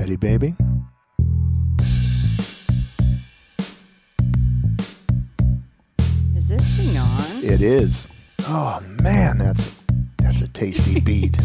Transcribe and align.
Ready, 0.00 0.16
baby? 0.16 0.54
Is 6.34 6.48
this 6.48 6.70
thing 6.70 6.96
on? 6.96 7.44
It 7.44 7.60
is. 7.60 8.06
Oh 8.44 8.80
man, 9.02 9.36
that's 9.36 9.78
that's 10.16 10.40
a 10.40 10.48
tasty 10.48 11.00
beat. 11.04 11.38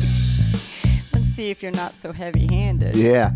Let's 1.11 1.27
see 1.27 1.51
if 1.51 1.61
you're 1.61 1.73
not 1.73 1.97
so 1.97 2.13
heavy 2.13 2.47
handed. 2.47 2.95
Yeah, 2.95 3.31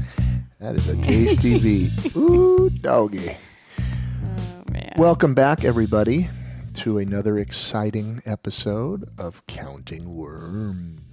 that 0.62 0.78
is 0.78 0.88
a 0.88 0.96
tasty 1.02 1.60
beat. 1.60 2.16
Ooh, 2.16 2.70
doggy. 2.70 3.36
Oh, 3.78 4.72
man. 4.72 4.94
Welcome 4.96 5.34
back, 5.34 5.66
everybody, 5.66 6.30
to 6.76 6.98
another 6.98 7.38
exciting 7.38 8.22
episode 8.26 9.10
of 9.18 9.46
Counting 9.48 10.16
Worms. 10.16 11.09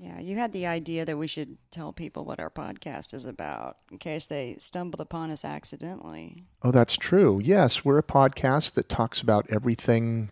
Yeah. 0.00 0.18
you 0.18 0.36
had 0.36 0.52
the 0.52 0.66
idea 0.66 1.04
that 1.04 1.18
we 1.18 1.26
should 1.26 1.58
tell 1.70 1.92
people 1.92 2.24
what 2.24 2.40
our 2.40 2.50
podcast 2.50 3.12
is 3.14 3.26
about 3.26 3.76
in 3.92 3.98
case 3.98 4.26
they 4.26 4.54
stumbled 4.58 5.00
upon 5.00 5.30
us 5.30 5.44
accidentally. 5.44 6.44
Oh, 6.62 6.70
that's 6.72 6.96
true. 6.96 7.40
Yes, 7.42 7.84
we're 7.84 7.98
a 7.98 8.02
podcast 8.02 8.72
that 8.74 8.88
talks 8.88 9.20
about 9.20 9.46
everything, 9.50 10.30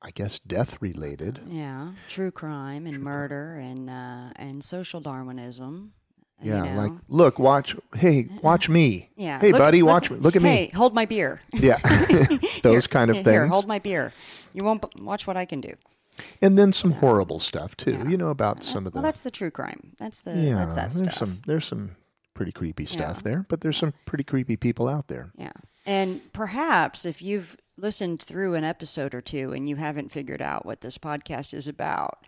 I 0.00 0.10
guess, 0.10 0.38
death 0.38 0.80
related. 0.80 1.40
Yeah, 1.46 1.92
true 2.08 2.30
crime 2.30 2.86
and 2.86 3.02
murder 3.02 3.56
and 3.56 3.90
uh, 3.90 4.30
and 4.36 4.62
social 4.64 5.00
Darwinism. 5.00 5.92
you 6.40 6.52
Yeah, 6.52 6.74
know. 6.74 6.82
like 6.82 6.92
look, 7.08 7.38
watch. 7.38 7.74
Hey, 7.96 8.28
watch 8.42 8.68
me. 8.68 9.10
yeah. 9.16 9.40
Hey, 9.40 9.50
look- 9.52 9.58
buddy, 9.60 9.82
look- 9.82 9.90
watch 9.92 10.10
me. 10.10 10.18
Look 10.18 10.36
at 10.36 10.42
Hey, 10.42 10.48
me. 10.48 10.54
Hey, 10.66 10.70
hold 10.74 10.94
my 10.94 11.04
beer. 11.06 11.40
Yeah, 11.52 11.78
those 12.62 12.86
kind 12.86 13.10
of 13.10 13.16
Here, 13.16 13.24
things. 13.24 13.34
Here, 13.34 13.46
hold 13.48 13.66
my 13.66 13.78
beer. 13.80 14.12
You 14.54 14.64
won't 14.64 14.82
b- 14.82 15.02
watch 15.02 15.26
what 15.26 15.36
I 15.36 15.44
can 15.44 15.60
do. 15.60 15.74
And 16.42 16.56
then 16.58 16.72
some 16.72 16.92
horrible 16.92 17.40
stuff 17.40 17.76
too. 17.76 17.92
Yeah. 17.92 18.08
You 18.08 18.16
know 18.16 18.28
about 18.28 18.62
some 18.64 18.86
of 18.86 18.92
the. 18.92 18.96
Well, 18.98 19.02
that's 19.04 19.20
the 19.22 19.30
true 19.30 19.50
crime. 19.50 19.92
That's 19.98 20.22
the 20.22 20.34
yeah, 20.36 20.54
that's 20.54 20.74
that 20.74 20.90
there's 20.90 21.02
stuff. 21.02 21.14
some 21.18 21.40
there's 21.46 21.66
some 21.66 21.96
pretty 22.34 22.52
creepy 22.52 22.86
stuff 22.86 23.16
Yeah. 23.18 23.22
there, 23.30 23.46
but 23.48 23.60
there's 23.60 23.76
some 23.76 23.92
pretty 24.06 24.24
creepy 24.24 24.56
people 24.56 24.88
out 24.88 25.08
there. 25.08 25.32
Yeah. 25.36 25.52
And 25.86 26.20
perhaps 26.32 27.04
if 27.04 27.20
you've 27.22 27.56
listened 27.76 28.20
through 28.22 28.54
an 28.54 28.64
episode 28.64 29.14
or 29.14 29.20
two 29.20 29.52
and 29.52 29.68
you 29.68 29.76
haven't 29.76 30.10
figured 30.10 30.42
out 30.42 30.66
what 30.66 30.80
this 30.82 30.98
podcast 30.98 31.54
is 31.54 31.66
about, 31.66 32.26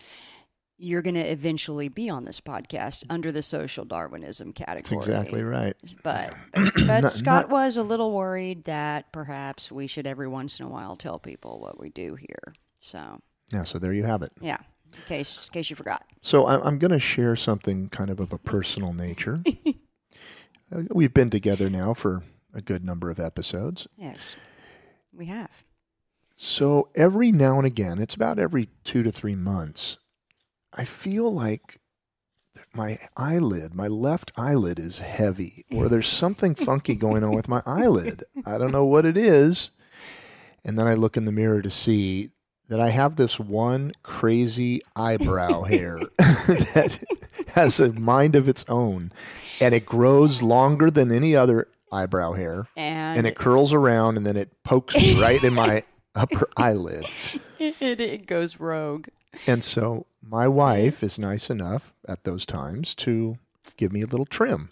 you're 0.78 1.02
going 1.02 1.14
to 1.14 1.30
eventually 1.30 1.88
be 1.88 2.08
on 2.08 2.24
this 2.24 2.40
podcast 2.40 3.04
under 3.10 3.30
the 3.30 3.42
social 3.42 3.84
Darwinism 3.84 4.52
category. 4.52 4.96
That's 4.98 5.08
exactly 5.08 5.42
right. 5.42 5.76
But 6.02 6.34
but, 6.54 6.72
but 6.74 6.86
Not- 7.02 7.10
Scott 7.12 7.42
not- 7.44 7.50
was 7.50 7.76
a 7.76 7.82
little 7.82 8.12
worried 8.12 8.64
that 8.64 9.12
perhaps 9.12 9.70
we 9.70 9.86
should 9.86 10.06
every 10.06 10.26
once 10.28 10.58
in 10.58 10.66
a 10.66 10.68
while 10.70 10.96
tell 10.96 11.18
people 11.18 11.60
what 11.60 11.78
we 11.78 11.90
do 11.90 12.14
here. 12.14 12.54
So 12.78 13.20
Yeah, 13.52 13.64
so 13.64 13.78
there 13.78 13.92
you 13.92 14.04
have 14.04 14.22
it. 14.22 14.32
yeah, 14.40 14.58
in 14.94 15.02
case 15.08 15.46
in 15.46 15.52
case 15.52 15.70
you 15.70 15.76
forgot. 15.76 16.04
So 16.22 16.46
I'm 16.46 16.78
going 16.78 16.90
to 16.92 17.00
share 17.00 17.34
something 17.36 17.88
kind 17.88 18.10
of 18.10 18.20
of 18.20 18.32
a 18.32 18.38
personal 18.38 18.92
nature. 18.92 19.40
Uh, 20.72 20.82
We've 20.92 21.12
been 21.12 21.30
together 21.30 21.68
now 21.68 21.94
for 21.94 22.22
a 22.54 22.62
good 22.62 22.84
number 22.84 23.10
of 23.10 23.18
episodes. 23.18 23.88
Yes, 23.96 24.36
we 25.12 25.26
have. 25.26 25.64
So 26.36 26.90
every 26.94 27.32
now 27.32 27.56
and 27.58 27.66
again, 27.66 27.98
it's 27.98 28.14
about 28.14 28.38
every 28.38 28.68
two 28.84 29.02
to 29.02 29.10
three 29.10 29.34
months, 29.34 29.96
I 30.72 30.84
feel 30.84 31.34
like 31.34 31.80
my 32.72 32.98
eyelid, 33.16 33.74
my 33.74 33.88
left 33.88 34.30
eyelid 34.36 34.78
is 34.78 35.00
heavy, 35.00 35.64
or 35.72 35.88
there's 35.88 36.06
something 36.06 36.54
funky 36.54 36.94
going 36.94 37.24
on 37.24 37.34
with 37.34 37.48
my 37.48 37.62
eyelid. 37.66 38.22
I 38.46 38.56
don't 38.56 38.70
know 38.70 38.86
what 38.86 39.04
it 39.04 39.16
is. 39.16 39.70
And 40.64 40.78
then 40.78 40.86
I 40.86 40.94
look 40.94 41.16
in 41.16 41.24
the 41.24 41.32
mirror 41.32 41.62
to 41.62 41.70
see 41.70 42.30
that 42.70 42.80
I 42.80 42.88
have 42.88 43.16
this 43.16 43.38
one 43.38 43.92
crazy 44.02 44.80
eyebrow 44.96 45.62
hair 45.64 45.98
that 46.18 47.02
has 47.48 47.78
a 47.80 47.92
mind 47.92 48.36
of 48.36 48.48
its 48.48 48.64
own, 48.68 49.12
and 49.60 49.74
it 49.74 49.84
grows 49.84 50.40
longer 50.40 50.90
than 50.90 51.12
any 51.12 51.36
other 51.36 51.68
eyebrow 51.92 52.32
hair 52.32 52.68
And, 52.76 53.18
and 53.18 53.26
it 53.26 53.34
curls 53.34 53.72
around 53.72 54.16
and 54.16 54.24
then 54.24 54.36
it 54.36 54.50
pokes 54.62 54.94
me 54.94 55.20
right 55.20 55.42
in 55.42 55.52
my 55.52 55.82
upper 56.14 56.48
eyelid. 56.56 57.04
it, 57.58 58.00
it 58.00 58.26
goes 58.26 58.60
rogue. 58.60 59.08
And 59.48 59.64
so 59.64 60.06
my 60.22 60.46
wife 60.46 61.02
is 61.02 61.18
nice 61.18 61.50
enough 61.50 61.92
at 62.06 62.22
those 62.22 62.46
times 62.46 62.94
to 62.96 63.36
give 63.76 63.92
me 63.92 64.02
a 64.02 64.06
little 64.06 64.26
trim. 64.26 64.70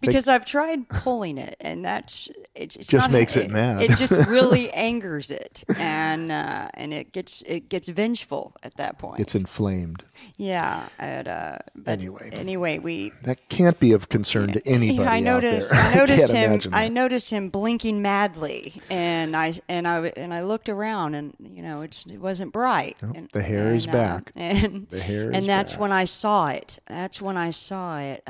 Because 0.00 0.28
I've 0.28 0.44
tried 0.44 0.88
pulling 0.88 1.38
it, 1.38 1.56
and 1.60 1.84
that's 1.84 2.28
it, 2.54 2.76
it's 2.76 2.88
Just 2.88 3.10
makes 3.10 3.36
it 3.36 3.50
mad. 3.50 3.82
It 3.82 3.96
just 3.96 4.12
really 4.28 4.70
angers 4.74 5.30
it, 5.30 5.64
and 5.78 6.30
uh, 6.32 6.68
and 6.74 6.92
it 6.92 7.12
gets 7.12 7.42
it 7.42 7.68
gets 7.68 7.88
vengeful 7.88 8.54
at 8.62 8.76
that 8.76 8.98
point. 8.98 9.20
It's 9.20 9.34
inflamed. 9.34 10.02
yeah. 10.36 10.88
And, 10.98 11.28
uh, 11.28 11.58
Anyway. 11.86 12.30
anyway, 12.32 12.78
we. 12.78 13.12
That 13.22 13.48
can't 13.48 13.78
be 13.80 13.92
of 13.92 14.08
concern 14.08 14.52
to 14.52 14.62
anybody. 14.66 15.08
I 15.08 15.18
out 15.18 15.22
noticed. 15.42 15.70
there. 15.70 15.80
I 15.80 15.94
noticed 15.96 16.32
can't 16.32 16.64
him. 16.64 16.74
I 16.74 16.88
noticed 16.88 17.30
him 17.30 17.48
blinking 17.50 18.02
madly, 18.02 18.80
and 18.90 19.36
I 19.36 19.54
and 19.68 19.86
I 19.88 20.06
and 20.16 20.32
I 20.34 20.42
looked 20.42 20.68
around, 20.68 21.14
and 21.14 21.34
you 21.40 21.62
know, 21.62 21.82
it's 21.82 22.06
it 22.06 22.18
wasn't 22.18 22.52
bright. 22.52 22.96
Nope, 23.02 23.16
and, 23.16 23.28
the 23.32 23.42
hair 23.42 23.74
is 23.74 23.86
uh, 23.86 23.92
back. 23.92 24.32
and 24.36 24.86
The 24.90 25.00
hair 25.00 25.30
is 25.30 25.36
and 25.36 25.48
that's 25.48 25.72
back. 25.72 25.80
when 25.80 25.92
I 25.92 26.04
saw 26.04 26.46
it. 26.48 26.78
That's 26.86 27.20
when 27.22 27.36
I 27.36 27.50
saw 27.50 27.98
it. 27.98 28.22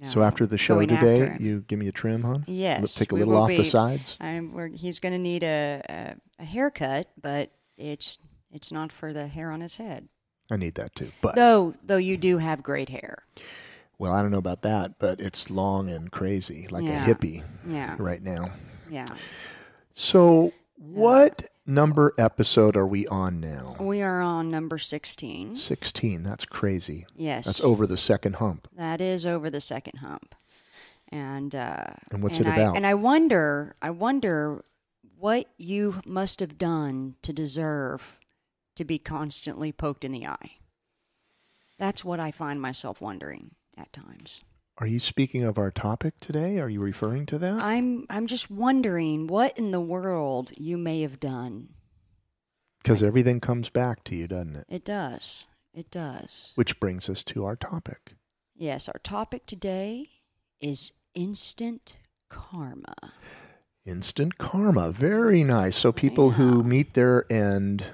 You 0.00 0.06
know, 0.06 0.10
So 0.12 0.22
after 0.22 0.46
the 0.46 0.58
show 0.58 0.80
today, 0.80 1.36
you 1.40 1.64
give 1.68 1.78
me 1.78 1.88
a 1.88 1.92
trim, 1.92 2.22
hon? 2.22 2.44
Yes, 2.46 2.80
Let's 2.82 2.94
take 2.94 3.12
a 3.12 3.14
little 3.14 3.36
off 3.36 3.48
the 3.48 3.58
be- 3.58 3.64
sides. 3.64 4.16
I'm, 4.20 4.52
we're, 4.52 4.68
he's 4.68 4.98
going 4.98 5.12
to 5.12 5.18
need 5.18 5.42
a, 5.42 5.82
a 5.88 6.16
a 6.38 6.44
haircut, 6.44 7.08
but 7.20 7.50
it's 7.78 8.18
it's 8.52 8.70
not 8.70 8.92
for 8.92 9.12
the 9.14 9.26
hair 9.26 9.50
on 9.50 9.60
his 9.62 9.76
head. 9.76 10.08
I 10.50 10.56
need 10.56 10.74
that 10.74 10.94
too. 10.94 11.10
But 11.22 11.34
Though 11.34 11.72
though 11.82 11.96
you 11.96 12.16
do 12.18 12.38
have 12.38 12.62
great 12.62 12.90
hair. 12.90 13.24
well, 13.98 14.12
I 14.12 14.20
don't 14.20 14.30
know 14.30 14.38
about 14.38 14.60
that, 14.62 14.98
but 14.98 15.18
it's 15.20 15.50
long 15.50 15.88
and 15.88 16.12
crazy, 16.12 16.68
like 16.70 16.84
Yeah. 16.84 17.04
a 17.04 17.14
hippie 17.14 17.42
Yeah, 17.66 17.96
right 17.98 18.22
now. 18.22 18.50
yeah. 18.90 19.06
So, 19.94 20.52
what 20.76 21.46
number 21.66 22.14
episode 22.18 22.76
are 22.76 22.86
we 22.86 23.06
on 23.08 23.40
now? 23.40 23.76
We 23.80 24.02
are 24.02 24.20
on 24.20 24.50
number 24.50 24.78
sixteen. 24.78 25.56
16. 25.56 26.22
That's 26.22 26.44
crazy. 26.44 27.06
Yes, 27.16 27.46
That's 27.46 27.64
over 27.64 27.86
the 27.86 27.96
second 27.96 28.36
hump. 28.36 28.68
That 28.76 29.00
is 29.00 29.26
over 29.26 29.50
the 29.50 29.60
second 29.60 29.98
hump, 29.98 30.34
and 31.08 31.54
uh, 31.54 31.84
And 32.10 32.22
what's 32.22 32.38
and 32.38 32.46
it 32.48 32.50
I, 32.50 32.56
about? 32.56 32.76
And 32.76 32.86
I 32.86 32.94
wonder, 32.94 33.76
I 33.80 33.90
wonder 33.90 34.64
what 35.18 35.46
you 35.56 36.00
must 36.04 36.40
have 36.40 36.58
done 36.58 37.16
to 37.22 37.32
deserve 37.32 38.20
to 38.76 38.84
be 38.84 38.98
constantly 38.98 39.72
poked 39.72 40.04
in 40.04 40.12
the 40.12 40.26
eye. 40.26 40.52
That's 41.78 42.04
what 42.04 42.20
I 42.20 42.30
find 42.30 42.60
myself 42.60 43.00
wondering 43.00 43.52
at 43.76 43.92
times. 43.92 44.40
Are 44.78 44.86
you 44.86 45.00
speaking 45.00 45.42
of 45.42 45.56
our 45.56 45.70
topic 45.70 46.14
today? 46.20 46.58
Are 46.58 46.68
you 46.68 46.80
referring 46.80 47.24
to 47.26 47.38
that? 47.38 47.54
I'm 47.54 48.04
I'm 48.10 48.26
just 48.26 48.50
wondering 48.50 49.26
what 49.26 49.58
in 49.58 49.70
the 49.70 49.80
world 49.80 50.52
you 50.58 50.76
may 50.76 51.00
have 51.00 51.18
done. 51.18 51.70
Because 52.82 53.02
everything 53.02 53.40
comes 53.40 53.70
back 53.70 54.04
to 54.04 54.14
you, 54.14 54.28
doesn't 54.28 54.56
it? 54.56 54.66
It 54.68 54.84
does. 54.84 55.46
It 55.72 55.90
does. 55.90 56.52
Which 56.56 56.78
brings 56.78 57.08
us 57.08 57.24
to 57.24 57.44
our 57.44 57.56
topic. 57.56 58.14
Yes, 58.54 58.88
our 58.88 59.00
topic 59.02 59.46
today 59.46 60.08
is 60.60 60.92
instant 61.14 61.96
karma. 62.28 62.94
Instant 63.86 64.36
karma. 64.36 64.92
Very 64.92 65.42
nice. 65.42 65.76
So 65.76 65.90
people 65.90 66.32
who 66.32 66.62
meet 66.62 66.92
their 66.92 67.30
end 67.32 67.86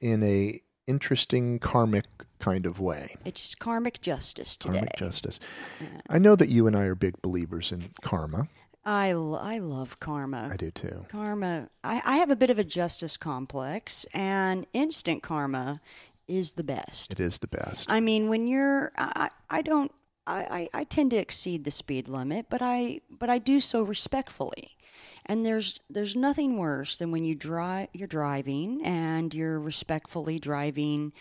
in 0.00 0.22
a 0.22 0.60
interesting 0.86 1.58
karmic 1.58 2.06
kind 2.44 2.66
of 2.66 2.78
way. 2.78 3.16
It's 3.24 3.54
karmic 3.54 4.02
justice 4.02 4.56
today. 4.56 4.74
Karmic 4.74 4.96
justice. 4.96 5.40
Yeah. 5.80 5.88
I 6.10 6.18
know 6.18 6.36
that 6.36 6.50
you 6.50 6.66
and 6.66 6.76
I 6.76 6.82
are 6.82 6.94
big 6.94 7.22
believers 7.22 7.72
in 7.72 7.90
karma. 8.02 8.48
I, 8.84 9.10
I 9.10 9.58
love 9.60 9.98
karma. 9.98 10.50
I 10.52 10.56
do 10.56 10.70
too. 10.70 11.06
Karma, 11.08 11.70
I, 11.82 12.02
I 12.04 12.16
have 12.18 12.30
a 12.30 12.36
bit 12.36 12.50
of 12.50 12.58
a 12.58 12.64
justice 12.64 13.16
complex, 13.16 14.04
and 14.12 14.66
instant 14.74 15.22
karma 15.22 15.80
is 16.28 16.52
the 16.52 16.64
best. 16.64 17.12
It 17.14 17.20
is 17.20 17.38
the 17.38 17.48
best. 17.48 17.86
I 17.90 18.00
mean, 18.00 18.28
when 18.28 18.46
you're, 18.46 18.92
I, 18.98 19.30
I 19.48 19.62
don't, 19.62 19.90
I, 20.26 20.68
I, 20.74 20.80
I 20.80 20.84
tend 20.84 21.12
to 21.12 21.16
exceed 21.16 21.64
the 21.64 21.70
speed 21.70 22.08
limit, 22.08 22.46
but 22.50 22.60
I, 22.60 23.00
but 23.08 23.30
I 23.30 23.38
do 23.38 23.58
so 23.60 23.82
respectfully. 23.82 24.76
And 25.24 25.46
there's, 25.46 25.80
there's 25.88 26.14
nothing 26.14 26.58
worse 26.58 26.98
than 26.98 27.10
when 27.10 27.24
you 27.24 27.34
drive, 27.34 27.88
you're 27.94 28.06
driving 28.06 28.84
and 28.84 29.32
you're 29.32 29.58
respectfully 29.58 30.38
driving. 30.38 31.14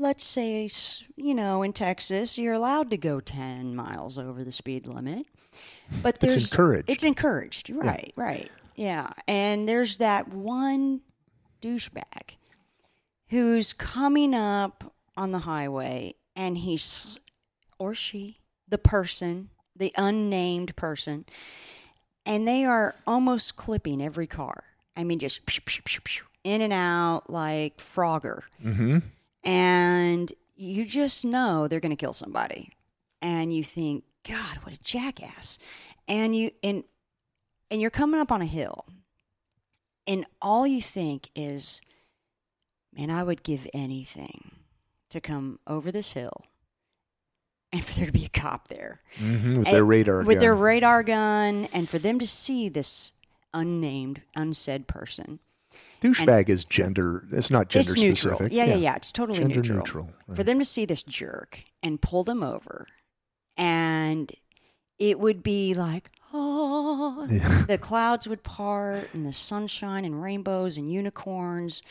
Let's 0.00 0.24
say, 0.24 0.70
you 1.16 1.34
know, 1.34 1.62
in 1.62 1.74
Texas, 1.74 2.38
you're 2.38 2.54
allowed 2.54 2.90
to 2.90 2.96
go 2.96 3.20
10 3.20 3.76
miles 3.76 4.16
over 4.16 4.42
the 4.42 4.50
speed 4.50 4.88
limit, 4.88 5.26
but 6.02 6.14
It's 6.14 6.24
there's 6.24 6.50
encouraged. 6.50 6.88
It's 6.88 7.04
encouraged, 7.04 7.68
right? 7.68 8.12
Right. 8.16 8.50
Yeah, 8.76 9.10
and 9.28 9.68
there's 9.68 9.98
that 9.98 10.28
one 10.28 11.02
douchebag 11.60 12.36
who's 13.28 13.74
coming 13.74 14.32
up 14.32 14.94
on 15.18 15.32
the 15.32 15.40
highway 15.40 16.14
and 16.34 16.56
he's 16.56 17.20
or 17.78 17.94
she, 17.94 18.38
the 18.66 18.78
person, 18.78 19.50
the 19.76 19.92
unnamed 19.98 20.76
person, 20.76 21.26
and 22.24 22.48
they 22.48 22.64
are 22.64 22.94
almost 23.06 23.56
clipping 23.56 24.02
every 24.02 24.26
car. 24.26 24.64
I 24.96 25.04
mean, 25.04 25.18
just 25.18 25.42
in 26.42 26.62
and 26.62 26.72
out 26.72 27.28
like 27.28 27.76
Frogger. 27.76 28.42
Mm-hmm. 28.64 28.98
And 29.44 30.32
you 30.56 30.84
just 30.84 31.24
know 31.24 31.66
they're 31.68 31.80
going 31.80 31.90
to 31.90 31.96
kill 31.96 32.12
somebody. 32.12 32.70
and 33.22 33.54
you 33.54 33.62
think, 33.62 34.04
God, 34.28 34.58
what 34.62 34.74
a 34.74 34.80
jackass. 34.82 35.58
And 36.08 36.34
you 36.34 36.50
and 36.62 36.84
and 37.70 37.80
you're 37.80 37.90
coming 37.90 38.20
up 38.20 38.32
on 38.32 38.42
a 38.42 38.46
hill. 38.46 38.84
And 40.06 40.24
all 40.42 40.66
you 40.66 40.82
think 40.82 41.28
is, 41.36 41.80
man, 42.94 43.10
I 43.10 43.22
would 43.22 43.42
give 43.42 43.66
anything 43.72 44.52
to 45.10 45.20
come 45.20 45.58
over 45.66 45.92
this 45.92 46.12
hill 46.14 46.44
and 47.72 47.84
for 47.84 47.94
there 47.94 48.06
to 48.06 48.12
be 48.12 48.24
a 48.24 48.28
cop 48.28 48.68
there 48.68 49.00
hmm 49.16 49.58
with 49.58 49.66
And- 49.68 49.76
their 49.76 49.84
radar 49.84 50.22
with 50.24 50.40
their 50.40 50.54
radar 50.54 51.02
gun 51.02 51.66
and 51.72 51.88
for 51.88 51.98
them 51.98 52.18
to 52.18 52.26
see 52.26 52.68
this 52.68 53.12
unnamed 53.54 54.22
unsaid 54.34 54.86
person 54.88 55.38
douchebag 56.00 56.48
is 56.48 56.64
gender. 56.64 57.24
It's 57.32 57.50
not 57.50 57.68
gender 57.68 57.90
it's 57.90 58.00
neutral 58.00 58.36
specific. 58.36 58.52
yeah, 58.56 58.64
yeah 58.64 58.74
yeah 58.76 58.96
it's 58.96 59.12
totally 59.12 59.38
Gender 59.38 59.56
neutral, 59.56 59.78
neutral, 59.78 60.10
for 60.34 60.42
them 60.42 60.58
to 60.58 60.64
see 60.64 60.84
this 60.84 61.02
jerk 61.02 61.62
and 61.82 62.00
pull 62.00 62.24
them 62.24 62.42
over 62.42 62.86
and 63.56 64.32
it 64.98 65.18
would 65.18 65.42
be 65.42 65.74
like 65.74 66.10
oh 66.32 67.26
Yeah. 67.30 67.64
the 67.68 67.78
clouds 67.78 68.28
would 68.28 68.42
part 68.42 69.12
and 69.14 69.26
the 69.26 69.32
sunshine 69.32 70.04
and 70.04 70.22
rainbows 70.22 70.78
and 70.78 70.92
unicorns 70.92 71.82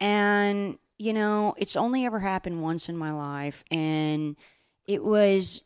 and 0.00 0.78
you 0.98 1.12
know 1.12 1.54
it's 1.56 1.76
only 1.76 2.04
ever 2.06 2.20
happened 2.20 2.62
once 2.62 2.88
in 2.88 2.96
my 2.96 3.12
life 3.12 3.64
and 3.70 4.36
it 4.86 5.02
was 5.02 5.62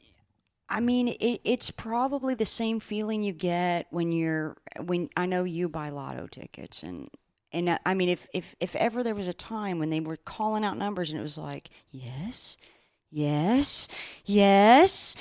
i 0.69 0.81
mean 0.81 1.09
it, 1.09 1.41
it's 1.45 1.71
probably 1.71 2.35
the 2.35 2.47
same 2.47 2.81
feeling 2.81 3.23
you 3.23 3.33
get 3.33 3.87
when 3.91 4.13
you're 4.13 4.57
when 4.85 5.09
i 5.17 5.27
know 5.27 5.45
you 5.45 5.69
buy 5.69 5.89
lotto 5.91 6.27
tickets 6.27 6.83
and 6.83 7.09
and 7.55 7.69
uh, 7.71 7.79
i 7.87 7.95
mean 7.95 8.09
if 8.11 8.27
if 8.35 8.55
if 8.61 8.77
ever 8.77 9.03
there 9.03 9.15
was 9.15 9.29
a 9.29 9.33
time 9.35 9.79
when 9.79 9.89
they 9.89 10.01
were 10.01 10.19
calling 10.19 10.65
out 10.65 10.77
numbers 10.77 11.11
and 11.11 11.19
it 11.19 11.23
was 11.23 11.39
like 11.39 11.71
yes 11.91 12.59
yes 13.11 13.89
yes 14.27 15.17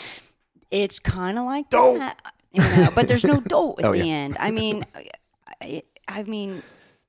it's 0.71 0.99
kind 0.99 1.37
of 1.37 1.45
like 1.45 1.69
Dope. 1.69 1.99
that 1.99 2.19
you 2.51 2.61
know 2.61 2.89
but 2.95 3.07
there's 3.07 3.23
no 3.23 3.39
dope 3.47 3.79
at 3.79 3.85
Oh, 3.85 3.91
the 3.93 3.99
yeah. 3.99 4.13
end 4.13 4.37
i 4.39 4.51
mean 4.51 4.83
I, 5.61 5.81
I 6.07 6.23
mean 6.23 6.61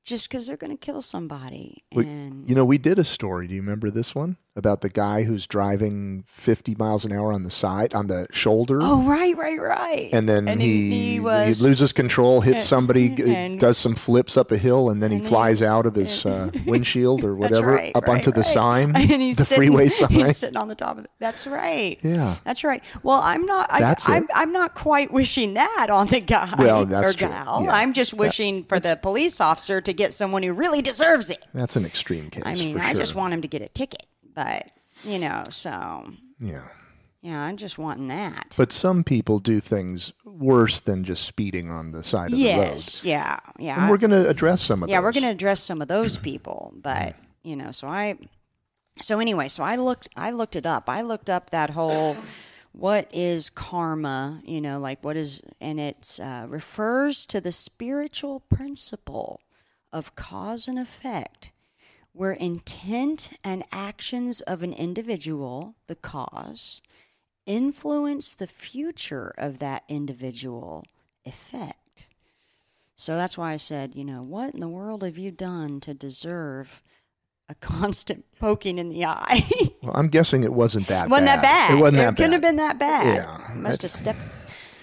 just 0.05 0.29
because 0.29 0.47
they're 0.47 0.59
going 0.59 0.71
to 0.71 0.77
kill 0.87 1.01
somebody 1.03 1.83
We- 1.95 2.07
and 2.07 2.49
You 2.49 2.55
know, 2.55 2.65
we 2.67 2.77
did 2.77 2.99
a 2.99 3.05
story. 3.05 3.47
Do 3.49 3.55
you 3.55 3.63
remember 3.63 3.91
this 3.91 4.15
one 4.15 4.37
about 4.57 4.81
the 4.81 4.89
guy 4.89 5.25
who's 5.25 5.47
driving 5.47 6.25
50 6.29 6.75
miles 6.77 7.05
an 7.05 7.13
hour 7.13 7.33
on 7.33 7.43
the 7.43 7.51
side, 7.51 7.95
on 7.95 8.07
the 8.07 8.27
shoulder? 8.33 8.79
oh 8.83 9.03
right 9.09 9.37
right 9.37 9.61
right 9.61 10.11
and 10.13 10.29
then 10.29 10.49
and 10.49 10.61
he, 10.61 10.91
he, 10.91 11.13
he, 11.13 11.21
was 11.21 11.63
loses 11.63 11.93
control, 11.93 12.41
hits 12.41 12.65
somebody, 12.75 13.15
and- 13.23 13.59
does 13.59 13.79
some 13.79 13.95
flips 13.95 14.37
up 14.37 14.53
a 14.53 14.57
hill, 14.59 14.91
and 14.91 15.03
then 15.03 15.11
he 15.11 15.19
and 15.19 15.27
flies 15.27 15.63
out 15.75 15.87
of 15.87 15.95
his 15.95 16.25
uh, 16.27 16.51
windshield 16.67 17.25
or 17.25 17.35
whatever 17.35 17.73
right, 17.73 17.97
up 17.97 18.07
right, 18.07 18.19
onto 18.19 18.31
the 18.31 18.41
right. 18.41 18.55
sign, 18.55 18.97
and 18.97 19.23
he's 19.23 19.39
the 19.39 19.45
sitting, 19.45 19.71
freeway 19.71 19.89
sign. 19.89 20.09
He's 20.11 20.37
sitting 20.37 20.57
on 20.57 20.69
the 20.69 20.75
top 20.75 20.99
of 20.99 21.05
it. 21.05 21.11
That's 21.19 21.47
right. 21.47 21.99
Yeah. 22.03 22.37
That's 22.45 22.65
right. 22.65 22.83
Well, 23.03 23.21
I'm 23.21 23.47
not. 23.47 23.73
I, 23.73 23.81
That's 23.81 24.09
I'm, 24.09 24.25
it. 24.25 24.31
I'm 24.35 24.53
not 24.53 24.75
quite 24.75 25.13
wishing 25.13 25.55
that 25.55 25.89
on 25.91 26.07
the 26.09 26.21
guy 26.21 26.55
Well, 26.59 26.85
that's 26.85 27.11
or 27.11 27.13
true. 27.13 27.29
gal. 27.29 27.63
Yeah. 27.65 27.73
I'm 27.73 27.93
just 27.93 28.15
wishing 28.15 28.65
for 28.65 28.79
the 28.79 28.99
police 29.01 29.41
officer 29.41 29.81
to 29.81 29.93
get 29.93 30.13
someone 30.13 30.43
who 30.43 30.53
really 30.53 30.83
deserves 30.83 31.31
it. 31.31 31.47
That's 31.55 31.77
an 31.77 31.85
extreme 31.85 32.31
case. 32.31 32.43
I 32.45 32.55
mean, 32.55 32.79
I 32.79 32.93
sure. 32.93 33.01
just 33.01 33.15
want 33.15 33.33
him 33.35 33.43
to 33.43 33.49
get 33.49 33.63
a 33.63 33.69
ticket, 33.69 34.07
but 34.35 34.69
you 35.05 35.19
know, 35.19 35.45
so 35.51 36.13
Yeah. 36.41 36.69
yeah, 37.21 37.41
I'm 37.43 37.57
just 37.57 37.79
wanting 37.79 38.09
that. 38.09 38.55
But 38.57 38.73
some 38.73 39.03
people 39.05 39.39
do 39.41 39.61
things 39.61 40.13
worse 40.25 40.81
than 40.81 41.05
just 41.05 41.25
speeding 41.25 41.71
on 41.71 41.91
the 41.93 42.03
side 42.03 42.33
of 42.33 42.39
yes, 42.39 43.01
the 43.01 43.09
road. 43.09 43.11
Yeah, 43.11 43.41
yeah. 43.59 43.81
And 43.81 43.91
we're 43.91 43.99
going 43.99 44.11
to 44.13 44.29
address 44.29 44.63
some 44.63 44.83
of 44.83 44.89
yeah, 44.89 44.97
those. 44.99 45.05
we're 45.05 45.13
going 45.13 45.25
to 45.25 45.31
address 45.31 45.61
some 45.61 45.81
of 45.83 45.89
those 45.89 46.17
people, 46.19 46.73
but 46.77 47.17
you 47.43 47.57
know, 47.57 47.71
so 47.73 47.89
I, 47.89 48.17
so 49.01 49.19
anyway, 49.19 49.49
so 49.49 49.65
I 49.65 49.77
looked, 49.77 50.09
I 50.17 50.31
looked 50.31 50.55
it 50.57 50.67
up. 50.67 50.89
I 50.89 51.03
looked 51.03 51.29
up 51.29 51.51
that 51.51 51.71
whole, 51.71 52.17
what 52.73 53.09
is 53.13 53.51
karma? 53.51 54.41
You 54.45 54.61
know, 54.61 54.79
like 54.79 55.03
what 55.05 55.17
is, 55.17 55.41
and 55.61 55.81
it 55.81 56.19
uh, 56.23 56.47
refers 56.49 57.27
to 57.27 57.41
the 57.41 57.53
spiritual 57.53 58.41
principle 58.41 59.41
of 59.93 60.15
cause 60.17 60.69
and 60.69 60.79
effect, 60.79 61.51
where 62.15 62.33
intent 62.33 63.31
and 63.43 63.65
actions 63.73 64.41
of 64.43 64.63
an 64.63 64.73
individual, 64.73 65.75
the 65.89 65.97
cause, 65.97 66.81
influence 67.45 68.35
the 68.35 68.47
future 68.47 69.35
of 69.37 69.59
that 69.59 69.83
individual 69.89 70.85
effect. 71.27 72.09
So 72.95 73.17
that's 73.17 73.37
why 73.37 73.53
I 73.53 73.57
said, 73.57 73.97
you 73.97 74.05
know, 74.05 74.23
what 74.23 74.55
in 74.55 74.61
the 74.61 74.69
world 74.69 75.03
have 75.03 75.19
you 75.19 75.33
done 75.33 75.81
to 75.81 75.93
deserve 75.93 76.83
a 77.49 77.55
constant 77.61 78.25
poking 78.39 78.79
in 78.79 78.89
the 78.89 79.05
eye? 79.05 79.43
Well, 79.83 79.97
I'm 79.97 80.09
guessing 80.09 80.45
it 80.45 80.53
wasn't 80.53 80.87
that 80.87 81.09
bad. 81.09 81.09
It 81.09 81.11
wasn't 81.11 81.27
bad. 81.27 81.37
that 81.37 81.43
bad? 81.43 81.71
It 81.77 81.81
wasn't 81.81 81.97
that 81.99 82.17
couldn't 82.17 82.31
bad. 82.31 82.33
have 82.33 82.43
been 82.43 82.57
that 82.57 82.79
bad. 82.79 83.17
Yeah, 83.17 83.55
must 83.61 83.83
have 83.83 83.91
stepped, 83.91 84.21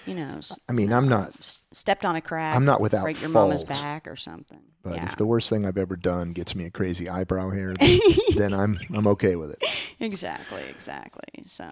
you 0.06 0.14
know, 0.14 0.40
I 0.68 0.72
mean, 0.72 0.92
I'm 0.92 1.08
not, 1.08 1.34
stepped 1.72 2.04
on 2.04 2.16
a 2.16 2.20
crack. 2.20 2.54
I'm 2.56 2.64
not 2.64 2.80
without 2.80 3.02
break 3.02 3.20
your 3.20 3.30
mama's 3.30 3.64
back 3.64 4.06
or 4.08 4.16
something. 4.16 4.60
but 4.82 4.96
yeah, 4.96 5.04
if 5.04 5.16
the 5.16 5.26
worst 5.26 5.48
thing 5.48 5.64
I've 5.66 5.78
ever 5.78 5.96
done 5.96 6.32
gets 6.32 6.54
me 6.54 6.64
a 6.66 6.70
crazy 6.70 7.08
eyebrow 7.08 7.50
hair, 7.50 7.74
then, 7.80 8.00
then 8.36 8.52
I'm 8.52 8.78
I'm 8.94 9.06
okay 9.08 9.36
with 9.36 9.50
it. 9.52 9.62
exactly, 10.00 10.62
exactly. 10.68 11.44
So, 11.46 11.66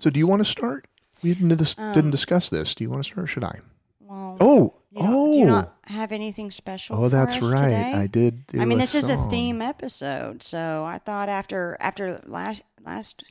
So, 0.00 0.10
do 0.10 0.18
you 0.20 0.26
want 0.26 0.40
to 0.44 0.50
start? 0.50 0.86
We 1.22 1.34
didn't, 1.34 1.56
dis- 1.56 1.76
Um, 1.78 1.94
didn't 1.94 2.10
discuss 2.10 2.50
this. 2.50 2.74
Do 2.74 2.82
you 2.84 2.90
want 2.90 3.02
to 3.04 3.06
start 3.06 3.24
or 3.24 3.26
should 3.26 3.44
I? 3.44 3.60
well, 4.00 4.36
Oh, 4.40 4.74
you 4.90 5.02
know, 5.02 5.08
oh, 5.08 5.32
do 5.32 5.38
you 5.38 5.44
not 5.46 5.74
have 5.84 6.12
anything 6.12 6.50
special? 6.50 6.96
oh, 7.04 7.08
that's 7.08 7.40
right. 7.40 7.56
today? 7.62 7.92
I 7.94 8.06
did. 8.06 8.44
I 8.58 8.64
mean, 8.64 8.78
this 8.78 8.94
is 8.94 9.08
a 9.08 9.16
theme 9.28 9.62
episode, 9.62 10.42
so 10.42 10.84
I 10.84 10.98
thought 10.98 11.28
after 11.28 11.76
after 11.80 12.20
last 12.26 12.62
last 12.84 13.24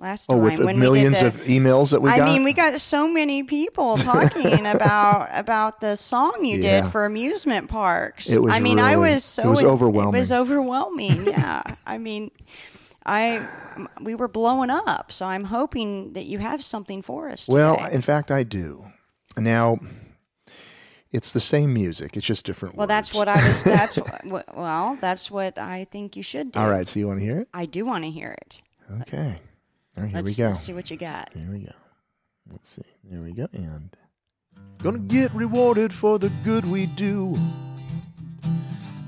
last 0.00 0.26
Oh, 0.30 0.34
time 0.34 0.42
with 0.44 0.56
the 0.58 0.64
when 0.66 0.78
millions 0.78 1.16
did 1.18 1.26
of 1.26 1.34
emails 1.44 1.90
that 1.92 2.00
we 2.02 2.10
I 2.10 2.18
got. 2.18 2.26
mean, 2.26 2.44
we 2.44 2.52
got 2.52 2.80
so 2.80 3.08
many 3.10 3.42
people 3.44 3.96
talking 4.12 4.66
about 4.66 5.28
about 5.32 5.80
the 5.80 5.96
song 5.96 6.44
you 6.44 6.58
Yeah. 6.58 6.82
did 6.82 6.90
for 6.90 7.04
amusement 7.04 7.68
parks. 7.70 8.28
It 8.28 8.42
was 8.42 8.52
I 8.52 8.60
mean, 8.60 8.78
I 8.78 8.96
was 8.96 9.24
so 9.24 9.42
it 9.44 9.50
was 9.50 9.62
overwhelming. 9.62 10.14
It 10.14 10.18
was 10.18 10.32
overwhelming. 10.32 11.26
Yeah, 11.26 11.62
I 11.86 11.98
mean, 11.98 12.30
I 13.06 13.46
we 14.00 14.14
were 14.14 14.28
blowing 14.28 14.70
up. 14.70 15.12
So 15.12 15.26
I'm 15.26 15.44
hoping 15.44 16.12
that 16.14 16.24
you 16.26 16.38
have 16.38 16.62
something 16.62 17.02
for 17.02 17.28
us. 17.30 17.48
well, 17.50 17.76
today. 17.76 17.92
in 17.94 18.02
fact, 18.02 18.30
I 18.30 18.42
do. 18.42 18.84
Now, 19.36 19.78
it's 21.12 21.32
the 21.32 21.40
same 21.40 21.72
music. 21.74 22.16
It's 22.16 22.26
just 22.26 22.44
different. 22.46 22.76
well, 22.76 22.86
that's 22.86 23.12
what 23.14 23.28
I 23.28 23.34
was. 23.46 23.62
That's 23.62 23.98
well, 24.54 24.96
that's 25.00 25.30
what 25.30 25.58
I 25.58 25.84
think 25.90 26.16
you 26.16 26.22
should 26.22 26.52
do. 26.52 26.58
All 26.58 26.68
right. 26.70 26.86
So 26.88 26.98
you 27.00 27.06
want 27.06 27.20
to 27.20 27.24
hear 27.24 27.40
it? 27.40 27.48
I 27.54 27.66
do 27.66 27.84
want 27.86 28.04
to 28.04 28.10
hear 28.10 28.32
it. 28.42 28.62
Okay. 29.02 29.38
All 29.96 30.02
right. 30.02 30.10
Here 30.12 30.22
Let's, 30.22 30.36
we 30.36 30.42
go. 30.42 30.48
let's 30.48 30.60
see 30.60 30.72
what 30.72 30.90
you 30.90 30.96
got. 30.96 31.32
Here 31.32 31.48
we 31.50 31.60
go. 31.60 31.72
Let's 32.50 32.68
see. 32.68 32.82
There 33.04 33.22
we 33.22 33.32
go. 33.32 33.48
And 33.52 33.96
gonna 34.82 34.98
get 34.98 35.32
rewarded 35.32 35.92
for 35.92 36.18
the 36.18 36.30
good 36.42 36.66
we 36.66 36.86
do. 36.86 37.36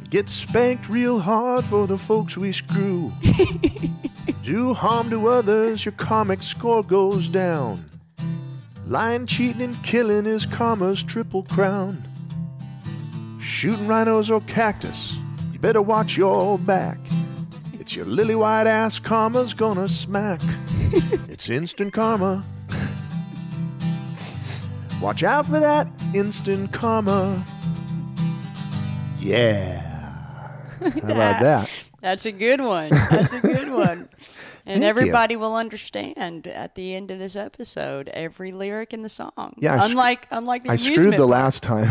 Get 0.09 0.28
spanked 0.28 0.88
real 0.88 1.19
hard 1.19 1.64
for 1.64 1.87
the 1.87 1.99
folks 1.99 2.37
we 2.37 2.52
screw. 2.52 3.12
do 4.43 4.73
harm 4.73 5.11
to 5.11 5.28
others, 5.28 5.85
your 5.85 5.93
karmic 5.93 6.43
score 6.43 6.85
goes 6.85 7.28
down. 7.28 7.85
Lying, 8.87 9.26
cheating, 9.26 9.62
and 9.62 9.83
killing 9.83 10.25
is 10.26 10.47
karma's 10.47 11.02
triple 11.02 11.43
crown. 11.43 12.07
Shooting 13.40 13.88
rhinos 13.88 14.31
or 14.31 14.40
cactus, 14.43 15.16
you 15.52 15.59
better 15.59 15.83
watch 15.83 16.16
your 16.16 16.57
back. 16.59 16.99
It's 17.87 17.95
your 17.95 18.05
lily 18.07 18.35
white 18.35 18.66
ass 18.66 18.99
karma's 18.99 19.55
gonna 19.55 19.88
smack. 19.88 20.40
it's 21.28 21.49
instant 21.49 21.93
karma. 21.93 22.45
Watch 25.00 25.23
out 25.23 25.47
for 25.47 25.61
that 25.61 25.87
instant 26.12 26.73
karma. 26.73 27.45
Yeah. 29.21 29.81
How 30.81 30.88
about 30.88 31.40
that? 31.43 31.71
That's 32.00 32.26
a 32.26 32.33
good 32.33 32.61
one. 32.61 32.90
That's 32.90 33.35
a 33.35 33.40
good 33.40 33.71
one. 33.71 34.09
And 34.69 34.83
Thank 34.83 34.83
you. 34.83 34.88
everybody 34.88 35.37
will 35.37 35.55
understand 35.55 36.49
at 36.49 36.75
the 36.75 36.97
end 36.97 37.12
of 37.12 37.21
this 37.21 37.37
episode 37.37 38.09
every 38.09 38.50
lyric 38.50 38.93
in 38.93 39.02
the 39.02 39.09
song. 39.09 39.55
Yeah, 39.59 39.78
sc- 39.78 39.90
unlike 39.90 40.26
unlike 40.33 40.64
the 40.64 40.73
I 40.73 40.75
screwed 40.76 41.12
the 41.12 41.19
park. 41.19 41.31
last 41.31 41.62
time 41.62 41.87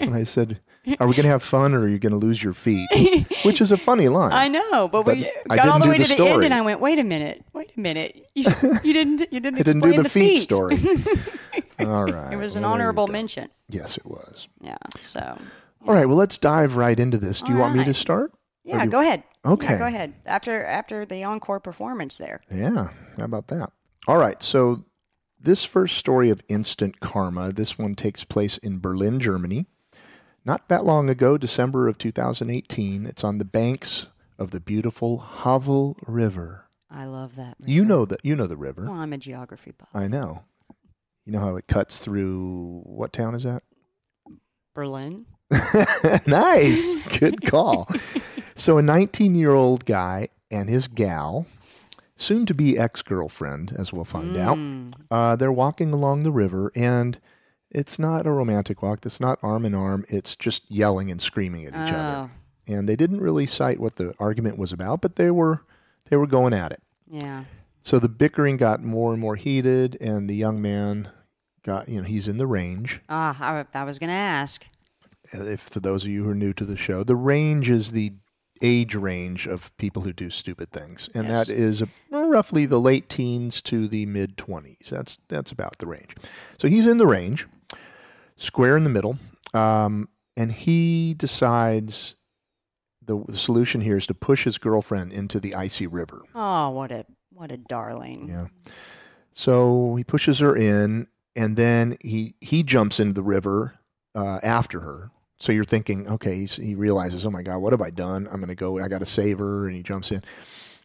when 0.00 0.14
I 0.14 0.24
said, 0.24 0.58
Are 1.00 1.06
we 1.06 1.14
going 1.14 1.24
to 1.24 1.30
have 1.30 1.42
fun 1.42 1.74
or 1.74 1.80
are 1.82 1.88
you 1.88 1.98
going 1.98 2.12
to 2.12 2.18
lose 2.18 2.42
your 2.42 2.52
feet? 2.52 2.88
Which 3.44 3.60
is 3.60 3.72
a 3.72 3.76
funny 3.76 4.08
line. 4.08 4.32
I 4.32 4.48
know, 4.48 4.88
but, 4.88 5.06
we 5.06 5.30
But 5.46 5.52
I 5.52 5.56
got 5.56 5.68
all 5.68 5.78
the 5.78 5.88
way 5.88 5.98
the 5.98 6.04
to 6.04 6.16
the 6.16 6.24
end, 6.26 6.44
and 6.44 6.54
I 6.54 6.62
went, 6.62 6.80
"Wait 6.80 6.98
a 6.98 7.04
minute, 7.04 7.44
wait 7.52 7.76
a 7.76 7.80
minute! 7.80 8.26
You, 8.34 8.44
you 8.84 8.92
didn't, 8.92 9.32
you 9.32 9.40
didn't 9.40 9.58
I 9.58 9.62
didn't 9.62 9.82
explain 9.82 9.96
do 9.96 10.02
the, 10.02 10.10
feet, 10.10 10.38
feet 10.38 10.42
story. 10.42 10.76
All 11.86 12.04
right. 12.04 12.32
It 12.32 12.36
was 12.36 12.56
an 12.56 12.62
well, 12.62 12.72
honorable 12.72 13.06
mention. 13.06 13.48
Yes, 13.68 13.96
it 13.96 14.06
was. 14.06 14.48
Yeah. 14.60 14.76
So, 15.00 15.38
All 15.86 15.94
right. 15.94 16.06
Well, 16.06 16.16
let's 16.16 16.38
dive 16.38 16.76
right 16.76 16.98
into 16.98 17.18
this. 17.18 17.42
Do 17.42 17.52
you 17.52 17.56
All 17.56 17.62
want 17.62 17.76
me 17.76 17.84
to 17.84 17.94
start? 17.94 18.32
Yeah, 18.64 18.84
you- 18.84 18.90
go 18.90 19.00
ahead. 19.00 19.24
Okay. 19.44 19.66
Yeah, 19.66 19.78
go 19.78 19.86
ahead. 19.86 20.14
After 20.26 20.64
after 20.64 21.04
the 21.04 21.24
encore 21.24 21.60
performance 21.60 22.18
there. 22.18 22.40
Yeah, 22.50 22.90
how 23.16 23.24
about 23.24 23.48
that? 23.48 23.72
All 24.06 24.16
right, 24.16 24.42
so 24.42 24.84
this 25.40 25.64
first 25.64 25.96
story 25.96 26.30
of 26.30 26.42
instant 26.48 27.00
karma, 27.00 27.52
this 27.52 27.78
one 27.78 27.94
takes 27.94 28.24
place 28.24 28.58
in 28.58 28.80
Berlin, 28.80 29.20
Germany. 29.20 29.66
Not 30.44 30.68
that 30.68 30.84
long 30.84 31.10
ago, 31.10 31.36
December 31.36 31.88
of 31.88 31.98
2018. 31.98 33.06
It's 33.06 33.24
on 33.24 33.38
the 33.38 33.44
banks 33.44 34.06
of 34.38 34.50
the 34.50 34.60
beautiful 34.60 35.18
Havel 35.18 35.96
River 36.06 36.68
I 36.90 37.04
love 37.04 37.36
that. 37.36 37.56
You 37.64 37.84
know 37.84 38.04
the 38.04 38.18
you 38.22 38.34
know 38.34 38.46
the 38.46 38.56
river. 38.56 38.84
Well, 38.84 38.94
I'm 39.00 39.12
a 39.12 39.18
geography 39.18 39.72
buff. 39.72 39.88
I 39.92 40.08
know. 40.08 40.44
You 41.26 41.32
know 41.32 41.40
how 41.40 41.56
it 41.56 41.66
cuts 41.66 42.02
through 42.02 42.82
what 42.84 43.12
town 43.12 43.34
is 43.34 43.42
that? 43.42 43.62
Berlin. 44.74 45.26
nice. 46.26 46.94
Good 47.18 47.42
call. 47.44 47.86
so 48.54 48.78
a 48.78 48.82
19-year-old 48.82 49.84
guy 49.84 50.28
and 50.50 50.70
his 50.70 50.88
gal, 50.88 51.46
soon 52.16 52.46
to 52.46 52.54
be 52.54 52.78
ex-girlfriend 52.78 53.74
as 53.76 53.92
we'll 53.92 54.06
find 54.06 54.36
out. 54.38 54.56
Mm. 54.56 54.94
Uh, 55.10 55.36
they're 55.36 55.52
walking 55.52 55.92
along 55.92 56.22
the 56.22 56.30
river 56.30 56.72
and 56.74 57.18
it's 57.70 57.98
not 57.98 58.26
a 58.26 58.30
romantic 58.30 58.82
walk. 58.82 59.04
It's 59.04 59.20
not 59.20 59.38
arm 59.42 59.64
in 59.64 59.74
arm. 59.74 60.04
It's 60.08 60.34
just 60.36 60.62
yelling 60.70 61.10
and 61.10 61.20
screaming 61.20 61.66
at 61.66 61.72
each 61.74 61.94
other. 61.94 62.30
Oh, 62.68 62.72
And 62.74 62.88
they 62.88 62.96
didn't 62.96 63.20
really 63.20 63.46
cite 63.46 63.78
what 63.80 63.96
the 63.96 64.14
argument 64.18 64.58
was 64.58 64.72
about, 64.72 65.00
but 65.00 65.16
they 65.16 65.30
were 65.30 65.62
they 66.10 66.16
were 66.16 66.26
going 66.26 66.54
at 66.54 66.72
it. 66.72 66.82
yeah. 67.10 67.44
So 67.82 67.98
the 67.98 68.08
bickering 68.08 68.56
got 68.58 68.82
more 68.82 69.12
and 69.12 69.20
more 69.20 69.36
heated, 69.36 69.96
and 70.00 70.28
the 70.28 70.34
young 70.34 70.60
man 70.60 71.08
got, 71.62 71.88
you 71.88 71.98
know, 71.98 72.04
he's 72.06 72.28
in 72.28 72.36
the 72.36 72.46
range. 72.46 73.00
Ah, 73.08 73.36
I, 73.74 73.78
I 73.78 73.84
was 73.84 73.98
going 73.98 74.08
to 74.08 74.14
ask. 74.14 74.66
If 75.32 75.60
for 75.60 75.80
those 75.80 76.04
of 76.04 76.10
you 76.10 76.24
who 76.24 76.30
are 76.30 76.34
new 76.34 76.52
to 76.54 76.64
the 76.66 76.76
show, 76.76 77.02
the 77.04 77.16
range 77.16 77.70
is 77.70 77.92
the 77.92 78.12
age 78.62 78.94
range 78.94 79.46
of 79.46 79.74
people 79.78 80.02
who 80.02 80.12
do 80.12 80.28
stupid 80.30 80.70
things, 80.70 81.08
and 81.14 81.28
Yes. 81.28 81.46
that 81.46 81.52
is 81.54 81.80
uh, 81.82 81.86
roughly 82.12 82.66
the 82.66 82.80
late 82.80 83.08
teens 83.08 83.62
to 83.62 83.86
the 83.88 84.04
mid 84.06 84.36
twenties. 84.36 84.88
That's 84.90 85.18
that's 85.28 85.52
about 85.52 85.78
the 85.78 85.86
range. 85.86 86.14
So 86.58 86.68
he's 86.68 86.86
in 86.86 86.98
the 86.98 87.06
range, 87.06 87.46
square 88.38 88.76
in 88.76 88.84
the 88.84 88.90
middle, 88.90 89.18
um, 89.52 90.08
and 90.36 90.50
he 90.52 91.14
decides 91.14 92.16
the, 93.04 93.24
the 93.26 93.36
solution 93.36 93.80
here 93.80 93.96
is 93.96 94.06
to 94.06 94.14
push 94.14 94.44
his 94.44 94.56
girlfriend 94.56 95.12
into 95.12 95.40
the 95.40 95.54
icy 95.54 95.86
river. 95.86 96.22
Oh, 96.34 96.70
what 96.70 96.90
a 96.90 97.04
what 97.30 97.52
a 97.52 97.56
darling. 97.56 98.28
Yeah. 98.28 98.72
So 99.32 99.94
he 99.96 100.04
pushes 100.04 100.38
her 100.38 100.56
in, 100.56 101.06
and 101.36 101.56
then 101.56 101.96
he 102.02 102.34
he 102.40 102.62
jumps 102.62 102.98
into 102.98 103.14
the 103.14 103.22
river 103.22 103.74
uh, 104.14 104.40
after 104.42 104.80
her. 104.80 105.10
So 105.40 105.52
you're 105.52 105.64
thinking, 105.64 106.08
okay, 106.08 106.34
he's, 106.34 106.56
he 106.56 106.74
realizes, 106.74 107.24
oh 107.24 107.30
my 107.30 107.42
god, 107.42 107.58
what 107.58 107.72
have 107.72 107.80
I 107.80 107.90
done? 107.90 108.26
I'm 108.26 108.40
going 108.40 108.48
to 108.48 108.56
go. 108.56 108.80
I 108.80 108.88
got 108.88 108.98
to 108.98 109.06
save 109.06 109.38
her, 109.38 109.68
and 109.68 109.76
he 109.76 109.84
jumps 109.84 110.10
in. 110.10 110.22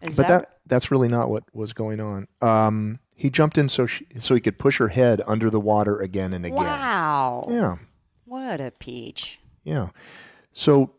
Is 0.04 0.16
but 0.16 0.28
that, 0.28 0.28
that 0.28 0.58
that's 0.68 0.92
really 0.92 1.08
not 1.08 1.30
what 1.30 1.44
was 1.54 1.74
going 1.74 2.00
on. 2.00 2.28
Um, 2.42 3.00
he 3.16 3.30
jumped 3.30 3.58
in 3.58 3.70
so 3.70 3.86
she, 3.86 4.06
so 4.20 4.34
he 4.36 4.42
could 4.42 4.58
push 4.60 4.78
her 4.80 4.90
head 4.90 5.22
under 5.28 5.50
the 5.50 5.60
water 5.60 5.98
again 6.00 6.34
and 6.34 6.46
again. 6.46 6.58
wow? 6.58 7.48
Yeah, 7.50 7.76
What 8.26 8.60
a 8.62 8.72
peach. 8.80 9.40
yeah. 9.64 9.90
So 10.52 10.92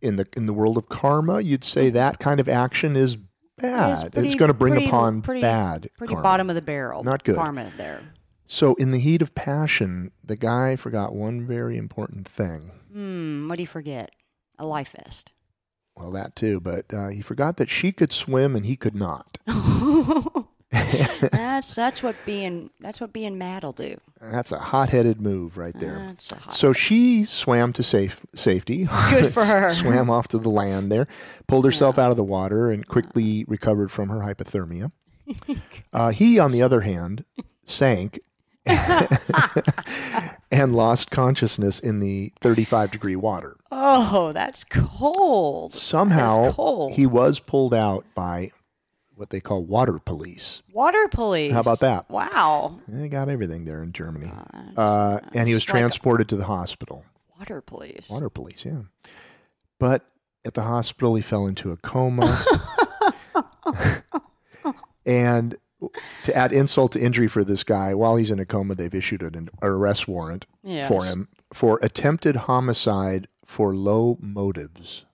in 0.00 0.16
the 0.16 0.26
in 0.36 0.46
the 0.46 0.52
world 0.52 0.76
of 0.76 0.88
karma, 0.88 1.40
you'd 1.40 1.64
say 1.64 1.90
that 1.90 2.18
kind 2.18 2.40
of 2.40 2.48
action 2.48 2.96
is 2.96 3.16
bad. 3.56 4.12
pretty- 4.12 4.28
it's 4.28 4.36
going 4.36 4.48
to 4.50 4.54
bring 4.54 4.72
pretty- 4.74 4.86
upon 4.88 5.20
pretty- 5.22 5.40
bad. 5.40 5.88
Pretty 5.98 6.14
karma. 6.14 6.22
bottom 6.22 6.48
of 6.50 6.54
the 6.56 6.62
barrel. 6.62 7.02
Not 7.04 7.24
good. 7.24 7.36
Karma 7.36 7.70
there. 7.76 8.02
So, 8.50 8.74
in 8.76 8.92
the 8.92 8.98
heat 8.98 9.20
of 9.20 9.34
passion, 9.34 10.10
the 10.24 10.36
guy 10.36 10.74
forgot 10.76 11.14
one 11.14 11.46
very 11.46 11.76
important 11.76 12.26
thing. 12.26 12.70
Hmm. 12.92 13.46
What 13.46 13.56
do 13.56 13.62
you 13.62 13.66
forget? 13.66 14.10
A 14.58 14.64
life 14.66 14.94
vest. 14.96 15.32
Well, 15.96 16.10
that 16.12 16.34
too, 16.34 16.58
but 16.60 16.86
uh, 16.94 17.08
he 17.08 17.20
forgot 17.20 17.56
that 17.58 17.68
she 17.68 17.92
could 17.92 18.12
swim 18.12 18.56
and 18.56 18.64
he 18.64 18.74
could 18.76 18.94
not. 18.94 19.36
that's 21.32 21.74
that's 21.74 22.02
what 22.02 22.14
being 22.26 22.70
that's 22.80 23.00
what 23.00 23.12
being 23.12 23.38
mad'll 23.38 23.72
do. 23.72 23.98
That's 24.20 24.52
a 24.52 24.58
hot-headed 24.58 25.20
move 25.20 25.56
right 25.56 25.72
there. 25.78 26.04
That's 26.08 26.32
a. 26.32 26.38
So 26.52 26.72
she 26.72 27.24
swam 27.24 27.72
to 27.74 27.82
safe 27.82 28.26
safety. 28.34 28.86
Good 29.10 29.32
for 29.32 29.44
her. 29.46 29.74
swam 29.74 30.10
off 30.10 30.28
to 30.28 30.38
the 30.38 30.50
land 30.50 30.90
there, 30.92 31.06
pulled 31.46 31.64
herself 31.64 31.98
out 31.98 32.10
of 32.10 32.16
the 32.16 32.24
water, 32.24 32.70
and 32.70 32.86
quickly 32.86 33.44
recovered 33.48 33.90
from 33.90 34.08
her 34.10 34.18
hypothermia. 34.18 34.92
Uh, 35.92 36.10
he, 36.10 36.38
on 36.38 36.50
the 36.52 36.62
other 36.62 36.80
hand, 36.82 37.24
sank 37.64 38.18
and 40.50 40.74
lost 40.74 41.10
consciousness 41.10 41.78
in 41.78 42.00
the 42.00 42.32
35 42.40 42.90
degree 42.90 43.16
water. 43.16 43.56
oh, 43.70 44.32
that's 44.32 44.64
cold. 44.64 45.72
Somehow, 45.74 46.52
cold. 46.52 46.92
he 46.92 47.06
was 47.06 47.40
pulled 47.40 47.74
out 47.74 48.04
by 48.14 48.50
what 49.18 49.30
they 49.30 49.40
call 49.40 49.64
water 49.64 49.98
police. 49.98 50.62
Water 50.72 51.08
police. 51.08 51.52
How 51.52 51.60
about 51.60 51.80
that? 51.80 52.08
Wow. 52.08 52.78
They 52.86 53.08
got 53.08 53.28
everything 53.28 53.64
there 53.64 53.82
in 53.82 53.92
Germany. 53.92 54.30
Uh, 54.76 55.18
and 55.34 55.48
he 55.48 55.54
was 55.54 55.64
that's 55.64 55.68
like 55.70 55.78
a- 55.78 55.80
transported 55.80 56.28
to 56.28 56.36
the 56.36 56.44
hospital. 56.44 57.04
water 57.38 57.60
police. 57.60 58.08
Water 58.10 58.30
police, 58.30 58.64
yeah. 58.64 58.82
But 59.80 60.06
at 60.44 60.54
the 60.54 60.62
hospital, 60.62 61.14
he 61.16 61.22
fell 61.22 61.46
into 61.46 61.72
a 61.72 61.76
coma. 61.78 62.40
and 65.06 65.56
to 66.24 66.36
add 66.36 66.52
insult 66.52 66.92
to 66.92 67.00
injury 67.00 67.28
for 67.28 67.44
this 67.44 67.64
guy, 67.64 67.94
while 67.94 68.16
he's 68.16 68.30
in 68.30 68.38
a 68.38 68.44
coma, 68.46 68.74
they've 68.74 68.94
issued 68.94 69.22
an 69.22 69.48
arrest 69.62 70.06
warrant 70.08 70.46
Yes. 70.62 70.88
for 70.88 71.04
him 71.04 71.28
for 71.52 71.78
attempted 71.82 72.36
homicide 72.36 73.28
for 73.44 73.74
low 73.74 74.18
motives. 74.20 75.04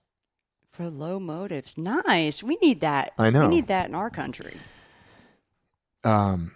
For 0.75 0.89
low 0.89 1.21
motives. 1.21 1.77
Nice. 1.77 2.43
We 2.43 2.57
need 2.61 2.81
that. 2.81 3.13
I 3.17 3.29
know. 3.29 3.47
We 3.47 3.55
need 3.55 3.67
that 3.67 3.87
in 3.87 3.95
our 3.95 4.09
country. 4.09 4.57
Um, 6.03 6.51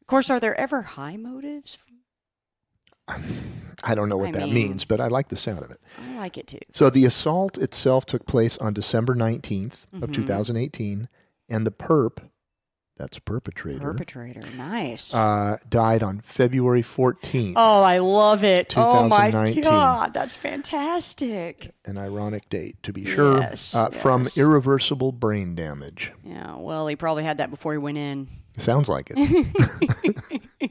Of 0.00 0.08
course, 0.08 0.28
are 0.28 0.40
there 0.40 0.58
ever 0.58 0.82
high 0.82 1.16
motives? 1.16 1.78
I 3.08 3.94
don't 3.94 4.08
know 4.08 4.16
what 4.16 4.30
I 4.30 4.32
that 4.32 4.46
mean- 4.46 4.54
means, 4.54 4.84
but 4.84 5.00
I 5.00 5.06
like 5.06 5.28
the 5.28 5.36
sound 5.36 5.62
of 5.62 5.70
it. 5.70 5.80
I 6.04 6.16
like 6.16 6.36
it 6.36 6.48
too. 6.48 6.58
So 6.72 6.90
the 6.90 7.04
assault 7.04 7.58
itself 7.58 8.06
took 8.06 8.26
place 8.26 8.58
on 8.58 8.72
December 8.74 9.14
19th 9.14 9.86
of 9.92 10.10
Mhm. 10.10 10.14
2018, 10.14 11.08
and 11.48 11.64
the 11.64 11.70
perp, 11.70 12.28
that's 13.00 13.18
perpetrator, 13.18 13.80
Perpetrator. 13.80 14.42
Nice. 14.58 15.14
uh, 15.14 15.56
died 15.66 16.02
on 16.02 16.20
February 16.20 16.82
14th. 16.82 17.54
oh, 17.56 17.82
I 17.82 17.96
love 17.96 18.44
it. 18.44 18.74
Oh 18.76 19.08
my 19.08 19.30
God. 19.62 20.12
That's 20.12 20.36
fantastic. 20.36 21.74
An 21.86 21.96
ironic 21.96 22.50
date, 22.50 22.76
to 22.82 22.92
be 22.92 23.06
sure, 23.06 23.38
Yes, 23.40 23.74
uh, 23.74 23.88
from 23.88 24.28
irreversible 24.36 25.12
brain 25.12 25.54
damage. 25.54 26.12
Yeah. 26.22 26.56
Well, 26.56 26.86
he 26.88 26.94
probably 26.94 27.24
had 27.24 27.38
that 27.38 27.48
before 27.50 27.72
he 27.72 27.78
went 27.78 27.96
in. 27.96 28.28
Sounds 28.58 28.86
like 28.86 29.10
it. 29.16 30.70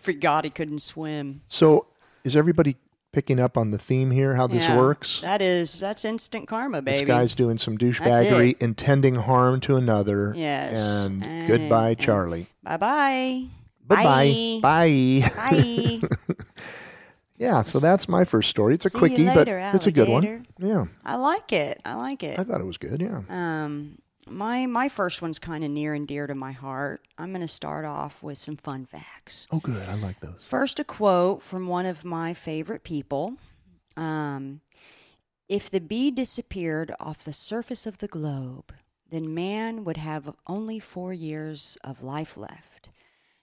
Forgot 0.00 0.44
he 0.44 0.50
couldn't 0.50 0.80
swim. 0.80 1.40
so, 1.46 1.86
is 2.24 2.36
everybody 2.36 2.76
picking 3.12 3.40
up 3.40 3.56
on 3.56 3.70
the 3.70 3.78
theme 3.78 4.10
here? 4.10 4.34
How 4.36 4.46
this 4.46 4.62
Yeah. 4.62 4.76
works? 4.76 5.20
That 5.20 5.40
is, 5.42 5.78
that's 5.80 6.04
instant 6.04 6.46
karma, 6.48 6.82
baby. 6.82 6.98
This 7.00 7.06
guy's 7.06 7.34
doing 7.34 7.58
some 7.58 7.76
douchebaggery, 7.78 8.60
intending 8.62 9.14
harm 9.16 9.60
to 9.60 9.76
another. 9.76 10.32
Yes. 10.36 10.78
And, 10.78 11.24
And- 11.24 11.48
goodbye, 11.48 11.90
and- 11.90 11.98
Charlie. 12.00 12.46
Bye 12.62 12.76
bye. 12.76 13.44
Bye 13.86 14.04
bye. 14.04 14.58
Bye. 14.62 15.30
Bye. 15.36 16.34
Yeah, 17.38 17.62
so 17.62 17.78
that's 17.78 18.08
my 18.08 18.24
first 18.24 18.50
story. 18.50 18.74
It's 18.74 18.84
a 18.84 18.90
See 18.90 18.98
quickie, 18.98 19.24
but 19.26 19.36
later, 19.46 19.58
it's 19.72 19.86
a 19.86 19.92
good 19.92 20.08
one. 20.08 20.44
Yeah, 20.58 20.86
I 21.04 21.14
like 21.14 21.52
it. 21.52 21.80
I 21.84 21.94
like 21.94 22.24
it. 22.24 22.36
I 22.36 22.42
thought 22.42 22.60
it 22.60 22.66
was 22.66 22.78
good. 22.78 23.00
Yeah. 23.00 23.20
Um, 23.30 23.98
my 24.30 24.66
my 24.66 24.88
first 24.88 25.22
one's 25.22 25.38
kind 25.38 25.64
of 25.64 25.70
near 25.70 25.94
and 25.94 26.06
dear 26.06 26.26
to 26.26 26.34
my 26.34 26.52
heart. 26.52 27.02
I'm 27.16 27.30
going 27.30 27.42
to 27.42 27.48
start 27.48 27.84
off 27.84 28.22
with 28.22 28.38
some 28.38 28.56
fun 28.56 28.84
facts. 28.84 29.46
Oh, 29.50 29.60
good. 29.60 29.88
I 29.88 29.94
like 29.94 30.20
those. 30.20 30.36
First, 30.40 30.78
a 30.80 30.84
quote 30.84 31.42
from 31.42 31.66
one 31.66 31.86
of 31.86 32.04
my 32.04 32.34
favorite 32.34 32.84
people. 32.84 33.34
Um, 33.96 34.60
if 35.48 35.70
the 35.70 35.80
bee 35.80 36.10
disappeared 36.10 36.92
off 37.00 37.24
the 37.24 37.32
surface 37.32 37.86
of 37.86 37.98
the 37.98 38.08
globe, 38.08 38.72
then 39.10 39.34
man 39.34 39.84
would 39.84 39.96
have 39.96 40.34
only 40.46 40.78
four 40.78 41.12
years 41.12 41.78
of 41.82 42.02
life 42.02 42.36
left. 42.36 42.90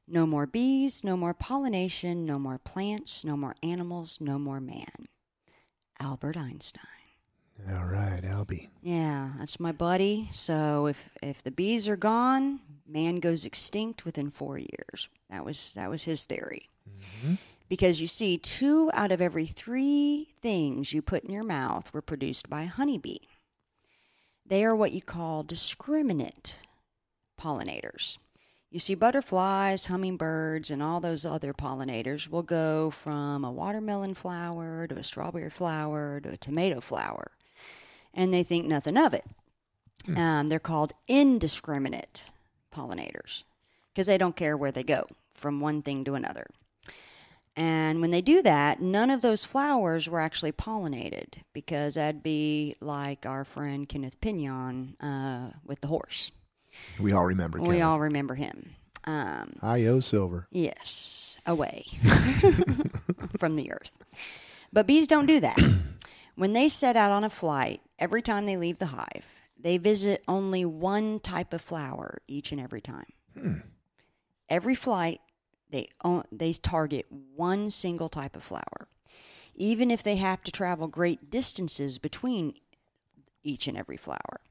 No 0.07 0.27
more 0.27 0.45
bees, 0.45 1.03
no 1.03 1.17
more 1.17 1.33
pollination, 1.33 2.25
no 2.25 2.37
more 2.37 2.59
plants, 2.59 3.25
no 3.25 3.35
more 3.35 3.55
animals, 3.63 4.21
no 4.21 4.37
more 4.37 4.61
man. 4.61 5.07
Albert 5.99 6.37
Einstein. 6.37 6.94
All 7.69 7.85
right, 7.85 8.21
Albie. 8.21 8.69
Yeah, 8.81 9.31
that's 9.37 9.59
my 9.59 9.71
buddy. 9.71 10.27
So 10.31 10.87
if 10.87 11.09
if 11.23 11.41
the 11.41 11.51
bees 11.51 11.87
are 11.87 11.95
gone, 11.95 12.59
man 12.87 13.17
goes 13.17 13.45
extinct 13.45 14.05
within 14.05 14.29
four 14.29 14.57
years. 14.57 15.09
That 15.29 15.45
was 15.45 15.73
that 15.75 15.89
was 15.89 16.03
his 16.03 16.25
theory. 16.25 16.69
Mm-hmm. 16.87 17.35
Because 17.67 17.99
you 17.99 18.07
see, 18.07 18.37
two 18.37 18.91
out 18.93 19.11
of 19.11 19.21
every 19.21 19.47
three 19.47 20.29
things 20.39 20.93
you 20.93 21.01
put 21.01 21.23
in 21.23 21.31
your 21.31 21.43
mouth 21.43 21.91
were 21.93 22.01
produced 22.01 22.49
by 22.49 22.63
a 22.63 22.67
honeybee. 22.67 23.17
They 24.45 24.63
are 24.63 24.75
what 24.75 24.91
you 24.91 25.01
call 25.01 25.41
discriminate 25.41 26.57
pollinators. 27.41 28.19
You 28.69 28.77
see, 28.77 28.93
butterflies, 28.93 29.87
hummingbirds, 29.87 30.69
and 30.69 30.83
all 30.83 30.99
those 30.99 31.25
other 31.25 31.53
pollinators 31.53 32.29
will 32.29 32.43
go 32.43 32.91
from 32.91 33.43
a 33.43 33.51
watermelon 33.51 34.13
flower 34.13 34.85
to 34.85 34.97
a 34.97 35.03
strawberry 35.03 35.49
flower 35.49 36.19
to 36.19 36.29
a 36.29 36.37
tomato 36.37 36.81
flower 36.81 37.31
and 38.15 38.33
they 38.33 38.41
think 38.43 38.65
nothing 38.65 38.97
of 38.97 39.13
it. 39.13 39.25
Um, 40.15 40.49
they're 40.49 40.59
called 40.59 40.93
indiscriminate 41.07 42.25
pollinators 42.73 43.43
because 43.93 44.05
they 44.07 44.17
don't 44.19 44.35
care 44.35 44.55
where 44.55 44.71
they 44.71 44.83
go 44.83 45.07
from 45.31 45.59
one 45.59 45.81
thing 45.81 46.03
to 46.05 46.13
another. 46.15 46.47
And 47.55 48.01
when 48.01 48.11
they 48.11 48.21
do 48.21 48.41
that, 48.41 48.81
none 48.81 49.09
of 49.09 49.21
those 49.21 49.45
flowers 49.45 50.09
were 50.09 50.19
actually 50.19 50.51
pollinated 50.51 51.35
because 51.53 51.95
that'd 51.95 52.21
be 52.21 52.75
like 52.81 53.25
our 53.25 53.45
friend 53.45 53.87
Kenneth 53.87 54.19
Pinyan 54.21 54.95
uh, 55.01 55.51
with 55.65 55.79
the 55.81 55.87
horse. 55.87 56.31
We 56.99 57.13
all 57.13 57.25
remember. 57.25 57.59
We 57.59 57.67
Kenneth. 57.67 57.83
all 57.83 57.99
remember 58.01 58.35
him. 58.35 58.71
Um, 59.05 59.53
Io 59.61 60.01
Silver. 60.01 60.47
Yes, 60.51 61.37
away 61.45 61.85
from 63.37 63.55
the 63.55 63.71
earth. 63.71 63.97
But 64.73 64.85
bees 64.87 65.07
don't 65.07 65.25
do 65.27 65.39
that. 65.39 65.57
when 66.35 66.53
they 66.53 66.67
set 66.67 66.97
out 66.97 67.11
on 67.11 67.23
a 67.23 67.29
flight, 67.29 67.81
every 67.99 68.21
time 68.21 68.45
they 68.45 68.57
leave 68.57 68.79
the 68.79 68.87
hive, 68.87 69.39
they 69.57 69.77
visit 69.77 70.23
only 70.27 70.65
one 70.65 71.19
type 71.19 71.53
of 71.53 71.61
flower 71.61 72.19
each 72.27 72.51
and 72.51 72.61
every 72.61 72.81
time. 72.81 73.13
Hmm. 73.33 73.57
Every 74.49 74.75
flight, 74.75 75.21
they 75.69 75.87
they 76.31 76.53
target 76.53 77.05
one 77.09 77.71
single 77.71 78.09
type 78.09 78.35
of 78.35 78.43
flower, 78.43 78.87
even 79.55 79.89
if 79.89 80.03
they 80.03 80.17
have 80.17 80.43
to 80.43 80.51
travel 80.51 80.87
great 80.87 81.29
distances 81.29 81.97
between 81.97 82.53
each 83.43 83.67
and 83.67 83.77
every 83.77 83.97
flower. 83.97 84.41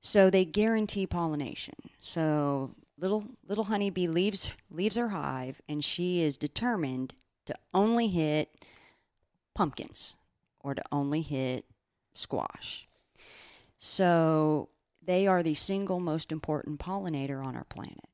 So 0.00 0.30
they 0.30 0.44
guarantee 0.44 1.06
pollination. 1.06 1.74
So 2.00 2.74
little 2.96 3.26
little 3.46 3.64
honeybee 3.64 4.08
leaves 4.08 4.52
leaves 4.70 4.96
her 4.96 5.08
hive 5.08 5.60
and 5.68 5.84
she 5.84 6.22
is 6.22 6.36
determined 6.36 7.14
to 7.46 7.54
only 7.74 8.08
hit 8.08 8.48
pumpkins 9.54 10.16
or 10.60 10.74
to 10.74 10.82
only 10.92 11.22
hit 11.22 11.64
squash. 12.12 12.88
So 13.78 14.70
they 15.02 15.26
are 15.26 15.42
the 15.42 15.54
single 15.54 16.00
most 16.00 16.30
important 16.30 16.80
pollinator 16.80 17.44
on 17.44 17.56
our 17.56 17.64
planet. 17.64 18.08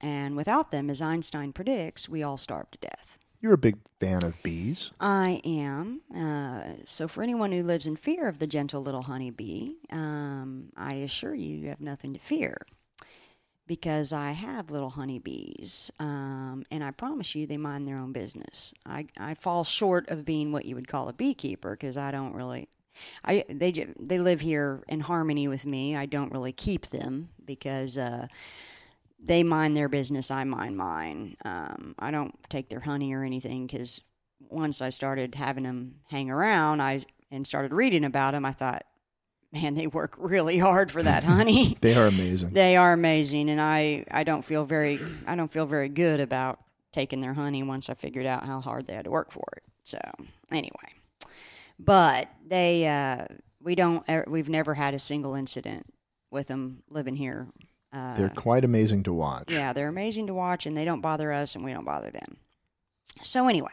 And 0.00 0.36
without 0.36 0.70
them, 0.72 0.90
as 0.90 1.00
Einstein 1.00 1.52
predicts, 1.52 2.08
we 2.08 2.22
all 2.22 2.36
starve 2.36 2.70
to 2.72 2.78
death. 2.78 3.18
You're 3.40 3.54
a 3.54 3.58
big 3.58 3.78
fan 3.98 4.24
of 4.24 4.40
bees. 4.42 4.90
I 5.00 5.40
am. 5.44 6.00
Uh, 6.14 6.84
so, 6.86 7.08
for 7.08 7.24
anyone 7.24 7.50
who 7.50 7.64
lives 7.64 7.88
in 7.88 7.96
fear 7.96 8.28
of 8.28 8.38
the 8.38 8.46
gentle 8.46 8.82
little 8.82 9.02
honeybee, 9.02 9.74
um, 9.90 10.70
I 10.76 10.94
assure 10.94 11.34
you, 11.34 11.56
you 11.56 11.68
have 11.68 11.80
nothing 11.80 12.12
to 12.14 12.20
fear 12.20 12.56
because 13.66 14.12
I 14.12 14.32
have 14.32 14.70
little 14.70 14.90
honeybees, 14.90 15.90
um, 15.98 16.64
and 16.70 16.84
I 16.84 16.90
promise 16.90 17.34
you, 17.34 17.46
they 17.46 17.56
mind 17.56 17.86
their 17.86 17.98
own 17.98 18.12
business. 18.12 18.74
I, 18.86 19.06
I 19.18 19.34
fall 19.34 19.64
short 19.64 20.08
of 20.08 20.24
being 20.24 20.52
what 20.52 20.64
you 20.64 20.74
would 20.74 20.88
call 20.88 21.08
a 21.08 21.12
beekeeper 21.12 21.72
because 21.72 21.96
I 21.96 22.10
don't 22.10 22.34
really. 22.34 22.68
I 23.24 23.44
they 23.48 23.72
they 23.98 24.18
live 24.18 24.40
here 24.40 24.82
in 24.88 25.00
harmony 25.00 25.48
with 25.48 25.66
me. 25.66 25.96
I 25.96 26.06
don't 26.06 26.32
really 26.32 26.52
keep 26.52 26.86
them 26.86 27.30
because 27.44 27.96
uh, 27.96 28.26
they 29.22 29.42
mind 29.42 29.76
their 29.76 29.88
business. 29.88 30.30
I 30.30 30.44
mind 30.44 30.76
mine. 30.76 31.36
Um, 31.44 31.94
I 31.98 32.10
don't 32.10 32.34
take 32.48 32.68
their 32.68 32.80
honey 32.80 33.12
or 33.14 33.24
anything 33.24 33.66
because 33.66 34.02
once 34.48 34.80
I 34.82 34.90
started 34.90 35.34
having 35.34 35.64
them 35.64 35.96
hang 36.10 36.30
around, 36.30 36.80
I 36.82 37.00
and 37.30 37.46
started 37.46 37.72
reading 37.72 38.04
about 38.04 38.32
them, 38.32 38.44
I 38.44 38.52
thought, 38.52 38.84
man, 39.52 39.74
they 39.74 39.86
work 39.86 40.14
really 40.18 40.58
hard 40.58 40.90
for 40.90 41.02
that 41.02 41.24
honey. 41.32 41.76
They 41.80 41.94
are 41.94 42.06
amazing. 42.06 42.50
they 42.50 42.76
are 42.76 42.92
amazing, 42.92 43.48
and 43.48 43.60
I 43.60 44.04
I 44.10 44.24
don't 44.24 44.42
feel 44.42 44.64
very 44.64 45.00
I 45.26 45.34
don't 45.34 45.50
feel 45.50 45.66
very 45.66 45.88
good 45.88 46.20
about 46.20 46.58
taking 46.92 47.20
their 47.22 47.34
honey 47.34 47.62
once 47.62 47.88
I 47.88 47.94
figured 47.94 48.26
out 48.26 48.44
how 48.44 48.60
hard 48.60 48.86
they 48.86 48.94
had 48.94 49.06
to 49.06 49.10
work 49.10 49.30
for 49.30 49.46
it. 49.56 49.62
So 49.82 49.98
anyway, 50.50 50.92
but 51.78 52.28
they 52.46 52.86
uh, 52.86 53.26
we 53.60 53.74
don't 53.74 54.04
we've 54.28 54.48
never 54.48 54.74
had 54.74 54.94
a 54.94 54.98
single 54.98 55.34
incident 55.34 55.86
with 56.30 56.48
them 56.48 56.82
living 56.90 57.16
here. 57.16 57.48
Uh, 57.92 58.16
They're 58.16 58.28
quite 58.30 58.64
amazing 58.64 59.02
to 59.02 59.12
watch. 59.12 59.50
yeah, 59.50 59.74
they're 59.74 59.88
amazing 59.88 60.26
to 60.28 60.34
watch, 60.34 60.64
and 60.64 60.74
they 60.76 60.84
don't 60.86 61.02
bother 61.02 61.30
us, 61.30 61.54
and 61.54 61.62
we 61.62 61.74
don't 61.74 61.84
bother 61.84 62.10
them. 62.10 62.38
So 63.22 63.48
anyway, 63.48 63.72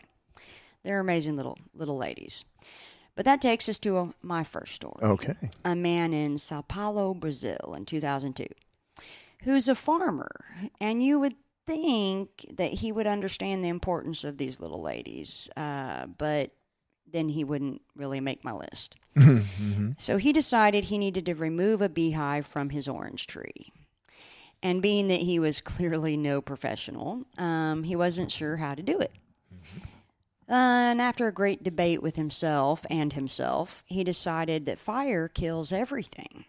they're 0.83 0.99
amazing 0.99 1.37
little 1.37 1.57
little 1.73 1.97
ladies. 1.97 2.43
But 3.15 3.25
that 3.25 3.41
takes 3.41 3.67
us 3.67 3.79
to 3.79 3.97
a, 3.97 4.13
my 4.21 4.43
first 4.43 4.73
story. 4.75 5.01
Okay. 5.01 5.35
A 5.65 5.75
man 5.75 6.13
in 6.13 6.37
Sao 6.37 6.61
Paulo, 6.61 7.13
Brazil, 7.13 7.73
in 7.75 7.83
2002, 7.85 8.45
who's 9.43 9.67
a 9.67 9.75
farmer, 9.75 10.29
and 10.79 11.03
you 11.03 11.19
would 11.19 11.35
think 11.67 12.45
that 12.55 12.71
he 12.71 12.91
would 12.91 13.07
understand 13.07 13.63
the 13.63 13.67
importance 13.69 14.23
of 14.23 14.37
these 14.37 14.59
little 14.61 14.81
ladies, 14.81 15.49
uh, 15.57 16.05
but 16.17 16.51
then 17.11 17.29
he 17.29 17.43
wouldn't 17.43 17.81
really 17.95 18.19
make 18.19 18.43
my 18.43 18.53
list. 18.53 18.95
So 19.97 20.17
he 20.17 20.31
decided 20.31 20.85
he 20.85 20.97
needed 20.97 21.25
to 21.25 21.35
remove 21.35 21.81
a 21.81 21.89
beehive 21.89 22.45
from 22.45 22.69
his 22.69 22.87
orange 22.87 23.27
tree. 23.27 23.71
And 24.63 24.81
being 24.81 25.07
that 25.09 25.21
he 25.21 25.39
was 25.39 25.61
clearly 25.61 26.15
no 26.17 26.41
professional, 26.41 27.23
um, 27.37 27.83
he 27.83 27.95
wasn't 27.95 28.31
sure 28.31 28.57
how 28.57 28.75
to 28.75 28.83
do 28.83 28.99
it. 28.99 29.11
Uh, 30.49 30.53
and 30.91 31.01
after 31.01 31.27
a 31.27 31.31
great 31.33 31.63
debate 31.63 32.01
with 32.01 32.15
himself 32.15 32.85
and 32.89 33.13
himself, 33.13 33.83
he 33.85 34.03
decided 34.03 34.65
that 34.65 34.79
fire 34.79 35.27
kills 35.27 35.71
everything. 35.71 36.45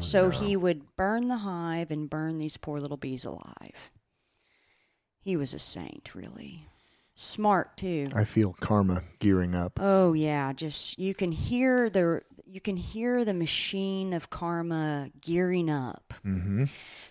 so 0.00 0.30
he 0.30 0.56
would 0.56 0.96
burn 0.96 1.28
the 1.28 1.38
hive 1.38 1.90
and 1.90 2.10
burn 2.10 2.38
these 2.38 2.56
poor 2.56 2.80
little 2.80 2.96
bees 2.96 3.24
alive. 3.24 3.90
He 5.20 5.36
was 5.36 5.54
a 5.54 5.58
saint, 5.58 6.14
really. 6.14 6.64
Smart, 7.20 7.76
too. 7.76 8.10
I 8.14 8.22
feel 8.22 8.52
karma 8.60 9.02
gearing 9.18 9.52
up. 9.52 9.80
Oh 9.82 10.12
yeah, 10.12 10.52
just 10.52 11.00
you 11.00 11.14
can 11.14 11.32
hear 11.32 11.90
the 11.90 12.22
you 12.46 12.60
can 12.60 12.76
hear 12.76 13.24
the 13.24 13.34
machine 13.34 14.12
of 14.12 14.30
karma 14.30 15.10
gearing 15.20 15.68
up. 15.68 16.14
Mm-hmm. 16.24 16.66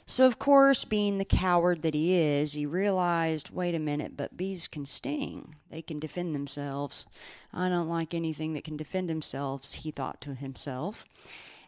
So 0.06 0.26
of 0.26 0.40
course, 0.40 0.86
being 0.86 1.18
the 1.18 1.26
coward 1.26 1.82
that 1.82 1.94
he 1.94 2.16
is, 2.16 2.54
he 2.54 2.66
realized, 2.66 3.50
wait 3.50 3.76
a 3.76 3.80
minute, 3.80 4.16
but 4.16 4.38
bees 4.38 4.70
can 4.70 4.86
sting. 4.86 5.56
They 5.70 5.82
can 5.82 6.00
defend 6.00 6.34
themselves. 6.34 7.06
I 7.54 7.68
don't 7.68 7.90
like 7.90 8.14
anything 8.14 8.54
that 8.54 8.64
can 8.64 8.78
defend 8.78 9.10
themselves, 9.10 9.74
he 9.74 9.92
thought 9.92 10.22
to 10.22 10.36
himself. 10.36 11.04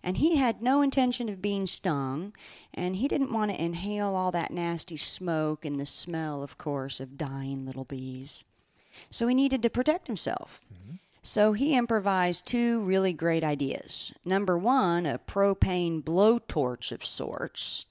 And 0.03 0.17
he 0.17 0.37
had 0.37 0.61
no 0.61 0.81
intention 0.81 1.27
of 1.29 1.41
being 1.41 1.67
stung, 1.67 2.33
and 2.73 2.95
he 2.95 3.07
didn't 3.07 3.33
want 3.33 3.51
to 3.51 3.61
inhale 3.61 4.15
all 4.15 4.31
that 4.31 4.51
nasty 4.51 4.97
smoke 4.97 5.65
and 5.65 5.79
the 5.79 5.85
smell, 5.85 6.41
of 6.41 6.57
course, 6.57 6.99
of 6.99 7.17
dying 7.17 7.65
little 7.65 7.83
bees. 7.83 8.45
So 9.09 9.27
he 9.27 9.35
needed 9.35 9.61
to 9.63 9.69
protect 9.69 10.07
himself. 10.07 10.61
Mm-hmm. 10.73 10.95
So 11.21 11.53
he 11.53 11.75
improvised 11.75 12.47
two 12.47 12.81
really 12.81 13.13
great 13.13 13.43
ideas. 13.43 14.13
Number 14.23 14.57
one, 14.57 15.05
a 15.05 15.19
propane 15.19 16.01
blowtorch 16.01 16.91
of 16.91 17.05
sorts. 17.05 17.85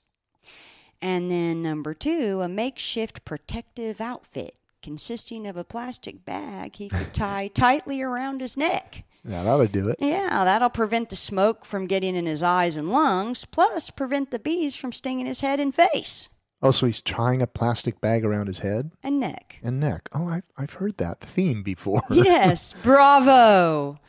And 1.00 1.30
then 1.30 1.62
number 1.62 1.94
two, 1.94 2.40
a 2.40 2.48
makeshift 2.48 3.24
protective 3.24 4.00
outfit 4.00 4.54
consisting 4.82 5.46
of 5.46 5.56
a 5.56 5.64
plastic 5.64 6.24
bag 6.24 6.76
he 6.76 6.88
could 6.88 7.12
tie 7.12 7.48
tightly 7.48 8.00
around 8.00 8.40
his 8.40 8.56
neck. 8.56 9.04
Yeah, 9.24 9.42
that 9.44 9.54
would 9.56 9.72
do 9.72 9.88
it. 9.88 9.96
Yeah, 10.00 10.44
that'll 10.44 10.70
prevent 10.70 11.10
the 11.10 11.16
smoke 11.16 11.64
from 11.64 11.86
getting 11.86 12.14
in 12.14 12.26
his 12.26 12.42
eyes 12.42 12.76
and 12.76 12.88
lungs, 12.90 13.44
plus 13.44 13.90
prevent 13.90 14.30
the 14.30 14.38
bees 14.38 14.74
from 14.76 14.92
stinging 14.92 15.26
his 15.26 15.40
head 15.40 15.60
and 15.60 15.74
face 15.74 16.28
Oh, 16.60 16.72
so 16.72 16.86
he's 16.86 17.00
tying 17.00 17.40
a 17.40 17.46
plastic 17.46 18.00
bag 18.00 18.24
around 18.24 18.48
his 18.48 18.58
head 18.60 18.90
and 19.02 19.20
neck. 19.20 19.60
and 19.62 19.78
neck. 19.78 20.08
Oh, 20.12 20.26
I, 20.26 20.42
I've 20.56 20.72
heard 20.74 20.96
that 20.98 21.20
theme 21.20 21.62
before. 21.62 22.02
Yes, 22.10 22.72
bravo. 22.72 24.00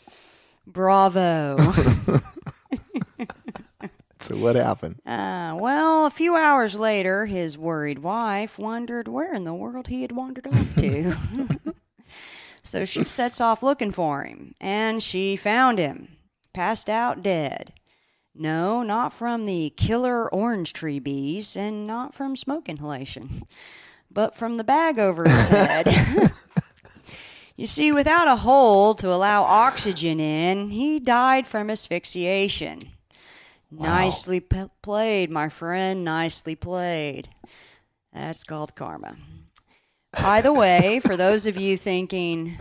Bravo. 0.66 1.58
so 4.20 4.36
what 4.38 4.56
happened? 4.56 5.00
Uh, 5.06 5.56
well, 5.60 6.08
a 6.08 6.12
few 6.12 6.36
hours 6.36 6.80
later, 6.80 7.28
his 7.28 7.56
worried 7.58 8.00
wife 8.00 8.58
wondered 8.58 9.08
where 9.08 9.34
in 9.34 9.44
the 9.44 9.54
world 9.54 9.88
he 9.88 10.02
had 10.02 10.12
wandered 10.12 10.48
off 10.48 10.76
to. 10.78 11.16
so 12.70 12.86
she 12.86 13.04
sets 13.04 13.42
off 13.42 13.64
looking 13.64 13.92
for 13.92 14.24
him, 14.24 14.54
and 14.62 15.02
she 15.02 15.36
found 15.36 15.80
him, 15.80 16.18
passed 16.54 16.90
out 16.90 17.24
dead. 17.24 17.74
No, 18.36 18.84
not 18.84 19.12
from 19.12 19.46
the 19.46 19.74
killer 19.76 20.32
orange 20.34 20.72
tree 20.74 21.00
bees, 21.00 21.58
and 21.58 21.88
not 21.88 22.14
from 22.14 22.36
smoke 22.36 22.70
inhalation, 22.70 23.44
but 24.12 24.36
from 24.36 24.58
the 24.58 24.64
bag 24.64 25.00
over 25.00 25.28
his 25.28 25.48
head. 25.50 25.88
You 27.60 27.68
see, 27.68 27.92
without 27.92 28.30
a 28.30 28.38
hole 28.38 28.96
to 28.96 29.12
allow 29.12 29.44
oxygen 29.44 30.22
in, 30.22 30.70
he 30.70 30.98
died 30.98 31.46
from 31.46 31.70
asphyxiation. 31.70 32.92
Nicely 33.70 34.40
p- 34.40 34.68
played, 34.82 35.30
my 35.30 35.50
friend. 35.50 36.06
Nicely 36.06 36.56
played. 36.56 37.28
That's 38.14 38.46
called 38.46 38.76
karma. 38.76 39.18
By 40.12 40.42
the 40.42 40.54
way, 40.54 41.00
for 41.00 41.16
those 41.16 41.46
of 41.46 41.56
you 41.56 41.78
thinking, 41.78 42.58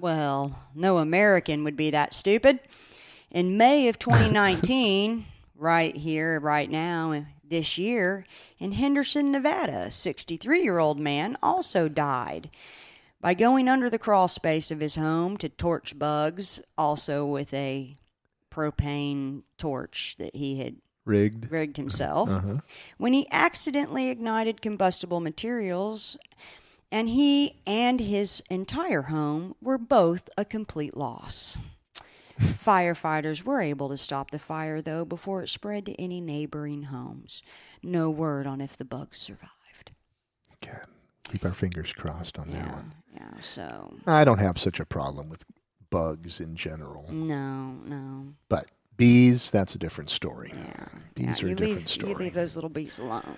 well, 0.00 0.58
no 0.74 0.98
American 0.98 1.64
would 1.64 1.76
be 1.76 1.90
that 1.90 2.14
stupid, 2.14 2.60
in 3.30 3.56
May 3.56 3.88
of 3.88 3.98
2019, 3.98 5.24
right 5.56 5.96
here, 5.96 6.38
right 6.38 6.70
now, 6.70 7.26
this 7.42 7.78
year, 7.78 8.24
in 8.58 8.72
Henderson, 8.72 9.32
Nevada, 9.32 9.86
a 9.86 9.90
63 9.90 10.62
year 10.62 10.78
old 10.78 11.00
man 11.00 11.36
also 11.42 11.88
died 11.88 12.50
by 13.20 13.34
going 13.34 13.68
under 13.68 13.90
the 13.90 13.98
crawl 13.98 14.28
space 14.28 14.70
of 14.70 14.80
his 14.80 14.94
home 14.94 15.36
to 15.38 15.48
torch 15.48 15.98
bugs, 15.98 16.60
also 16.78 17.24
with 17.24 17.52
a 17.52 17.96
propane 18.50 19.42
torch 19.58 20.14
that 20.18 20.36
he 20.36 20.58
had 20.58 20.76
Rigged. 21.04 21.50
rigged 21.50 21.76
himself, 21.76 22.30
uh-huh. 22.30 22.58
when 22.98 23.12
he 23.12 23.26
accidentally 23.30 24.08
ignited 24.08 24.62
combustible 24.62 25.20
materials, 25.20 26.16
and 26.94 27.08
he 27.08 27.56
and 27.66 27.98
his 27.98 28.40
entire 28.48 29.02
home 29.02 29.56
were 29.60 29.78
both 29.78 30.30
a 30.38 30.44
complete 30.44 30.96
loss. 30.96 31.58
Firefighters 32.40 33.42
were 33.42 33.60
able 33.60 33.88
to 33.88 33.96
stop 33.96 34.30
the 34.30 34.38
fire, 34.38 34.80
though, 34.80 35.04
before 35.04 35.42
it 35.42 35.48
spread 35.48 35.86
to 35.86 36.00
any 36.00 36.20
neighboring 36.20 36.84
homes. 36.84 37.42
No 37.82 38.10
word 38.10 38.46
on 38.46 38.60
if 38.60 38.76
the 38.76 38.84
bugs 38.84 39.18
survived. 39.18 39.90
God, 40.64 40.86
keep 41.24 41.44
our 41.44 41.52
fingers 41.52 41.92
crossed 41.92 42.38
on 42.38 42.50
that 42.50 42.70
one. 42.70 42.94
yeah. 43.12 43.40
So 43.40 43.94
I 44.06 44.24
don't 44.24 44.38
have 44.38 44.56
such 44.56 44.78
a 44.78 44.86
problem 44.86 45.28
with 45.28 45.44
bugs 45.90 46.38
in 46.38 46.54
general, 46.54 47.06
no, 47.10 47.76
no. 47.84 48.34
but 48.48 48.66
bees, 48.96 49.50
that's 49.50 49.74
a 49.74 49.78
different 49.78 50.10
story. 50.10 50.52
Yeah, 50.54 50.86
Bees 51.14 51.24
yeah. 51.24 51.32
are 51.32 51.46
a 51.46 51.50
you 51.50 51.56
different 51.56 51.76
leave, 51.76 51.88
story. 51.88 52.12
You 52.12 52.18
leave 52.18 52.34
those 52.34 52.54
little 52.56 52.70
bees 52.70 53.00
alone. 53.00 53.36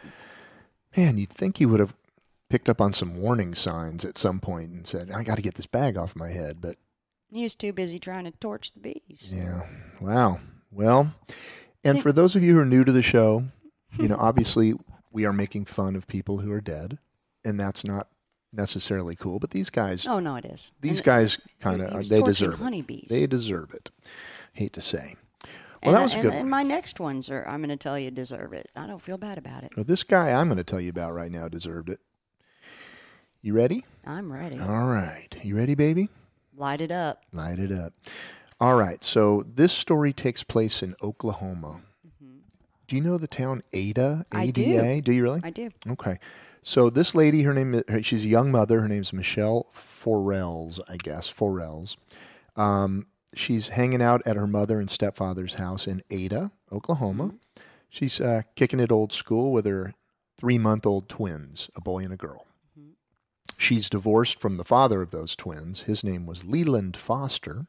Man, 0.94 1.16
you'd 1.16 1.30
think 1.30 1.56
he 1.58 1.66
would 1.66 1.80
have 1.80 1.94
picked 2.48 2.68
up 2.68 2.80
on 2.80 2.92
some 2.92 3.20
warning 3.20 3.54
signs 3.54 4.04
at 4.04 4.18
some 4.18 4.40
point 4.40 4.70
and 4.70 4.86
said, 4.86 5.10
I 5.10 5.22
got 5.24 5.36
to 5.36 5.42
get 5.42 5.54
this 5.54 5.66
bag 5.66 5.96
off 5.96 6.16
my 6.16 6.28
head. 6.30 6.60
But 6.60 6.76
He 7.30 7.42
was 7.42 7.54
too 7.54 7.72
busy 7.72 7.98
trying 7.98 8.24
to 8.24 8.30
torch 8.32 8.72
the 8.72 8.80
bees. 8.80 9.32
yeah, 9.34 9.62
wow. 10.00 10.40
Well, 10.70 11.14
and 11.84 12.02
for 12.02 12.12
those 12.12 12.36
of 12.36 12.42
you 12.42 12.54
who 12.54 12.60
are 12.60 12.66
new 12.66 12.84
to 12.84 12.92
the 12.92 13.02
show, 13.02 13.44
you 13.98 14.08
know, 14.08 14.16
obviously 14.20 14.74
we 15.10 15.24
are 15.24 15.32
making 15.32 15.64
fun 15.64 15.96
of 15.96 16.06
people 16.06 16.38
who 16.38 16.52
are 16.52 16.60
dead, 16.60 16.98
and 17.44 17.58
that's 17.58 17.84
not 17.84 18.08
necessarily 18.52 19.16
cool. 19.16 19.38
But 19.38 19.50
these 19.50 19.70
guys, 19.70 20.06
Oh 20.06 20.20
no, 20.20 20.36
it 20.36 20.44
is. 20.44 20.72
these 20.80 20.98
And 20.98 21.04
guys 21.04 21.40
kind 21.60 21.80
of 21.82 21.94
was 21.94 22.08
they 22.08 22.20
deserve 22.20 22.60
it. 22.60 23.08
They 23.08 23.26
deserve 23.26 23.72
it. 23.72 23.90
Hate 24.52 24.72
to 24.74 24.80
say. 24.80 25.16
Well, 25.84 25.94
and, 25.94 25.96
that 25.96 26.02
was 26.02 26.12
a 26.12 26.16
and, 26.16 26.22
good 26.24 26.34
and 26.34 26.50
my 26.50 26.62
next 26.62 26.98
ones 27.00 27.30
are. 27.30 27.46
I'm 27.46 27.60
going 27.60 27.70
to 27.70 27.76
tell 27.76 27.98
you 27.98 28.10
deserve 28.10 28.52
it. 28.52 28.68
I 28.74 28.86
don't 28.86 29.00
feel 29.00 29.18
bad 29.18 29.38
about 29.38 29.62
it. 29.62 29.72
Well, 29.76 29.84
this 29.84 30.02
guy 30.02 30.30
I'm 30.32 30.48
going 30.48 30.56
to 30.58 30.64
tell 30.64 30.80
you 30.80 30.90
about 30.90 31.14
right 31.14 31.30
now 31.30 31.48
deserved 31.48 31.90
it. 31.90 32.00
You 33.46 33.52
ready? 33.52 33.84
I'm 34.04 34.32
ready. 34.32 34.58
All 34.58 34.88
right. 34.88 35.28
You 35.40 35.56
ready, 35.56 35.76
baby? 35.76 36.08
Light 36.56 36.80
it 36.80 36.90
up. 36.90 37.22
Light 37.32 37.60
it 37.60 37.70
up. 37.70 37.92
All 38.60 38.74
right. 38.74 39.04
So 39.04 39.44
this 39.46 39.72
story 39.72 40.12
takes 40.12 40.42
place 40.42 40.82
in 40.82 40.96
Oklahoma. 41.00 41.82
Do 42.88 42.96
you 42.96 43.00
know 43.00 43.18
the 43.18 43.28
town 43.28 43.62
Ada? 43.72 44.26
I 44.32 44.48
do. 44.48 44.62
ADA? 44.62 45.00
Do 45.00 45.12
you 45.12 45.22
really? 45.22 45.42
I 45.44 45.50
do. 45.50 45.70
Okay. 45.88 46.18
So 46.64 46.90
this 46.90 47.14
lady, 47.14 47.42
her 47.44 47.54
name, 47.54 47.74
is- 47.74 48.04
she's 48.04 48.24
a 48.24 48.28
young 48.28 48.50
mother. 48.50 48.80
Her 48.80 48.88
name's 48.88 49.12
Michelle 49.12 49.68
Forels, 49.72 50.80
I 50.88 50.96
guess. 50.96 51.28
Forels. 51.28 51.96
Um, 52.56 53.06
she's 53.32 53.68
hanging 53.68 54.02
out 54.02 54.22
at 54.26 54.34
her 54.34 54.48
mother 54.48 54.80
and 54.80 54.90
stepfather's 54.90 55.54
house 55.54 55.86
in 55.86 56.02
Ada, 56.10 56.50
Oklahoma. 56.72 57.34
She's 57.90 58.20
uh, 58.20 58.42
kicking 58.56 58.80
it 58.80 58.90
old 58.90 59.12
school 59.12 59.52
with 59.52 59.66
her 59.66 59.94
three-month-old 60.36 61.08
twins, 61.08 61.70
a 61.76 61.80
boy 61.80 62.02
and 62.02 62.12
a 62.12 62.16
girl. 62.16 62.45
She's 63.58 63.88
divorced 63.88 64.38
from 64.38 64.56
the 64.56 64.64
father 64.64 65.02
of 65.02 65.10
those 65.10 65.34
twins. 65.34 65.82
His 65.82 66.04
name 66.04 66.26
was 66.26 66.44
Leland 66.44 66.96
Foster. 66.96 67.66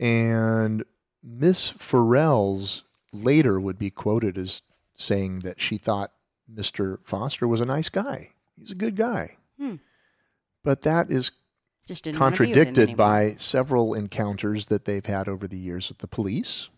And 0.00 0.84
Miss 1.22 1.70
Forels 1.70 2.84
later 3.12 3.60
would 3.60 3.78
be 3.78 3.90
quoted 3.90 4.36
as 4.38 4.62
saying 4.96 5.40
that 5.40 5.60
she 5.60 5.76
thought 5.76 6.12
Mr. 6.52 6.98
Foster 7.04 7.46
was 7.46 7.60
a 7.60 7.66
nice 7.66 7.88
guy. 7.88 8.30
He's 8.58 8.70
a 8.70 8.76
good 8.76 8.96
guy. 8.96 9.36
Hmm. 9.58 9.76
But 10.62 10.82
that 10.82 11.10
is 11.10 11.32
Just 11.86 12.04
didn't 12.04 12.20
wanna 12.20 12.36
be 12.36 12.38
with 12.38 12.48
him 12.48 12.54
contradicted 12.54 12.96
by 12.96 13.34
several 13.34 13.94
encounters 13.94 14.66
that 14.66 14.84
they've 14.84 15.04
had 15.04 15.28
over 15.28 15.46
the 15.46 15.58
years 15.58 15.88
with 15.88 15.98
the 15.98 16.08
police, 16.08 16.68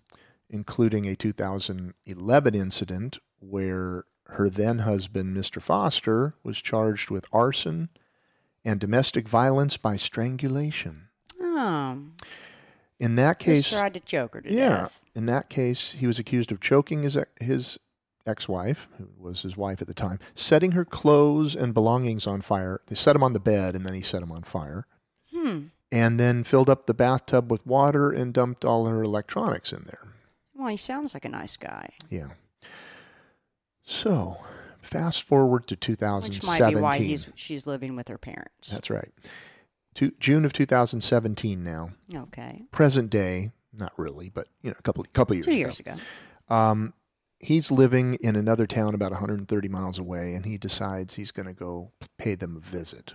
including 0.51 1.07
a 1.07 1.17
2011 1.17 2.55
incident 2.55 3.19
where 3.39 4.05
her 4.31 4.49
then 4.51 4.81
husband, 4.81 5.37
Mr. 5.37 5.61
Foster, 5.63 6.35
was 6.43 6.59
charged 6.61 7.11
with 7.11 7.27
arson 7.33 7.89
and 8.65 8.81
domestic 8.81 9.29
violence 9.29 9.77
by 9.77 9.97
strangulation. 9.97 11.09
Oh, 11.41 11.99
In 12.99 13.17
that 13.17 13.39
case, 13.39 13.63
just 13.63 13.73
tried 13.75 13.95
to 13.95 14.01
choke 14.01 14.35
her 14.35 14.41
to 14.41 14.53
yeah, 14.53 14.69
death. 14.69 15.01
in 15.15 15.27
that 15.27 15.49
case, 15.49 15.93
he 15.93 16.07
was 16.07 16.19
accused 16.19 16.51
of 16.53 16.61
choking 16.61 17.03
his 17.03 17.17
his 17.41 17.79
ex-wife, 18.27 18.89
who 18.99 19.09
was 19.19 19.43
his 19.43 19.57
wife 19.57 19.81
at 19.81 19.87
the 19.87 19.95
time, 19.95 20.19
setting 20.35 20.73
her 20.73 20.85
clothes 20.85 21.55
and 21.55 21.73
belongings 21.73 22.27
on 22.27 22.41
fire. 22.41 22.81
They 22.89 22.97
set 22.97 23.15
him 23.15 23.23
on 23.23 23.33
the 23.35 23.39
bed, 23.41 23.77
and 23.77 23.87
then 23.87 23.95
he 23.95 24.03
set 24.03 24.23
him 24.23 24.33
on 24.33 24.43
fire, 24.43 24.85
Hmm. 25.33 25.67
and 25.93 26.19
then 26.19 26.43
filled 26.43 26.69
up 26.69 26.87
the 26.87 26.95
bathtub 26.95 27.51
with 27.53 27.65
water 27.65 28.11
and 28.11 28.35
dumped 28.35 28.65
all 28.65 28.87
her 28.87 29.03
electronics 29.03 29.73
in 29.73 29.85
there. 29.85 30.09
Well, 30.55 30.69
he 30.69 30.77
sounds 30.77 31.15
like 31.15 31.25
a 31.25 31.29
nice 31.29 31.57
guy, 31.57 31.91
Yeah. 32.11 32.31
So, 33.87 34.39
fast 34.83 35.23
forward 35.23 35.67
to 35.69 35.77
2017. 35.77 36.51
which 36.51 36.61
might 36.61 36.71
be 36.75 36.81
why 36.81 36.99
he's 36.99 37.31
she's 37.35 37.67
living 37.67 37.97
with 37.97 38.09
her 38.09 38.19
parents. 38.19 38.69
That's 38.69 38.91
right. 38.91 39.13
To 39.95 40.13
June 40.21 40.45
of 40.45 40.53
2017 40.53 41.63
now. 41.65 41.91
okay, 42.15 42.63
Present 42.73 43.09
day, 43.11 43.53
not 43.73 43.93
really, 43.97 44.29
but 44.29 44.49
you 44.61 44.71
know, 44.71 44.77
a 44.79 44.83
couple 44.83 45.05
couple 45.15 45.35
years 45.37 45.47
two 45.47 45.53
ago. 45.53 45.59
years 45.59 45.81
ago. 45.81 45.95
Um, 46.49 46.93
he's 47.39 47.71
living 47.71 48.15
in 48.15 48.37
another 48.37 48.67
town 48.67 48.95
about 48.95 49.13
130 49.13 49.69
miles 49.69 49.99
away, 49.99 50.35
and 50.35 50.45
he 50.45 50.59
decides 50.59 51.15
he's 51.15 51.31
going 51.31 51.47
to 51.47 51.55
go 51.55 51.93
pay 52.19 52.35
them 52.35 52.57
a 52.57 52.61
visit. 52.61 53.15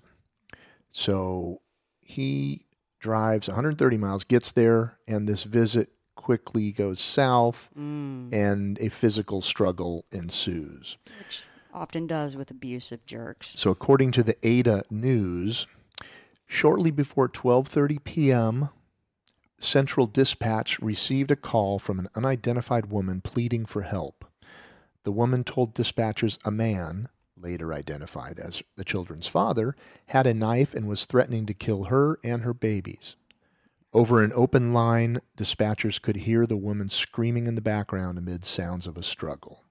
So 0.90 1.62
he 2.00 2.66
drives 3.00 3.48
130 3.48 3.98
miles, 3.98 4.24
gets 4.24 4.52
there, 4.52 4.98
and 5.08 5.28
this 5.28 5.44
visit 5.44 5.90
quickly 6.22 6.72
goes 6.72 7.00
south, 7.00 7.70
Mm, 7.78 8.34
and 8.34 8.80
a 8.80 8.90
physical 8.90 9.42
struggle 9.42 10.06
ensues. 10.12 10.98
which 11.20 11.44
often 11.74 12.06
does 12.08 12.36
with 12.36 12.52
abusive 12.52 13.06
jerks. 13.06 13.48
So 13.60 13.72
according 13.72 14.12
to 14.14 14.24
the 14.24 14.36
Ada 14.46 14.84
News, 14.90 15.68
shortly 16.48 16.92
before 16.92 17.28
12:30 17.30 18.04
p.m., 18.04 18.70
Central 19.60 20.08
Dispatch 20.08 20.80
received 20.80 21.32
a 21.32 21.36
call 21.36 21.80
from 21.80 22.00
an 22.00 22.10
unidentified 22.16 22.88
woman 22.88 23.22
pleading 23.22 23.66
for 23.66 23.84
help. 23.84 24.26
The 25.04 25.12
woman 25.12 25.44
told 25.44 25.74
dispatchers 25.76 26.38
a 26.46 26.52
man, 26.52 27.10
later 27.38 27.74
identified 27.74 28.38
as 28.40 28.62
the 28.76 28.84
children's 28.84 29.28
father, 29.28 29.76
had 30.08 30.28
a 30.28 30.34
knife 30.34 30.74
and 30.74 30.88
was 30.88 31.06
threatening 31.06 31.46
to 31.48 31.54
kill 31.54 31.86
her 31.86 32.20
and 32.24 32.44
her 32.44 32.54
babies. 32.54 33.16
Over 33.94 34.24
an 34.24 34.32
open 34.34 34.74
line, 34.74 35.20
dispatchers 35.38 36.02
could 36.02 36.18
hear 36.18 36.46
the 36.46 36.56
woman 36.56 36.88
screaming 36.90 37.46
in 37.46 37.56
the 37.56 37.62
background 37.62 38.18
amid 38.18 38.46
sounds 38.46 38.88
of 38.88 38.96
a 38.96 39.04
struggle. 39.04 39.66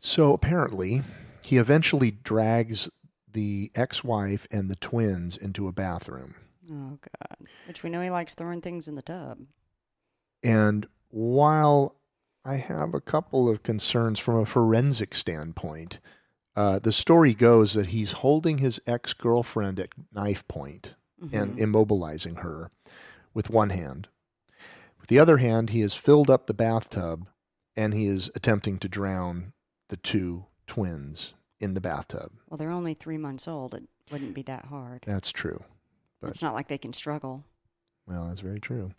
So 0.00 0.32
apparently, 0.32 1.02
he 1.42 1.58
eventually 1.58 2.10
drags 2.10 2.88
the 3.30 3.70
ex 3.74 4.02
wife 4.02 4.46
and 4.50 4.70
the 4.70 4.76
twins 4.76 5.36
into 5.36 5.68
a 5.68 5.72
bathroom. 5.72 6.36
Oh 6.70 6.98
God! 7.00 7.48
Which 7.68 7.82
we 7.82 7.90
know 7.90 8.00
he 8.00 8.08
likes 8.08 8.34
throwing 8.34 8.62
things 8.62 8.88
in 8.88 8.94
the 8.94 9.02
tub. 9.02 9.40
And 10.42 10.86
while 11.10 11.96
I 12.46 12.54
have 12.54 12.94
a 12.94 13.00
couple 13.00 13.46
of 13.46 13.62
concerns 13.62 14.18
from 14.18 14.38
a 14.38 14.46
forensic 14.46 15.14
standpoint, 15.14 16.00
uh, 16.56 16.78
the 16.78 16.92
story 16.92 17.34
goes 17.34 17.74
that 17.74 17.88
he's 17.88 18.12
holding 18.12 18.58
his 18.58 18.80
ex 18.86 19.12
girlfriend 19.12 19.78
at 19.78 19.90
knife 20.14 20.48
point 20.48 20.94
and 21.32 21.56
Mhm. 21.56 21.58
immobilizing 21.58 22.38
her 22.40 22.70
with 23.34 23.50
one 23.50 23.70
hand. 23.70 24.08
With 24.98 25.08
the 25.08 25.18
other 25.18 25.38
hand, 25.38 25.70
he 25.70 25.80
has 25.80 25.94
filled 25.94 26.30
up 26.30 26.46
the 26.46 26.54
bathtub 26.54 27.26
and 27.76 27.94
he 27.94 28.06
is 28.06 28.30
attempting 28.34 28.78
to 28.78 28.88
drown 28.88 29.52
the 29.88 29.96
two 29.96 30.46
twins 30.66 31.34
in 31.58 31.74
the 31.74 31.80
bathtub. 31.80 32.32
Well, 32.48 32.58
they're 32.58 32.70
only 32.70 32.94
three 32.94 33.18
months 33.18 33.46
old. 33.46 33.74
It 33.74 33.88
wouldn't 34.10 34.34
be 34.34 34.42
that 34.42 34.66
hard. 34.66 35.02
That's 35.06 35.30
true. 35.30 35.64
But- 36.20 36.30
it's 36.30 36.42
not 36.42 36.54
like 36.54 36.68
they 36.68 36.78
can 36.78 36.92
struggle. 36.92 37.44
Well, 38.06 38.28
that's 38.28 38.40
very 38.40 38.60
true. 38.60 38.92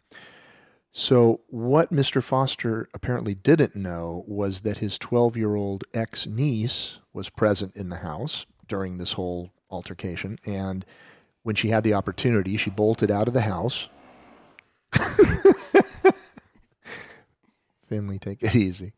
So, 0.93 1.41
what 1.47 1.91
Mr. 1.91 2.21
Foster 2.21 2.89
apparently 2.93 3.33
didn't 3.33 3.75
know 3.75 4.23
was 4.27 4.61
that 4.61 4.79
his 4.79 4.97
12 4.97 5.37
year 5.37 5.55
old 5.55 5.83
ex 5.93 6.25
niece 6.27 6.97
was 7.13 7.29
present 7.29 7.75
in 7.75 7.89
the 7.89 7.97
house 7.97 8.45
during 8.67 8.97
this 8.97 9.13
whole 9.13 9.51
altercation. 9.69 10.37
And 10.45 10.85
when 11.43 11.55
she 11.55 11.69
had 11.69 11.83
the 11.83 11.93
opportunity, 11.93 12.57
she 12.57 12.69
bolted 12.69 13.09
out 13.11 13.27
of 13.27 13.33
the 13.33 13.41
house. 13.41 13.87
Finley, 17.87 18.19
take 18.19 18.41
it 18.41 18.55
easy. 18.55 18.93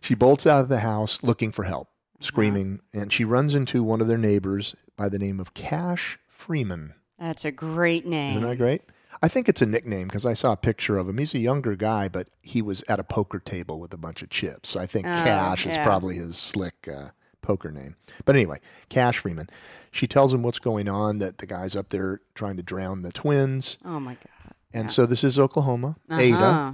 She 0.00 0.14
bolts 0.14 0.46
out 0.46 0.60
of 0.60 0.68
the 0.68 0.80
house 0.80 1.22
looking 1.22 1.50
for 1.50 1.64
help, 1.64 1.88
screaming, 2.20 2.80
and 2.92 3.12
she 3.12 3.24
runs 3.24 3.54
into 3.54 3.82
one 3.82 4.00
of 4.00 4.08
their 4.08 4.18
neighbors 4.18 4.74
by 4.96 5.08
the 5.08 5.18
name 5.18 5.40
of 5.40 5.54
Cash 5.54 6.18
Freeman. 6.28 6.94
That's 7.18 7.44
a 7.44 7.52
great 7.52 8.04
name. 8.04 8.36
Isn't 8.36 8.48
that 8.48 8.58
great? 8.58 8.82
I 9.22 9.28
think 9.28 9.48
it's 9.48 9.62
a 9.62 9.66
nickname 9.66 10.08
because 10.08 10.26
I 10.26 10.34
saw 10.34 10.52
a 10.52 10.56
picture 10.56 10.98
of 10.98 11.08
him. 11.08 11.16
He's 11.16 11.32
a 11.34 11.38
younger 11.38 11.74
guy, 11.76 12.08
but 12.08 12.28
he 12.42 12.60
was 12.60 12.84
at 12.88 13.00
a 13.00 13.04
poker 13.04 13.38
table 13.38 13.80
with 13.80 13.94
a 13.94 13.96
bunch 13.96 14.20
of 14.22 14.28
chips. 14.28 14.70
So 14.70 14.80
I 14.80 14.86
think 14.86 15.06
Oh, 15.06 15.10
Cash 15.10 15.66
is 15.66 15.78
probably 15.78 16.16
his 16.16 16.36
slick 16.36 16.86
uh, 16.86 17.10
poker 17.44 17.70
name. 17.70 17.94
But 18.24 18.34
anyway, 18.36 18.58
Cash 18.88 19.18
Freeman. 19.18 19.48
She 19.92 20.06
tells 20.08 20.32
him 20.34 20.42
what's 20.42 20.58
going 20.58 20.88
on, 20.88 21.18
that 21.18 21.38
the 21.38 21.46
guy's 21.46 21.76
up 21.76 21.90
there 21.90 22.20
trying 22.34 22.56
to 22.56 22.62
drown 22.62 23.02
the 23.02 23.12
twins. 23.12 23.76
Oh 23.84 24.00
my 24.00 24.14
God! 24.14 24.54
And 24.72 24.84
Yeah. 24.84 24.92
so 24.92 25.06
this 25.06 25.22
is 25.22 25.38
Oklahoma, 25.38 25.96
Ada. 26.10 26.44
Uh-huh. 26.44 26.72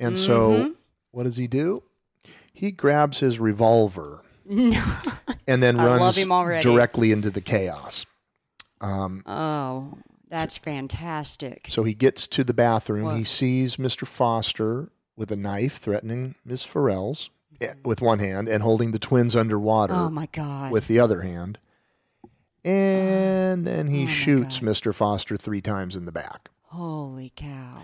And 0.00 0.16
so 0.18 0.50
Mhm. 0.52 0.74
what 1.10 1.24
does 1.24 1.36
he 1.36 1.46
do? 1.46 1.82
He 2.52 2.70
grabs 2.70 3.18
his 3.18 3.38
revolver 3.38 4.22
and 4.48 5.60
then 5.62 5.76
runs 5.76 6.00
love 6.00 6.16
him 6.16 6.32
already. 6.32 6.62
directly 6.62 7.12
into 7.12 7.30
the 7.30 7.40
chaos. 7.40 8.06
Um, 8.80 9.22
Oh, 9.26 9.98
That's 10.28 10.56
fantastic. 10.56 11.66
So 11.68 11.84
he 11.84 11.92
gets 11.94 12.26
to 12.28 12.42
the 12.42 12.54
bathroom. 12.54 13.04
What? 13.04 13.18
He 13.18 13.24
sees 13.24 13.76
Mr. 13.76 14.06
Foster 14.06 14.90
with 15.14 15.30
a 15.30 15.36
knife 15.36 15.76
threatening 15.78 16.36
Miss 16.44 16.64
Farrell's 16.64 17.28
with 17.84 18.00
one 18.00 18.18
hand 18.18 18.48
and 18.48 18.62
holding 18.62 18.92
the 18.92 18.98
twins 18.98 19.34
underwater 19.36 19.94
Oh 19.94 20.10
my 20.10 20.26
God. 20.32 20.70
with 20.72 20.88
the 20.88 20.98
other 21.00 21.22
hand. 21.22 21.58
And 22.64 23.66
then 23.66 23.88
he 23.88 24.04
Oh, 24.04 24.08
shoots 24.08 24.60
God. 24.60 24.68
Mr. 24.68 24.94
Foster 24.94 25.36
three 25.36 25.60
times 25.60 25.96
in 25.96 26.04
the 26.04 26.12
back. 26.12 26.48
Holy 26.66 27.32
cow. 27.34 27.82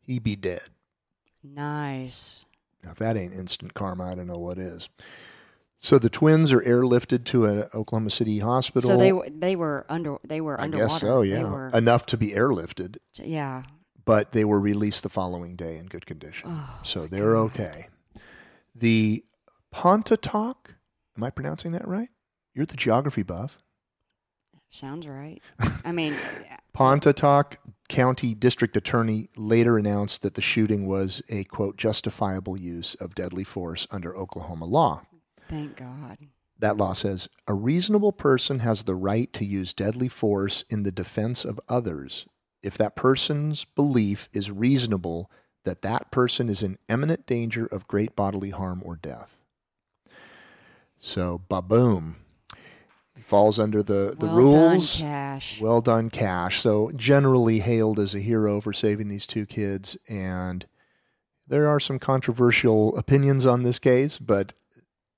He 0.00 0.18
be 0.18 0.36
dead. 0.36 0.68
Nice. 1.42 2.44
Now, 2.84 2.90
if 2.92 2.98
that 2.98 3.16
ain't 3.16 3.32
instant 3.34 3.74
karma, 3.74 4.10
I 4.10 4.14
don't 4.14 4.26
know 4.26 4.38
what 4.38 4.58
is. 4.58 4.88
So 5.78 5.98
the 5.98 6.10
twins 6.10 6.52
are 6.52 6.60
airlifted 6.60 7.24
to 7.26 7.46
an 7.46 7.64
Oklahoma 7.74 8.10
City 8.10 8.40
hospital. 8.40 8.90
So 8.90 8.96
they 8.98 9.12
were 9.12 9.26
they 9.30 9.56
were 9.56 9.86
under 9.88 10.18
they 10.26 10.42
were 10.42 10.60
I 10.60 10.64
underwater. 10.64 10.88
guess 10.92 11.00
so, 11.00 11.22
yeah. 11.22 11.44
were, 11.48 11.68
Enough 11.72 12.04
to 12.06 12.18
be 12.18 12.32
airlifted, 12.32 12.98
yeah. 13.22 13.62
but 14.04 14.32
they 14.32 14.44
were 14.44 14.60
released 14.60 15.02
the 15.02 15.08
following 15.08 15.56
day 15.56 15.78
in 15.78 15.86
good 15.86 16.04
condition. 16.04 16.50
Oh, 16.52 16.80
so 16.84 17.06
they're 17.06 17.34
okay. 17.36 17.86
The 18.74 19.24
Pontotoc, 19.70 20.74
am 21.16 21.24
I 21.24 21.30
pronouncing 21.30 21.72
that 21.72 21.86
right? 21.86 22.08
You're 22.54 22.66
the 22.66 22.76
geography 22.76 23.22
buff. 23.22 23.58
Sounds 24.70 25.06
right. 25.08 25.42
I 25.84 25.92
mean, 25.92 26.12
uh, 26.52 26.56
Pontotoc 26.72 27.58
County 27.88 28.34
District 28.34 28.76
Attorney 28.76 29.28
later 29.36 29.76
announced 29.76 30.22
that 30.22 30.34
the 30.34 30.42
shooting 30.42 30.86
was 30.86 31.22
a 31.28 31.44
quote 31.44 31.76
justifiable 31.76 32.56
use 32.56 32.94
of 32.96 33.14
deadly 33.14 33.44
force 33.44 33.86
under 33.90 34.16
Oklahoma 34.16 34.66
law. 34.66 35.02
thank 35.48 35.76
God. 35.76 36.18
That 36.58 36.76
law 36.76 36.92
says 36.92 37.28
a 37.48 37.54
reasonable 37.54 38.12
person 38.12 38.60
has 38.60 38.84
the 38.84 38.94
right 38.94 39.32
to 39.32 39.44
use 39.44 39.74
deadly 39.74 40.08
force 40.08 40.62
in 40.68 40.82
the 40.82 40.92
defense 40.92 41.44
of 41.44 41.58
others 41.68 42.26
if 42.62 42.76
that 42.76 42.96
person's 42.96 43.64
belief 43.64 44.28
is 44.32 44.50
reasonable 44.50 45.30
that 45.64 45.82
that 45.82 46.10
person 46.10 46.48
is 46.48 46.62
in 46.62 46.78
imminent 46.88 47.26
danger 47.26 47.66
of 47.66 47.86
great 47.88 48.16
bodily 48.16 48.50
harm 48.50 48.82
or 48.84 48.96
death. 48.96 49.36
So, 50.98 51.42
baboom. 51.48 52.16
Falls 53.18 53.58
under 53.58 53.82
the, 53.82 54.16
the 54.18 54.26
well 54.26 54.34
rules. 54.36 54.94
done, 54.98 55.06
Cash. 55.06 55.60
Well 55.60 55.80
done, 55.80 56.10
Cash. 56.10 56.60
So, 56.60 56.90
generally 56.96 57.60
hailed 57.60 57.98
as 57.98 58.14
a 58.14 58.20
hero 58.20 58.60
for 58.60 58.72
saving 58.72 59.08
these 59.08 59.26
two 59.26 59.46
kids. 59.46 59.96
And 60.08 60.66
there 61.46 61.68
are 61.68 61.80
some 61.80 61.98
controversial 61.98 62.96
opinions 62.96 63.44
on 63.46 63.62
this 63.62 63.78
case, 63.78 64.18
but 64.18 64.52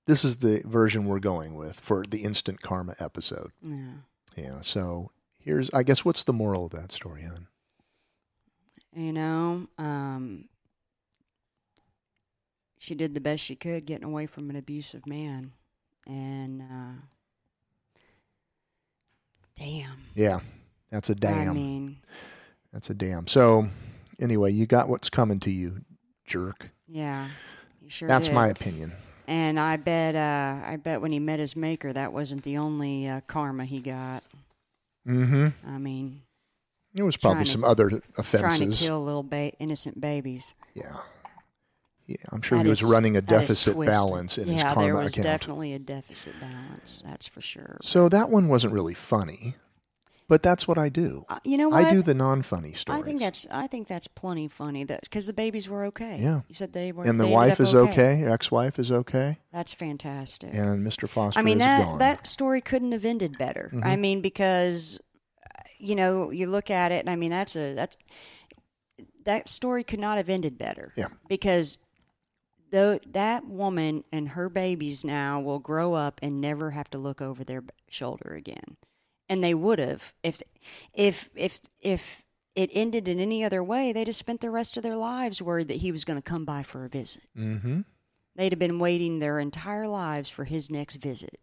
this 0.06 0.24
is 0.24 0.38
the 0.38 0.62
version 0.64 1.04
we're 1.04 1.20
going 1.20 1.54
with 1.54 1.78
for 1.78 2.04
the 2.08 2.22
instant 2.24 2.60
karma 2.60 2.94
episode. 2.98 3.52
yeah. 3.62 3.92
Yeah. 4.36 4.60
So, 4.62 5.10
here's, 5.38 5.68
I 5.74 5.82
guess, 5.82 6.04
what's 6.04 6.24
the 6.24 6.32
moral 6.32 6.64
of 6.66 6.72
that 6.72 6.90
story, 6.90 7.22
hon? 7.22 7.48
You 8.94 9.12
know, 9.12 9.66
um, 9.78 10.48
she 12.78 12.94
did 12.94 13.14
the 13.14 13.20
best 13.20 13.42
she 13.42 13.54
could 13.56 13.86
getting 13.86 14.06
away 14.06 14.26
from 14.26 14.50
an 14.50 14.56
abusive 14.56 15.06
man. 15.06 15.52
And, 16.06 16.62
uh, 16.62 17.00
damn. 19.58 19.96
Yeah. 20.14 20.40
That's 20.90 21.08
a 21.08 21.14
damn. 21.14 21.50
I 21.50 21.54
mean, 21.54 21.96
That's 22.72 22.90
a 22.90 22.94
damn. 22.94 23.26
So, 23.26 23.68
anyway, 24.20 24.52
you 24.52 24.66
got 24.66 24.88
what's 24.88 25.08
coming 25.08 25.40
to 25.40 25.50
you, 25.50 25.76
jerk. 26.26 26.70
yeah. 26.86 27.28
You 27.80 27.88
sure 27.88 28.08
That's 28.08 28.26
did. 28.28 28.34
my 28.34 28.48
opinion. 28.48 28.92
And 29.26 29.58
I 29.58 29.76
bet, 29.76 30.14
uh, 30.14 30.60
I 30.66 30.76
bet 30.76 31.00
when 31.00 31.12
he 31.12 31.18
met 31.18 31.40
his 31.40 31.56
maker, 31.56 31.92
that 31.92 32.12
wasn't 32.12 32.42
the 32.42 32.58
only 32.58 33.08
uh, 33.08 33.20
karma 33.26 33.64
he 33.64 33.80
got. 33.80 34.22
Mm 35.06 35.28
hmm. 35.28 35.68
I 35.68 35.78
mean, 35.78 36.20
There 36.94 37.04
was 37.04 37.16
probably 37.16 37.44
to- 37.44 37.50
some 37.50 37.64
other 37.64 38.02
offenses. 38.18 38.40
trying 38.40 38.70
to 38.70 38.76
kill 38.76 39.02
little 39.04 39.22
ba- 39.22 39.52
innocent 39.58 40.00
babies. 40.00 40.54
Yeah. 40.74 40.96
Yeah, 42.06 42.16
I'm 42.30 42.42
sure 42.42 42.58
That 42.58 42.64
he 42.64 42.70
was 42.70 42.82
is- 42.82 42.90
running 42.90 43.16
a 43.16 43.22
deficit 43.22 43.78
balance 43.78 44.36
in 44.36 44.48
his 44.48 44.56
yeah, 44.56 44.74
karma 44.74 44.82
there 44.82 44.96
was 44.96 45.14
account. 45.14 45.24
definitely 45.24 45.72
a 45.72 45.78
deficit 45.78 46.34
balance. 46.40 47.02
That's 47.06 47.26
for 47.28 47.40
sure. 47.40 47.78
So 47.82 48.08
that 48.08 48.28
one 48.28 48.48
wasn't 48.48 48.72
really 48.74 48.92
funny, 48.92 49.54
but 50.28 50.42
that's 50.42 50.66
what 50.66 50.76
I 50.78 50.88
do. 50.88 51.24
Uh, 51.28 51.38
you 51.44 51.56
know 51.56 51.68
what? 51.68 51.84
I 51.86 51.90
do 51.92 52.02
the 52.02 52.12
non-funny 52.12 52.74
stories. 52.74 53.02
I 53.02 53.06
think 53.06 53.20
that's 53.20 53.46
I 53.50 53.66
think 53.68 53.86
that's 53.86 54.08
plenty 54.08 54.48
funny. 54.48 54.82
That 54.84 55.02
because 55.02 55.28
the 55.28 55.32
babies 55.32 55.68
were 55.68 55.84
okay. 55.86 56.18
Yeah. 56.20 56.40
you 56.48 56.54
said 56.54 56.72
they 56.72 56.90
were. 56.92 57.04
and 57.04 57.20
the 57.20 57.28
wife 57.28 57.60
is 57.60 57.72
okay. 57.74 58.18
Your 58.18 58.30
ex-wife 58.30 58.78
is 58.80 58.90
okay, 58.90 59.38
That's 59.52 59.72
fantastic. 59.72 60.52
and 60.52 60.84
Mr. 60.86 61.08
Foster 61.08 61.38
I 61.38 61.42
mean 61.42 61.58
that 61.58 61.84
gone. 61.84 61.98
that 61.98 62.26
story 62.26 62.60
couldn't 62.60 62.92
have 62.92 63.04
ended 63.04 63.38
better. 63.38 63.70
Mm-hmm. 63.72 63.86
I 63.86 63.96
mean 63.96 64.20
because 64.20 65.00
you 65.82 65.96
know 65.96 66.30
you 66.30 66.46
look 66.46 66.70
at 66.70 66.92
it 66.92 67.00
and 67.00 67.10
I 67.10 67.16
mean 67.16 67.30
that's 67.30 67.56
a 67.56 67.74
that's 67.74 67.98
that 69.24 69.48
story 69.48 69.84
could 69.84 69.98
not 69.98 70.16
have 70.16 70.28
ended 70.28 70.56
better. 70.56 70.92
Yeah. 70.96 71.08
Because 71.28 71.78
though 72.70 72.98
that 73.10 73.46
woman 73.46 74.04
and 74.12 74.30
her 74.30 74.48
babies 74.48 75.04
now 75.04 75.40
will 75.40 75.58
grow 75.58 75.94
up 75.94 76.20
and 76.22 76.40
never 76.40 76.70
have 76.70 76.88
to 76.90 76.98
look 76.98 77.20
over 77.20 77.44
their 77.44 77.64
shoulder 77.88 78.34
again. 78.34 78.76
And 79.28 79.42
they 79.42 79.54
would 79.54 79.80
have 79.80 80.14
if 80.22 80.40
if 80.94 81.28
if 81.34 81.60
if 81.80 82.24
it 82.54 82.70
ended 82.72 83.08
in 83.08 83.18
any 83.18 83.42
other 83.42 83.64
way, 83.64 83.92
they'd 83.92 84.06
have 84.06 84.16
spent 84.16 84.40
the 84.40 84.50
rest 84.50 84.76
of 84.76 84.82
their 84.82 84.96
lives 84.96 85.42
worried 85.42 85.68
that 85.68 85.78
he 85.78 85.90
was 85.90 86.04
going 86.04 86.18
to 86.18 86.22
come 86.22 86.44
by 86.44 86.62
for 86.62 86.84
a 86.84 86.88
visit. 86.88 87.22
mm-hmm. 87.36 87.80
They'd 88.36 88.52
have 88.52 88.58
been 88.58 88.78
waiting 88.78 89.18
their 89.18 89.38
entire 89.38 89.88
lives 89.88 90.30
for 90.30 90.44
his 90.44 90.70
next 90.70 90.96
visit 90.96 91.38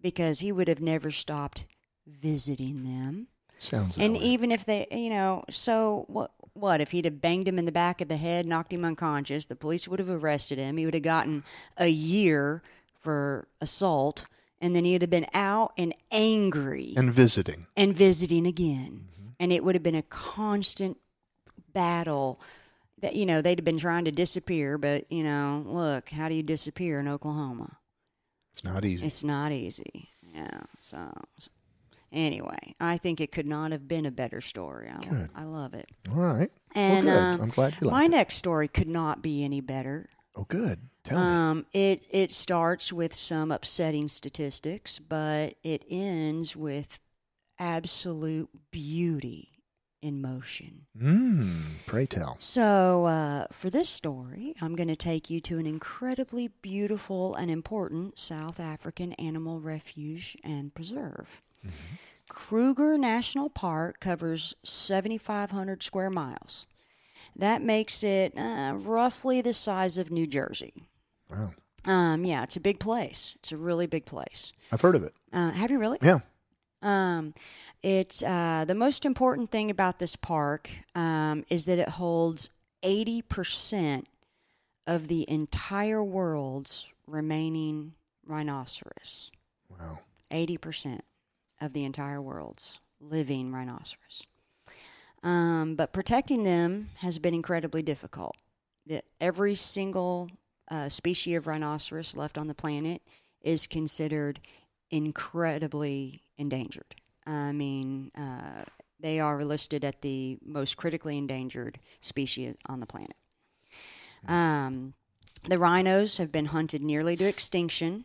because 0.00 0.40
he 0.40 0.52
would 0.52 0.68
have 0.68 0.80
never 0.80 1.10
stopped 1.10 1.66
visiting 2.06 2.84
them. 2.84 3.28
Sounds 3.58 3.96
and 3.96 4.14
way. 4.14 4.20
even 4.20 4.50
if 4.50 4.64
they, 4.64 4.86
you 4.90 5.10
know, 5.10 5.44
so 5.50 6.04
what? 6.08 6.32
What 6.54 6.82
if 6.82 6.90
he'd 6.90 7.06
have 7.06 7.22
banged 7.22 7.48
him 7.48 7.58
in 7.58 7.64
the 7.64 7.72
back 7.72 8.02
of 8.02 8.08
the 8.08 8.18
head, 8.18 8.44
knocked 8.44 8.74
him 8.74 8.84
unconscious? 8.84 9.46
The 9.46 9.56
police 9.56 9.88
would 9.88 9.98
have 10.00 10.10
arrested 10.10 10.58
him. 10.58 10.76
He 10.76 10.84
would 10.84 10.92
have 10.92 11.02
gotten 11.02 11.44
a 11.78 11.86
year 11.86 12.62
for 12.98 13.48
assault, 13.62 14.26
and 14.60 14.76
then 14.76 14.84
he'd 14.84 15.00
have 15.00 15.10
been 15.10 15.28
out 15.32 15.72
and 15.78 15.94
angry 16.10 16.92
and 16.94 17.10
visiting. 17.10 17.68
and 17.74 17.96
visiting 17.96 18.46
again. 18.46 19.08
Mm-hmm. 19.14 19.28
And 19.40 19.50
it 19.50 19.64
would 19.64 19.74
have 19.74 19.82
been 19.82 19.94
a 19.94 20.02
constant 20.02 20.98
battle 21.72 22.38
that, 23.00 23.16
you 23.16 23.24
know, 23.24 23.40
they'd 23.40 23.58
have 23.58 23.64
been 23.64 23.78
trying 23.78 24.04
to 24.04 24.12
disappear, 24.12 24.76
but, 24.76 25.10
you 25.10 25.22
know, 25.22 25.64
look, 25.66 26.10
how 26.10 26.28
do 26.28 26.34
you 26.34 26.42
disappear 26.42 27.00
in 27.00 27.08
Oklahoma? 27.08 27.78
It's 28.52 28.62
not 28.62 28.84
easy. 28.84 29.06
It's 29.06 29.24
not 29.24 29.52
easy. 29.52 30.10
Yeah. 30.34 30.60
So, 30.80 30.98
so 31.38 31.50
anyway, 32.12 32.74
I 32.80 32.96
think 32.96 33.20
it 33.20 33.32
could 33.32 33.46
not 33.46 33.72
have 33.72 33.88
been 33.88 34.06
a 34.06 34.10
better 34.10 34.40
story. 34.40 34.88
I, 34.88 35.00
Good. 35.00 35.30
I 35.34 35.44
love 35.44 35.74
it. 35.74 35.90
All 36.10 36.16
right. 36.16 36.50
And 36.74 37.06
well, 37.06 37.18
um, 37.18 37.40
I'm 37.42 37.48
glad 37.48 37.76
you 37.80 37.90
my 37.90 38.04
it. 38.04 38.10
next 38.10 38.36
story 38.36 38.68
could 38.68 38.88
not 38.88 39.22
be 39.22 39.44
any 39.44 39.60
better. 39.60 40.08
Oh, 40.34 40.44
good. 40.44 40.88
Tell 41.04 41.18
me. 41.18 41.24
Um, 41.24 41.66
it 41.72 42.04
it 42.10 42.30
starts 42.30 42.92
with 42.92 43.12
some 43.12 43.50
upsetting 43.50 44.08
statistics, 44.08 44.98
but 44.98 45.54
it 45.62 45.84
ends 45.90 46.56
with 46.56 47.00
absolute 47.58 48.48
beauty 48.70 49.52
in 50.00 50.20
motion. 50.20 50.86
Mm, 51.00 51.62
pray 51.86 52.06
tell. 52.06 52.36
So, 52.40 53.06
uh, 53.06 53.46
for 53.52 53.70
this 53.70 53.88
story, 53.88 54.54
I'm 54.60 54.74
going 54.74 54.88
to 54.88 54.96
take 54.96 55.30
you 55.30 55.40
to 55.42 55.58
an 55.58 55.66
incredibly 55.66 56.48
beautiful 56.48 57.34
and 57.36 57.50
important 57.50 58.18
South 58.18 58.58
African 58.58 59.12
animal 59.14 59.60
refuge 59.60 60.36
and 60.42 60.74
preserve. 60.74 61.40
Kruger 62.28 62.96
National 62.96 63.50
Park 63.50 64.00
covers 64.00 64.54
7,500 64.62 65.82
square 65.82 66.10
miles. 66.10 66.66
That 67.36 67.62
makes 67.62 68.02
it 68.02 68.36
uh, 68.36 68.74
roughly 68.76 69.40
the 69.40 69.54
size 69.54 69.98
of 69.98 70.10
New 70.10 70.26
Jersey. 70.26 70.72
Wow. 71.30 71.52
Um, 71.84 72.24
yeah, 72.24 72.42
it's 72.42 72.56
a 72.56 72.60
big 72.60 72.78
place. 72.78 73.34
It's 73.38 73.52
a 73.52 73.56
really 73.56 73.86
big 73.86 74.06
place. 74.06 74.52
I've 74.70 74.80
heard 74.80 74.94
of 74.96 75.02
it. 75.02 75.14
Uh, 75.32 75.50
have 75.50 75.70
you 75.70 75.78
really? 75.78 75.98
Yeah. 76.02 76.20
Um, 76.82 77.34
it's 77.82 78.22
uh, 78.22 78.64
the 78.66 78.74
most 78.74 79.04
important 79.04 79.50
thing 79.50 79.70
about 79.70 79.98
this 79.98 80.16
park 80.16 80.70
um, 80.94 81.44
is 81.48 81.64
that 81.66 81.78
it 81.78 81.90
holds 81.90 82.50
eighty 82.82 83.22
percent 83.22 84.06
of 84.86 85.08
the 85.08 85.28
entire 85.28 86.02
world's 86.02 86.92
remaining 87.06 87.94
rhinoceros. 88.26 89.30
Wow. 89.68 90.00
Eighty 90.30 90.56
percent 90.56 91.04
of 91.62 91.72
the 91.72 91.84
entire 91.84 92.20
world's 92.20 92.80
living 93.00 93.52
rhinoceros. 93.52 94.26
Um, 95.22 95.76
but 95.76 95.92
protecting 95.92 96.42
them 96.42 96.90
has 96.96 97.18
been 97.18 97.34
incredibly 97.34 97.82
difficult. 97.82 98.36
The, 98.86 99.02
every 99.20 99.54
single 99.54 100.28
uh, 100.68 100.88
species 100.88 101.36
of 101.36 101.46
rhinoceros 101.46 102.16
left 102.16 102.36
on 102.36 102.48
the 102.48 102.54
planet 102.54 103.00
is 103.40 103.68
considered 103.68 104.40
incredibly 104.90 106.22
endangered. 106.36 106.96
I 107.24 107.52
mean, 107.52 108.10
uh, 108.18 108.64
they 108.98 109.20
are 109.20 109.44
listed 109.44 109.84
at 109.84 110.02
the 110.02 110.38
most 110.44 110.76
critically 110.76 111.16
endangered 111.16 111.78
species 112.00 112.56
on 112.66 112.80
the 112.80 112.86
planet. 112.86 113.16
Um, 114.26 114.94
the 115.48 115.58
rhinos 115.58 116.18
have 116.18 116.32
been 116.32 116.46
hunted 116.46 116.82
nearly 116.82 117.16
to 117.16 117.24
extinction. 117.24 118.04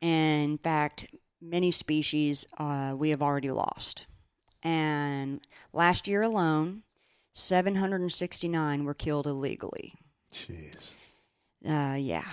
In 0.00 0.58
fact, 0.58 1.06
many 1.40 1.70
species 1.70 2.46
uh, 2.58 2.94
we 2.96 3.10
have 3.10 3.22
already 3.22 3.50
lost. 3.50 4.06
And 4.62 5.40
last 5.72 6.06
year 6.06 6.22
alone, 6.22 6.82
769 7.32 8.84
were 8.84 8.94
killed 8.94 9.26
illegally. 9.26 9.94
Jeez. 10.34 10.94
Uh, 11.66 11.96
yeah. 11.96 12.28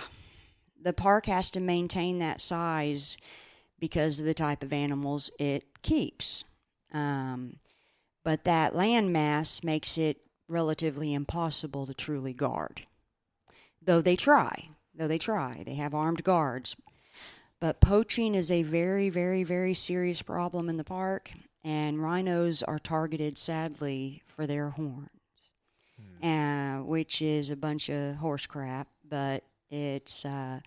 The 0.80 0.92
park 0.92 1.26
has 1.26 1.50
to 1.52 1.60
maintain 1.60 2.18
that 2.18 2.40
size 2.40 3.16
because 3.78 4.20
of 4.20 4.26
the 4.26 4.34
type 4.34 4.62
of 4.62 4.72
animals 4.72 5.30
it 5.38 5.82
keeps. 5.82 6.44
Um, 6.92 7.56
but 8.24 8.44
that 8.44 8.74
land 8.74 9.12
mass 9.12 9.62
makes 9.62 9.96
it 9.98 10.18
relatively 10.48 11.14
impossible 11.14 11.86
to 11.86 11.94
truly 11.94 12.32
guard. 12.32 12.82
Though 13.82 14.00
they 14.00 14.16
try, 14.16 14.70
though 14.94 15.08
they 15.08 15.18
try, 15.18 15.62
they 15.64 15.74
have 15.74 15.94
armed 15.94 16.24
guards. 16.24 16.76
But 17.60 17.80
poaching 17.80 18.34
is 18.34 18.50
a 18.50 18.62
very, 18.62 19.10
very, 19.10 19.42
very 19.42 19.74
serious 19.74 20.22
problem 20.22 20.68
in 20.68 20.76
the 20.76 20.84
park, 20.84 21.32
and 21.64 22.00
rhinos 22.00 22.62
are 22.62 22.78
targeted, 22.78 23.36
sadly, 23.36 24.22
for 24.26 24.46
their 24.46 24.70
horns, 24.70 25.10
uh, 26.22 26.76
which 26.84 27.20
is 27.20 27.50
a 27.50 27.56
bunch 27.56 27.88
of 27.88 28.16
horse 28.16 28.46
crap. 28.46 28.86
But 29.08 29.42
it's 29.70 30.24
uh, 30.24 30.60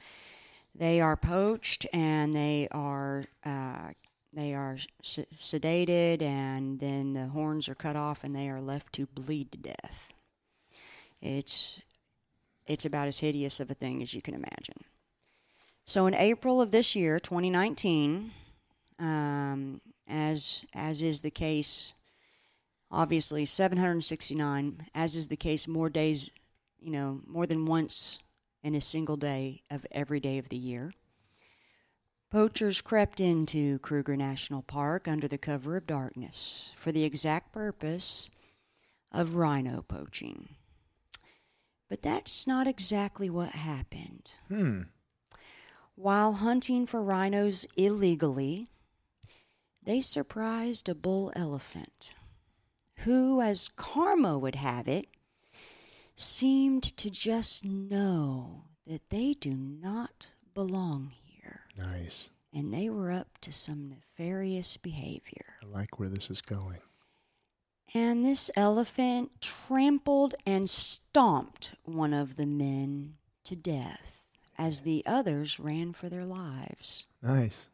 they 0.76 1.00
are 1.00 1.16
poached 1.16 1.86
and 1.94 2.36
they 2.36 2.68
are 2.72 3.24
uh, 3.46 3.92
they 4.34 4.54
are 4.54 4.78
s- 5.02 5.20
sedated, 5.34 6.22
and 6.22 6.80
then 6.80 7.14
the 7.14 7.28
horns 7.28 7.70
are 7.70 7.76
cut 7.76 7.96
off, 7.96 8.24
and 8.24 8.36
they 8.36 8.50
are 8.50 8.62
left 8.62 8.92
to 8.94 9.06
bleed 9.06 9.52
to 9.54 9.58
death. 9.58 10.14
It's 11.22 11.82
it's 12.68 12.86
about 12.86 13.08
as 13.08 13.20
hideous 13.20 13.62
of 13.62 13.72
a 13.72 13.76
thing 13.76 14.02
as 14.02 14.14
you 14.14 14.22
can 14.22 14.34
imagine. 14.34 14.84
So 15.92 16.08
in 16.08 16.14
April 16.14 16.62
of 16.62 16.72
this 16.72 16.96
year, 16.96 17.20
2019, 17.20 18.32
um, 18.98 19.82
as 20.08 20.64
as 20.74 21.02
is 21.02 21.22
the 21.22 21.30
case, 21.30 21.92
obviously 22.90 23.46
769, 23.46 24.88
as 24.96 25.18
is 25.18 25.28
the 25.28 25.36
case 25.36 25.68
more 25.68 25.90
days, 25.90 26.32
you 26.80 26.92
know, 26.92 27.20
more 27.28 27.46
than 27.46 27.66
once 27.66 28.20
in 28.64 28.74
a 28.74 28.80
single 28.80 29.18
day 29.18 29.64
of 29.70 29.86
every 29.92 30.22
day 30.22 30.38
of 30.38 30.48
the 30.48 30.56
year. 30.56 30.94
Poachers 32.32 32.80
crept 32.80 33.20
into 33.20 33.78
Kruger 33.80 34.16
National 34.16 34.62
Park 34.62 35.10
under 35.10 35.28
the 35.28 35.38
cover 35.38 35.76
of 35.76 35.88
darkness 35.88 36.72
for 36.74 36.94
the 36.94 37.04
exact 37.04 37.52
purpose 37.52 38.30
of 39.12 39.36
rhino 39.36 39.82
poaching. 39.82 40.56
But 41.90 42.02
that's 42.02 42.48
not 42.48 42.66
exactly 42.66 43.30
what 43.30 43.50
happened. 43.50 44.32
Hmm. 44.48 44.84
While 46.02 46.34
hunting 46.34 46.88
for 46.88 47.00
rhinos 47.00 47.68
illegally, 47.78 48.70
they 49.84 50.02
surprised 50.02 50.90
a 50.90 50.96
bull 50.96 51.32
elephant 51.36 52.16
who, 53.02 53.40
as 53.40 53.68
karma 53.68 54.40
would 54.40 54.56
have 54.56 54.88
it, 54.88 55.06
seemed 56.16 56.98
to 56.98 57.12
just 57.12 57.64
know 57.64 58.64
that 58.88 59.10
they 59.10 59.36
do 59.36 59.52
not 59.52 60.32
belong 60.56 61.12
here 61.24 61.66
Nice. 61.78 62.32
and 62.52 62.74
they 62.74 62.90
were 62.90 63.12
up 63.12 63.38
to 63.42 63.54
some 63.54 63.88
nefarious 63.88 64.78
behavior. 64.78 65.58
I 65.62 65.68
like 65.68 66.00
where 66.00 66.10
this 66.10 66.32
is 66.32 66.42
going. 66.42 66.80
And 67.94 68.26
this 68.26 68.50
elephant 68.56 69.40
trampled 69.40 70.34
and 70.48 70.68
stomped 70.68 71.76
one 71.84 72.16
of 72.16 72.38
the 72.38 72.48
men 72.48 73.18
to 73.44 73.56
death 73.56 74.21
as 74.58 74.82
the 74.82 75.04
others 75.06 75.60
ran 75.60 75.94
for 75.94 76.10
their 76.10 76.26
lives. 76.26 77.06
Nice. 77.22 77.70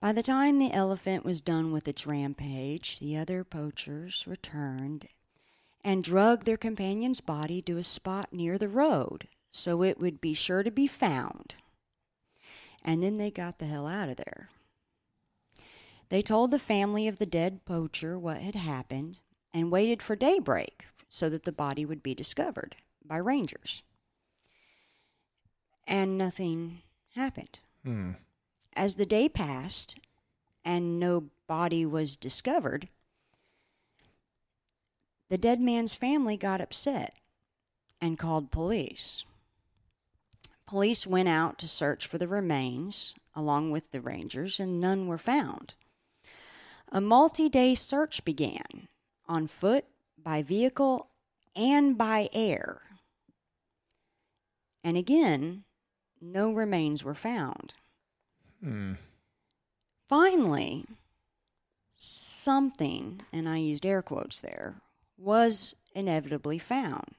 By 0.00 0.12
the 0.12 0.22
time 0.22 0.58
the 0.58 0.72
elephant 0.72 1.24
was 1.24 1.40
done 1.40 1.70
with 1.72 1.86
its 1.86 2.06
rampage, 2.06 2.98
the 2.98 3.16
other 3.16 3.44
poachers 3.44 4.26
returned 4.26 5.08
and 5.84 6.02
drug 6.02 6.44
their 6.44 6.56
companion's 6.56 7.20
body 7.20 7.62
to 7.62 7.76
a 7.76 7.84
spot 7.84 8.32
near 8.32 8.58
the 8.58 8.68
road 8.68 9.28
so 9.52 9.82
it 9.82 10.00
would 10.00 10.20
be 10.20 10.34
sure 10.34 10.62
to 10.62 10.70
be 10.70 10.86
found. 10.86 11.54
And 12.84 13.02
then 13.02 13.18
they 13.18 13.30
got 13.30 13.58
the 13.58 13.66
hell 13.66 13.86
out 13.86 14.08
of 14.08 14.16
there. 14.16 14.48
They 16.08 16.22
told 16.22 16.50
the 16.50 16.58
family 16.58 17.06
of 17.06 17.18
the 17.18 17.26
dead 17.26 17.64
poacher 17.64 18.18
what 18.18 18.38
had 18.38 18.54
happened 18.54 19.20
and 19.54 19.70
waited 19.70 20.02
for 20.02 20.16
daybreak 20.16 20.86
so 21.08 21.28
that 21.30 21.44
the 21.44 21.52
body 21.52 21.84
would 21.84 22.02
be 22.02 22.14
discovered 22.14 22.76
by 23.04 23.18
rangers. 23.18 23.82
And 25.92 26.16
nothing 26.16 26.78
happened. 27.14 27.58
Hmm. 27.84 28.12
As 28.74 28.94
the 28.94 29.04
day 29.04 29.28
passed 29.28 29.98
and 30.64 30.98
no 30.98 31.24
body 31.46 31.84
was 31.84 32.16
discovered, 32.16 32.88
the 35.28 35.36
dead 35.36 35.60
man's 35.60 35.92
family 35.92 36.38
got 36.38 36.62
upset 36.62 37.12
and 38.00 38.18
called 38.18 38.50
police. 38.50 39.26
Police 40.66 41.06
went 41.06 41.28
out 41.28 41.58
to 41.58 41.68
search 41.68 42.06
for 42.06 42.16
the 42.16 42.26
remains 42.26 43.14
along 43.36 43.70
with 43.70 43.90
the 43.90 44.00
rangers, 44.00 44.58
and 44.58 44.80
none 44.80 45.06
were 45.06 45.18
found. 45.18 45.74
A 46.90 47.02
multi 47.02 47.50
day 47.50 47.74
search 47.74 48.24
began 48.24 48.88
on 49.28 49.46
foot, 49.46 49.84
by 50.16 50.42
vehicle, 50.42 51.08
and 51.54 51.98
by 51.98 52.30
air. 52.32 52.80
And 54.82 54.96
again, 54.96 55.64
no 56.22 56.52
remains 56.52 57.04
were 57.04 57.14
found. 57.14 57.74
Hmm. 58.62 58.94
Finally, 60.08 60.84
something, 61.96 63.22
and 63.32 63.48
I 63.48 63.58
used 63.58 63.84
air 63.84 64.02
quotes 64.02 64.40
there, 64.40 64.76
was 65.18 65.74
inevitably 65.94 66.58
found 66.58 67.16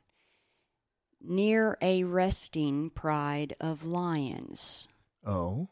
near 1.25 1.77
a 1.81 2.03
resting 2.03 2.89
pride 2.89 3.53
of 3.61 3.85
lions 3.85 4.87
Oh. 5.25 5.69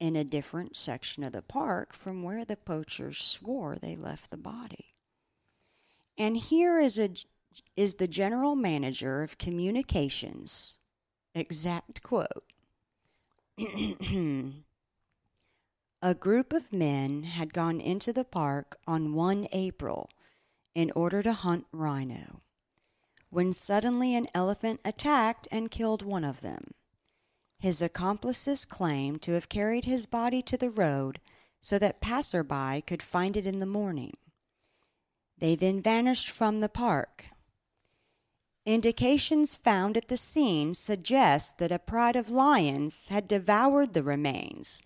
in 0.00 0.16
a 0.16 0.24
different 0.24 0.76
section 0.76 1.22
of 1.22 1.32
the 1.32 1.42
park 1.42 1.92
from 1.92 2.22
where 2.22 2.44
the 2.44 2.56
poachers 2.56 3.18
swore 3.18 3.76
they 3.76 3.94
left 3.94 4.30
the 4.30 4.36
body. 4.36 4.96
And 6.16 6.36
here 6.36 6.80
is 6.80 6.98
a 6.98 7.10
is 7.76 7.96
the 7.96 8.08
general 8.08 8.54
manager 8.56 9.22
of 9.22 9.38
communications 9.38 10.78
exact 11.34 12.02
quote 12.02 12.44
A 16.00 16.14
group 16.14 16.52
of 16.52 16.72
men 16.72 17.24
had 17.24 17.52
gone 17.52 17.80
into 17.80 18.12
the 18.12 18.24
park 18.24 18.78
on 18.86 19.14
1 19.14 19.48
April 19.52 20.08
in 20.74 20.92
order 20.92 21.22
to 21.22 21.32
hunt 21.32 21.66
rhino 21.72 22.42
when 23.30 23.52
suddenly 23.52 24.14
an 24.14 24.26
elephant 24.32 24.80
attacked 24.84 25.48
and 25.50 25.70
killed 25.70 26.02
one 26.02 26.24
of 26.24 26.40
them. 26.40 26.70
His 27.58 27.82
accomplices 27.82 28.64
claimed 28.64 29.22
to 29.22 29.32
have 29.32 29.48
carried 29.48 29.84
his 29.84 30.06
body 30.06 30.40
to 30.42 30.56
the 30.56 30.70
road 30.70 31.20
so 31.60 31.78
that 31.78 32.00
passerby 32.00 32.82
could 32.86 33.02
find 33.02 33.36
it 33.36 33.46
in 33.46 33.58
the 33.58 33.66
morning. 33.66 34.14
They 35.36 35.56
then 35.56 35.82
vanished 35.82 36.30
from 36.30 36.60
the 36.60 36.68
park. 36.68 37.24
Indications 38.68 39.54
found 39.54 39.96
at 39.96 40.08
the 40.08 40.18
scene 40.18 40.74
suggest 40.74 41.56
that 41.56 41.72
a 41.72 41.78
pride 41.78 42.16
of 42.16 42.28
lions 42.28 43.08
had 43.08 43.26
devoured 43.26 43.94
the 43.94 44.02
remains, 44.02 44.82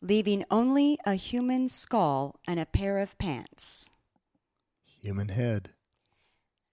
leaving 0.00 0.42
only 0.50 0.98
a 1.04 1.16
human 1.16 1.68
skull 1.68 2.40
and 2.48 2.58
a 2.58 2.64
pair 2.64 2.98
of 2.98 3.18
pants. 3.18 3.90
Human 5.02 5.28
head. 5.28 5.72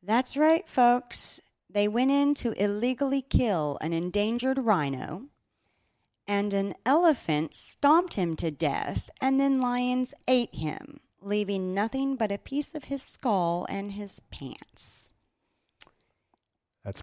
That's 0.01 0.37
right, 0.37 0.65
folks. 0.69 1.41
They 1.69 1.89
went 1.89 2.11
in 2.11 2.33
to 2.35 2.53
illegally 2.53 3.23
kill 3.23 3.77
an 3.81 3.91
endangered 3.91 4.57
rhino, 4.57 5.23
and 6.25 6.53
an 6.53 6.75
elephant 6.85 7.55
stomped 7.55 8.13
him 8.13 8.37
to 8.37 8.51
death, 8.51 9.09
and 9.19 9.37
then 9.37 9.59
lions 9.59 10.13
ate 10.29 10.55
him, 10.55 11.01
leaving 11.19 11.73
nothing 11.73 12.15
but 12.15 12.31
a 12.31 12.37
piece 12.37 12.73
of 12.73 12.85
his 12.85 13.03
skull 13.03 13.65
and 13.67 13.91
his 13.91 14.21
pants. 14.31 15.11
That's 16.83 17.01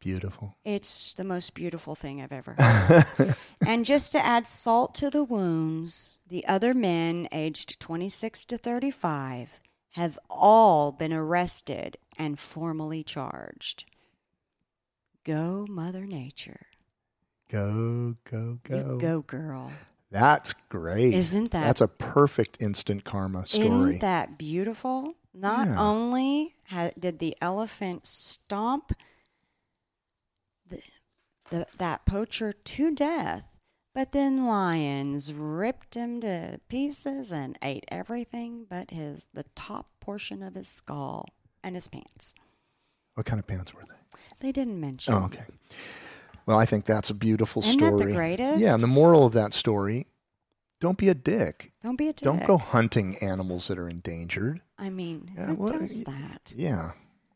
beautiful. 0.00 0.56
It's 0.64 1.14
the 1.14 1.24
most 1.24 1.54
beautiful 1.54 1.94
thing 1.94 2.20
I've 2.22 2.32
ever 2.32 2.54
heard. 2.58 3.34
and 3.66 3.84
just 3.84 4.12
to 4.12 4.24
add 4.24 4.46
salt 4.46 4.94
to 4.96 5.10
the 5.10 5.24
wounds, 5.24 6.18
the 6.26 6.46
other 6.46 6.72
men, 6.74 7.28
aged 7.32 7.78
26 7.80 8.44
to 8.46 8.58
35, 8.58 9.60
have 9.92 10.18
all 10.28 10.92
been 10.92 11.12
arrested 11.12 11.96
and 12.16 12.38
formally 12.38 13.02
charged. 13.02 13.84
Go, 15.24 15.66
Mother 15.68 16.06
Nature. 16.06 16.66
Go, 17.50 18.16
go, 18.24 18.58
go. 18.62 18.76
You 18.94 18.98
go, 19.00 19.20
girl. 19.22 19.72
That's 20.10 20.54
great. 20.68 21.14
Isn't 21.14 21.50
that- 21.50 21.64
That's 21.64 21.80
a 21.80 21.88
perfect 21.88 22.56
instant 22.60 23.04
karma 23.04 23.46
story. 23.46 23.66
Isn't 23.66 24.00
that 24.00 24.38
beautiful? 24.38 25.14
Not 25.34 25.68
Yeah. 25.68 25.80
only 25.80 26.56
ha- 26.68 26.90
did 26.98 27.18
the 27.18 27.36
elephant 27.40 28.06
stomp 28.06 28.92
the, 31.50 31.66
that 31.78 32.04
poacher 32.06 32.52
to 32.52 32.94
death, 32.94 33.48
But 33.94 34.12
then 34.12 34.46
lions 34.46 35.32
ripped 35.32 35.94
him 35.94 36.20
to 36.20 36.60
pieces 36.68 37.32
and 37.32 37.58
ate 37.62 37.84
everything 37.88 38.66
but 38.68 38.90
his 38.92 39.28
the 39.34 39.44
top 39.54 39.86
portion 40.00 40.42
of 40.42 40.54
his 40.54 40.68
skull 40.68 41.26
and 41.62 41.74
his 41.74 41.88
pants. 41.88 42.34
What 43.14 43.26
kind 43.26 43.40
of 43.40 43.46
pants 43.46 43.74
were 43.74 43.82
they? 43.82 44.18
They 44.38 44.52
didn't 44.52 44.80
mention. 44.80 45.14
Oh, 45.14 45.24
okay. 45.24 45.44
Well, 46.46 46.58
I 46.58 46.64
think 46.66 46.84
that's 46.84 47.10
a 47.10 47.14
beautiful 47.14 47.62
Isn't 47.62 47.78
story. 47.78 47.90
that 47.90 48.04
the 48.06 48.12
greatest? 48.14 48.60
Yeah, 48.60 48.74
and 48.74 48.82
the 48.82 48.86
moral 48.86 49.26
of 49.26 49.32
that 49.34 49.52
story: 49.52 50.06
don't 50.80 50.96
be 50.96 51.08
a 51.08 51.14
dick. 51.14 51.72
Don't 51.82 51.96
be 51.96 52.08
a 52.08 52.12
dick. 52.12 52.24
Don't 52.24 52.46
go 52.46 52.56
hunting 52.58 53.16
animals 53.20 53.68
that 53.68 53.78
are 53.78 53.88
endangered. 53.88 54.60
I 54.78 54.88
mean, 54.88 55.32
Yeah, 55.36 55.46
who 55.46 55.54
well, 55.56 55.78
does 55.78 56.04
that? 56.04 56.52
Yeah, 56.56 56.92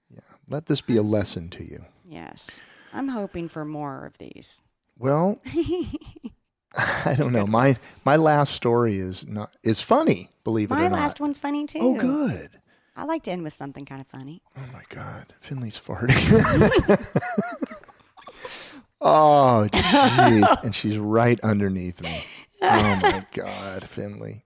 yeah. 0.08 0.20
Let 0.48 0.66
this 0.66 0.80
be 0.80 0.96
a 0.96 1.02
lesson 1.02 1.50
to 1.50 1.64
you. 1.64 1.84
Yes. 2.08 2.60
I'm 2.94 3.08
hoping 3.08 3.48
for 3.48 3.64
more 3.64 4.06
of 4.06 4.18
these. 4.18 4.62
Well, 4.98 5.40
I 6.76 7.14
don't 7.16 7.32
know. 7.32 7.46
My 7.46 7.76
my 8.04 8.16
last 8.16 8.54
story 8.54 8.96
is 8.96 9.26
not 9.26 9.54
is 9.64 9.80
funny. 9.80 10.30
Believe 10.44 10.70
it 10.70 10.74
My 10.74 10.86
or 10.86 10.90
not. 10.90 10.92
last 10.92 11.20
one's 11.20 11.38
funny 11.38 11.64
oh, 11.64 11.66
too. 11.66 11.78
Oh, 11.82 11.98
good. 11.98 12.50
I 12.96 13.04
like 13.04 13.24
to 13.24 13.32
end 13.32 13.42
with 13.42 13.52
something 13.52 13.84
kind 13.84 14.00
of 14.00 14.06
funny. 14.06 14.40
Oh 14.56 14.68
my 14.72 14.82
God, 14.88 15.34
Finley's 15.40 15.78
farting. 15.78 16.14
oh 19.00 19.68
jeez, 19.72 20.62
and 20.62 20.74
she's 20.74 20.96
right 20.96 21.40
underneath 21.40 22.00
me. 22.00 22.16
Oh 22.62 22.98
my 23.02 23.26
God, 23.32 23.84
Finley. 23.84 24.44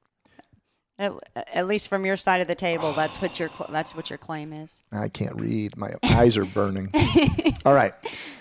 At, 0.99 1.12
at 1.55 1.66
least 1.68 1.88
from 1.88 2.05
your 2.05 2.16
side 2.16 2.40
of 2.40 2.49
the 2.49 2.55
table, 2.57 2.92
that's 2.92 3.20
what 3.22 3.38
your 3.38 3.51
that's 3.68 3.94
what 3.94 4.11
your 4.11 4.18
claim 4.18 4.53
is. 4.53 4.82
I 4.90 5.09
can't 5.09 5.36
read. 5.36 5.76
My 5.76 5.92
eyes 6.03 6.36
are 6.36 6.44
burning. 6.44 6.90
All 7.64 7.74
right. 7.74 7.94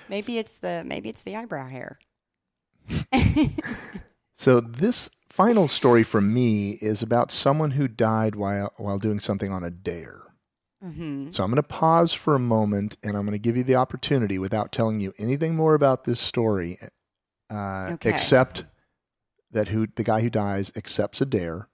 Maybe 0.10 0.38
it's 0.40 0.58
the 0.60 0.84
maybe 0.86 1.10
it's 1.10 1.22
the 1.22 1.36
eyebrow 1.36 1.68
hair. 1.68 2.00
So 4.40 4.60
this 4.60 5.10
final 5.30 5.68
story 5.68 6.04
from 6.04 6.32
me 6.32 6.78
is 6.80 7.02
about 7.02 7.32
someone 7.32 7.72
who 7.72 7.88
died 7.88 8.36
while 8.36 8.72
while 8.78 9.00
doing 9.00 9.20
something 9.20 9.52
on 9.52 9.64
a 9.64 9.72
dare. 9.72 10.22
Mm-hmm. 10.84 11.32
So 11.32 11.44
I'm 11.44 11.50
going 11.50 11.56
to 11.56 11.68
pause 11.68 12.14
for 12.14 12.36
a 12.36 12.40
moment 12.40 12.98
and 13.04 13.18
I'm 13.18 13.24
going 13.26 13.32
to 13.32 13.40
give 13.40 13.58
you 13.58 13.64
the 13.64 13.76
opportunity 13.78 14.38
without 14.38 14.72
telling 14.72 15.00
you 15.00 15.12
anything 15.18 15.56
more 15.56 15.74
about 15.74 16.04
this 16.04 16.20
story, 16.20 16.78
uh, 17.50 17.88
Okay. 17.94 18.12
except 18.12 18.66
that 19.50 19.70
who 19.70 19.88
the 19.88 20.04
guy 20.04 20.22
who 20.22 20.30
dies 20.30 20.72
accepts 20.76 21.20
a 21.20 21.26
dare, 21.26 21.68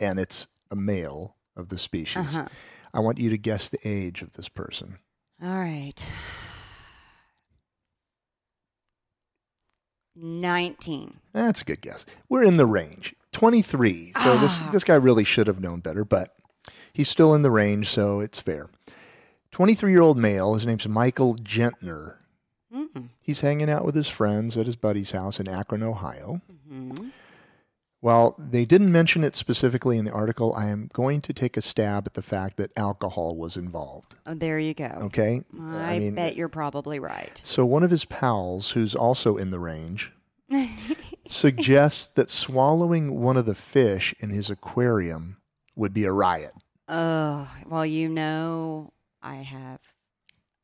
and 0.00 0.18
it's 0.18 0.46
a 0.70 0.76
male 0.76 1.36
of 1.56 1.68
the 1.68 1.78
species. 1.78 2.36
Uh-huh. 2.36 2.48
I 2.92 3.00
want 3.00 3.18
you 3.18 3.30
to 3.30 3.38
guess 3.38 3.68
the 3.68 3.78
age 3.84 4.22
of 4.22 4.32
this 4.34 4.48
person. 4.48 4.98
All 5.42 5.50
right. 5.58 6.04
19. 10.16 11.18
That's 11.32 11.60
a 11.62 11.64
good 11.64 11.80
guess. 11.80 12.04
We're 12.28 12.44
in 12.44 12.56
the 12.56 12.66
range. 12.66 13.14
23. 13.32 14.12
So 14.22 14.36
this 14.36 14.60
Ah. 14.62 14.68
this 14.72 14.84
guy 14.84 14.94
really 14.94 15.24
should 15.24 15.48
have 15.48 15.60
known 15.60 15.80
better, 15.80 16.04
but 16.04 16.36
he's 16.92 17.08
still 17.08 17.34
in 17.34 17.42
the 17.42 17.50
range, 17.50 17.88
so 17.88 18.20
it's 18.20 18.38
fair. 18.40 18.68
23-year-old 19.50 20.16
male, 20.18 20.54
his 20.54 20.66
name's 20.66 20.86
Michael 20.88 21.34
Gentner. 21.36 22.16
Mm-mm. 22.72 23.08
He's 23.20 23.40
hanging 23.40 23.70
out 23.70 23.84
with 23.84 23.94
his 23.94 24.08
friends 24.08 24.56
at 24.56 24.66
his 24.66 24.76
buddy's 24.76 25.10
house 25.12 25.38
in 25.40 25.48
Akron, 25.48 25.82
Ohio. 25.82 26.40
Mhm. 26.70 27.10
While 28.04 28.34
they 28.38 28.66
didn't 28.66 28.92
mention 28.92 29.24
it 29.24 29.34
specifically 29.34 29.96
in 29.96 30.04
the 30.04 30.12
article, 30.12 30.52
I 30.52 30.66
am 30.66 30.90
going 30.92 31.22
to 31.22 31.32
take 31.32 31.56
a 31.56 31.62
stab 31.62 32.06
at 32.06 32.12
the 32.12 32.20
fact 32.20 32.58
that 32.58 32.70
alcohol 32.76 33.34
was 33.34 33.56
involved. 33.56 34.14
Oh, 34.26 34.34
there 34.34 34.58
you 34.58 34.74
go. 34.74 34.92
Okay? 35.04 35.40
I, 35.58 36.12
bet 36.14 36.36
you're 36.36 36.50
probably 36.50 36.98
right. 36.98 37.40
So 37.42 37.64
one 37.64 37.82
of 37.82 37.90
his 37.90 38.04
pals, 38.04 38.72
who's 38.72 38.94
also 38.94 39.38
in 39.38 39.52
the 39.52 39.58
range, 39.58 40.12
suggests 41.26 42.06
that 42.08 42.28
swallowing 42.28 43.22
one 43.22 43.38
of 43.38 43.46
the 43.46 43.54
fish 43.54 44.14
in 44.18 44.28
his 44.28 44.50
aquarium 44.50 45.38
would 45.74 45.94
be 45.94 46.04
a 46.04 46.12
riot. 46.12 46.52
Oh, 46.86 47.50
well, 47.66 47.86
you 47.86 48.10
know, 48.10 48.92
I 49.22 49.36
have 49.36 49.80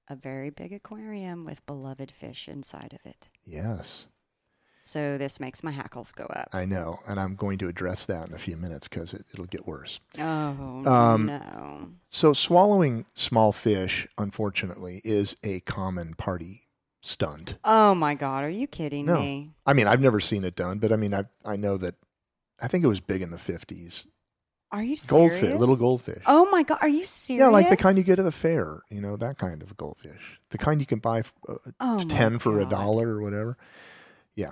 a 0.08 0.14
very 0.14 0.50
big 0.50 0.74
aquarium 0.74 1.46
with 1.46 1.64
beloved 1.64 2.10
fish 2.10 2.48
inside 2.48 2.92
of 2.92 3.10
it. 3.10 3.30
Yes, 3.46 4.08
So 4.82 5.18
this 5.18 5.40
makes 5.40 5.62
my 5.62 5.70
hackles 5.70 6.10
go 6.12 6.24
up. 6.24 6.48
I 6.52 6.64
know. 6.64 7.00
And 7.06 7.20
I'm 7.20 7.34
going 7.36 7.58
to 7.58 7.68
address 7.68 8.06
that 8.06 8.28
in 8.28 8.34
a 8.34 8.38
few 8.38 8.56
minutes 8.56 8.88
because 8.88 9.12
it, 9.14 9.26
it'll 9.32 9.44
get 9.46 9.66
worse. 9.66 10.00
Oh, 10.18 10.82
Um, 10.86 11.26
no. 11.26 11.88
So, 12.08 12.32
swallowing 12.32 13.04
small 13.14 13.52
fish, 13.52 14.08
unfortunately, 14.18 15.00
is 15.04 15.36
a 15.44 15.60
common 15.60 16.14
party 16.14 16.62
stunt. 17.02 17.56
Oh, 17.64 17.94
my 17.94 18.14
God. 18.14 18.44
Are 18.44 18.48
you 18.50 18.66
kidding 18.66 19.06
No. 19.06 19.20
me? 19.20 19.50
I 19.66 19.74
mean, 19.74 19.86
I've 19.86 20.00
never 20.00 20.18
seen 20.20 20.44
it 20.44 20.56
done, 20.56 20.78
but 20.78 20.92
I 20.92 20.96
mean, 20.96 21.14
I, 21.14 21.24
I 21.44 21.56
know 21.56 21.76
that, 21.76 21.94
I 22.60 22.66
think 22.68 22.82
it 22.84 22.88
was 22.88 23.00
big 23.00 23.22
in 23.22 23.30
the 23.30 23.36
50s. 23.36 24.06
Are 24.72 24.82
you 24.82 24.96
Goldfish, 25.08 25.40
serious? 25.40 25.58
little 25.58 25.76
goldfish. 25.76 26.22
Oh, 26.26 26.48
my 26.50 26.62
God. 26.62 26.78
Are 26.80 26.88
you 26.88 27.04
serious? 27.04 27.40
Yeah, 27.42 27.48
like 27.48 27.68
the 27.68 27.76
kind 27.76 27.98
you 27.98 28.04
get 28.04 28.18
at 28.18 28.24
the 28.24 28.32
fair, 28.32 28.80
you 28.88 29.00
know, 29.00 29.16
that 29.16 29.36
kind 29.36 29.62
of 29.62 29.76
goldfish. 29.76 30.38
The 30.50 30.58
kind 30.58 30.80
you 30.80 30.86
can 30.86 31.00
buy 31.00 31.22
uh, 31.48 31.54
Oh, 31.80 32.04
10 32.08 32.38
for 32.38 32.60
a 32.60 32.66
dollar 32.66 33.08
or 33.16 33.20
whatever. 33.22 33.56
Yeah. 34.36 34.50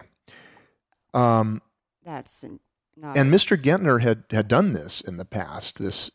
Um, 1.18 1.62
That's 2.04 2.44
not. 2.96 3.16
and 3.16 3.32
Mr. 3.32 3.60
Gentner 3.60 4.00
had, 4.02 4.24
had 4.30 4.48
done 4.48 4.72
this 4.72 5.00
in 5.00 5.16
the 5.16 5.24
past, 5.24 5.78
this 5.78 6.10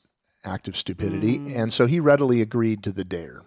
act 0.45 0.67
of 0.67 0.75
stupidity, 0.77 1.39
Mm. 1.39 1.57
and 1.57 1.73
so 1.73 1.85
he 1.87 1.99
readily 1.99 2.41
agreed 2.41 2.83
to 2.83 2.91
the 2.91 3.03
dare. 3.05 3.43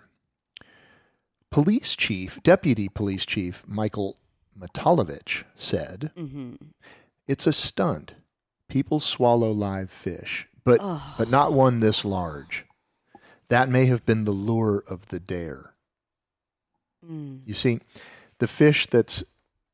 Police 1.51 1.95
chief, 1.95 2.43
deputy 2.43 2.89
police 2.89 3.25
chief 3.25 3.63
Michael 3.67 4.17
Matalovich 4.59 5.45
said, 5.55 6.11
hmm 6.17 6.55
"It's 7.27 7.47
a 7.47 7.53
stunt. 7.53 8.15
People 8.69 9.01
swallow 9.01 9.53
live 9.53 9.91
fish, 9.91 10.49
but 10.65 10.81
Oh. 10.83 11.15
but 11.19 11.31
not 11.31 11.53
one 11.53 11.81
this 11.81 12.05
large. 12.05 12.65
That 13.49 13.69
may 13.69 13.87
have 13.87 14.05
been 14.05 14.25
the 14.25 14.33
lure 14.33 14.83
of 14.89 15.07
the 15.09 15.21
dare." 15.21 15.75
Mm. 17.05 17.43
You 17.47 17.55
see, 17.55 17.81
the 18.39 18.49
fish 18.49 18.87
that's 18.89 19.23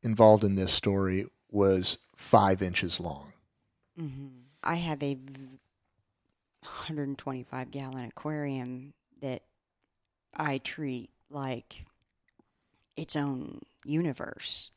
involved 0.03 0.45
in 0.45 0.57
this 0.57 0.73
story 0.73 1.27
was 1.53 1.99
five 2.17 2.61
inches 2.63 2.99
long. 2.99 3.33
hmm 3.97 4.29
I 4.65 4.77
have 4.77 5.03
a 5.03 5.17
125 6.63 7.71
gallon 7.71 8.05
aquarium 8.07 8.95
that 9.21 9.43
I 10.35 10.59
treat 10.59 11.11
like 11.29 11.85
its 12.97 13.17
own 13.17 13.61
universe. 13.85 14.71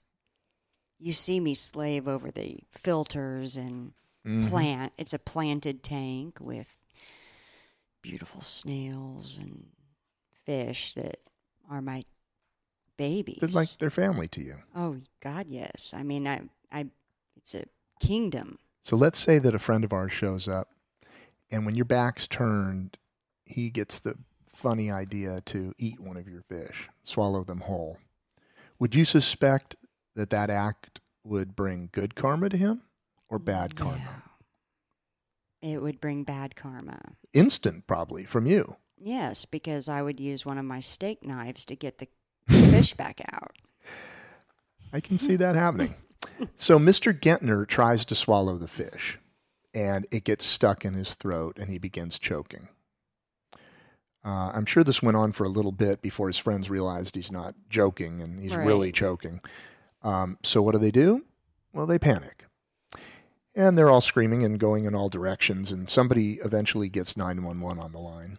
You 0.98 1.14
see 1.14 1.40
me 1.40 1.54
slave 1.54 2.08
over 2.08 2.32
the 2.32 2.60
filters 2.72 3.56
and 3.56 3.94
Mhm. 4.26 4.50
plant. 4.50 4.94
It's 4.98 5.14
a 5.14 5.20
planted 5.20 5.84
tank 5.84 6.40
with 6.40 6.78
beautiful 8.02 8.42
snails 8.42 9.38
and 9.38 9.72
fish 10.32 10.94
that 10.94 11.20
are 11.70 11.82
my 11.82 12.02
babies. 12.98 13.38
They're 13.40 13.50
like 13.50 13.78
their 13.78 13.90
family 13.90 14.28
to 14.30 14.42
you. 14.42 14.64
oh 14.74 15.02
God, 15.20 15.48
yes. 15.48 15.94
I 15.94 16.04
mean, 16.04 16.28
I, 16.28 16.42
I, 16.72 16.88
it's 17.38 17.56
a 17.56 17.66
kingdom. 18.00 18.60
So 18.84 18.96
let's 18.96 19.20
say 19.20 19.40
that 19.40 19.56
a 19.56 19.60
friend 19.60 19.84
of 19.84 19.94
ours 19.94 20.12
shows 20.12 20.48
up, 20.48 20.70
and 21.52 21.66
when 21.66 21.76
your 21.76 21.86
back's 21.86 22.28
turned, 22.28 22.98
he 23.46 23.70
gets 23.70 24.00
the 24.00 24.16
funny 24.54 24.92
idea 24.92 25.42
to 25.42 25.74
eat 25.78 26.00
one 26.00 26.18
of 26.18 26.28
your 26.28 26.42
fish, 26.44 26.90
swallow 27.04 27.44
them 27.44 27.62
whole. 27.62 27.98
Would 28.80 28.96
you 28.96 29.06
suspect 29.06 29.76
that 30.16 30.30
that 30.30 30.50
act 30.50 31.00
would 31.24 31.56
bring 31.56 31.90
good 31.92 32.16
karma 32.16 32.50
to 32.50 32.58
him 32.58 32.82
or 33.30 33.40
bad 33.40 33.76
karma? 33.76 34.24
It 35.62 35.82
would 35.82 36.00
bring 36.00 36.24
bad 36.24 36.56
karma. 36.56 37.00
Instant, 37.34 37.88
probably, 37.88 38.24
from 38.24 38.46
you. 38.46 38.78
Yes, 38.98 39.46
because 39.46 39.90
I 39.90 40.02
would 40.02 40.20
use 40.20 40.46
one 40.46 40.58
of 40.58 40.66
my 40.66 40.80
steak 40.80 41.26
knives 41.26 41.66
to 41.66 41.76
get 41.76 41.98
the 41.98 42.08
fish 42.48 42.94
back 42.94 43.22
out. 43.32 43.58
I 44.94 45.00
can 45.00 45.18
see 45.18 45.36
that 45.38 45.56
happening. 45.56 45.96
So 46.58 46.78
Mr. 46.80 47.18
Gentner 47.18 47.68
tries 47.68 48.06
to 48.06 48.16
swallow 48.16 48.58
the 48.58 48.68
fish, 48.68 49.20
and 49.74 50.06
it 50.12 50.24
gets 50.24 50.46
stuck 50.46 50.84
in 50.86 50.94
his 50.94 51.14
throat, 51.16 51.58
and 51.60 51.70
he 51.70 51.78
begins 51.78 52.18
choking. 52.20 52.70
Uh, 54.24 54.52
I'm 54.56 54.66
sure 54.66 54.84
this 54.84 55.04
went 55.04 55.18
on 55.18 55.34
for 55.34 55.44
a 55.44 55.50
little 55.50 55.72
bit 55.72 56.02
before 56.02 56.28
his 56.28 56.38
friends 56.40 56.70
realized 56.70 57.14
he's 57.16 57.32
not 57.32 57.54
joking 57.70 58.22
and 58.22 58.42
he's 58.42 58.56
Right. 58.56 58.66
really 58.66 58.92
choking. 58.92 59.40
Um, 60.02 60.40
so 60.44 60.64
what 60.64 60.72
do 60.72 60.80
they 60.80 60.90
do? 60.92 61.26
Well, 61.74 61.86
they 61.86 62.00
panic. 62.00 62.46
And 63.54 63.78
they're 63.78 63.90
all 63.92 64.02
screaming 64.02 64.44
and 64.44 64.60
going 64.60 64.86
in 64.86 64.96
all 64.96 65.10
directions, 65.10 65.72
and 65.72 65.90
somebody 65.90 66.34
eventually 66.44 66.90
gets 66.90 67.16
911 67.16 67.80
on 67.82 67.92
the 67.92 68.00
line. 68.00 68.38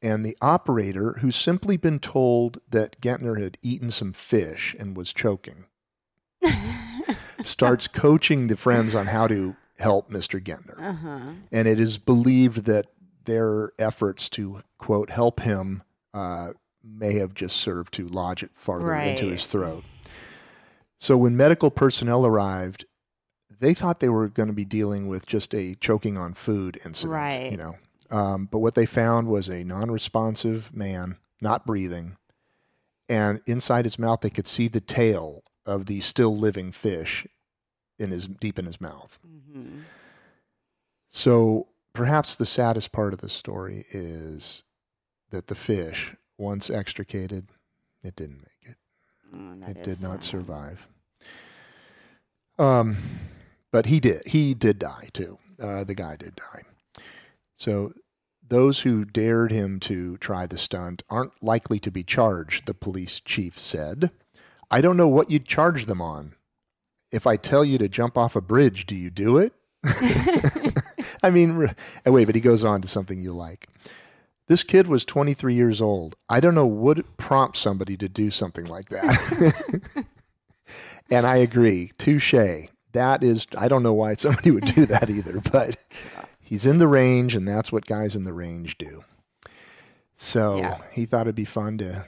And 0.00 0.24
the 0.24 0.36
operator, 0.40 1.14
who's 1.20 1.36
simply 1.36 1.76
been 1.76 1.98
told 1.98 2.60
that 2.70 3.00
Gentner 3.00 3.42
had 3.42 3.58
eaten 3.62 3.90
some 3.90 4.12
fish 4.12 4.76
and 4.78 4.96
was 4.96 5.12
choking, 5.12 5.64
starts 7.46 7.88
coaching 7.88 8.46
the 8.48 8.56
friends 8.56 8.94
on 8.94 9.06
how 9.06 9.26
to 9.28 9.56
help 9.78 10.10
Mr. 10.10 10.42
Gentner. 10.42 10.78
Uh 10.80 10.92
huh. 10.92 11.20
And 11.52 11.68
it 11.68 11.78
is 11.78 11.98
believed 11.98 12.64
that 12.64 12.86
their 13.24 13.72
efforts 13.78 14.28
to, 14.30 14.62
quote, 14.78 15.10
help 15.10 15.40
him 15.40 15.82
uh, 16.14 16.52
may 16.82 17.14
have 17.16 17.34
just 17.34 17.56
served 17.56 17.92
to 17.94 18.06
lodge 18.08 18.42
it 18.42 18.50
farther 18.54 18.94
into 18.94 19.26
his 19.30 19.46
throat. 19.46 19.84
So 20.98 21.16
when 21.16 21.36
medical 21.36 21.70
personnel 21.70 22.24
arrived, 22.24 22.86
they 23.58 23.74
thought 23.74 24.00
they 24.00 24.08
were 24.08 24.28
going 24.28 24.48
to 24.48 24.54
be 24.54 24.64
dealing 24.64 25.08
with 25.08 25.26
just 25.26 25.54
a 25.54 25.74
choking 25.76 26.16
on 26.16 26.34
food 26.34 26.78
incident, 26.84 27.12
Right. 27.12 27.50
You 27.50 27.56
know, 27.56 27.76
um, 28.10 28.48
but 28.50 28.58
what 28.58 28.74
they 28.74 28.86
found 28.86 29.28
was 29.28 29.48
a 29.48 29.64
non-responsive 29.64 30.74
man, 30.74 31.16
not 31.40 31.66
breathing, 31.66 32.16
and 33.08 33.40
inside 33.46 33.84
his 33.84 33.98
mouth 33.98 34.20
they 34.20 34.30
could 34.30 34.46
see 34.48 34.68
the 34.68 34.80
tail 34.80 35.42
of 35.64 35.86
the 35.86 36.00
still 36.00 36.36
living 36.36 36.70
fish 36.72 37.26
in 37.98 38.10
his 38.10 38.26
deep 38.28 38.58
in 38.58 38.66
his 38.66 38.80
mouth. 38.80 39.18
hmm 39.24 39.80
So 41.10 41.68
perhaps 41.92 42.34
the 42.36 42.46
saddest 42.46 42.92
part 42.92 43.12
of 43.12 43.20
the 43.20 43.28
story 43.30 43.86
is 43.90 44.62
that 45.30 45.46
the 45.48 45.54
fish, 45.54 46.14
once 46.38 46.68
extricated, 46.70 47.48
it 48.02 48.16
didn't 48.16 48.38
make 48.42 48.70
it. 48.70 48.76
Oh, 49.34 49.52
it 49.70 49.74
did 49.84 50.02
not 50.02 50.22
sad. 50.22 50.24
survive. 50.24 50.88
Um, 52.58 52.96
but 53.72 53.86
he 53.86 54.00
did. 54.00 54.22
He 54.26 54.54
did 54.54 54.78
die 54.78 55.08
too. 55.12 55.38
Uh, 55.60 55.84
the 55.84 55.94
guy 55.94 56.16
did 56.16 56.36
die. 56.36 56.62
So 57.54 57.92
those 58.46 58.80
who 58.80 59.04
dared 59.04 59.50
him 59.50 59.80
to 59.80 60.16
try 60.18 60.46
the 60.46 60.58
stunt 60.58 61.02
aren't 61.10 61.42
likely 61.42 61.78
to 61.80 61.90
be 61.90 62.04
charged. 62.04 62.66
The 62.66 62.74
police 62.74 63.20
chief 63.20 63.58
said, 63.58 64.10
"I 64.70 64.80
don't 64.80 64.96
know 64.96 65.08
what 65.08 65.30
you'd 65.30 65.46
charge 65.46 65.86
them 65.86 66.00
on. 66.00 66.34
If 67.16 67.26
I 67.26 67.36
tell 67.36 67.64
you 67.64 67.78
to 67.78 67.88
jump 67.88 68.16
off 68.16 68.36
a 68.36 68.40
bridge, 68.40 68.86
do 68.86 68.94
you 68.94 69.10
do 69.10 69.38
it?" 69.38 69.52
I 71.22 71.30
mean, 71.30 71.70
wait, 72.04 72.24
but 72.26 72.34
he 72.34 72.40
goes 72.40 72.62
on 72.64 72.82
to 72.82 72.88
something 72.88 73.20
you 73.20 73.32
like. 73.32 73.68
This 74.48 74.62
kid 74.62 74.86
was 74.86 75.04
23 75.04 75.54
years 75.54 75.80
old. 75.80 76.14
I 76.28 76.38
don't 76.40 76.54
know 76.54 76.66
what 76.66 77.16
prompts 77.16 77.58
somebody 77.60 77.96
to 77.96 78.08
do 78.08 78.30
something 78.30 78.64
like 78.66 78.90
that. 78.90 80.04
and 81.10 81.26
I 81.26 81.36
agree. 81.36 81.90
Touche. 81.98 82.34
That 82.92 83.22
is, 83.22 83.46
I 83.58 83.68
don't 83.68 83.82
know 83.82 83.92
why 83.94 84.14
somebody 84.14 84.50
would 84.52 84.66
do 84.66 84.86
that 84.86 85.10
either, 85.10 85.40
but 85.52 85.76
he's 86.40 86.64
in 86.64 86.78
the 86.78 86.86
range, 86.86 87.34
and 87.34 87.46
that's 87.46 87.72
what 87.72 87.86
guys 87.86 88.14
in 88.14 88.24
the 88.24 88.32
range 88.32 88.78
do. 88.78 89.04
So 90.16 90.56
Yeah. 90.58 90.78
he 90.92 91.06
thought 91.06 91.22
it'd 91.26 91.34
be 91.34 91.44
fun 91.44 91.78
to 91.78 92.04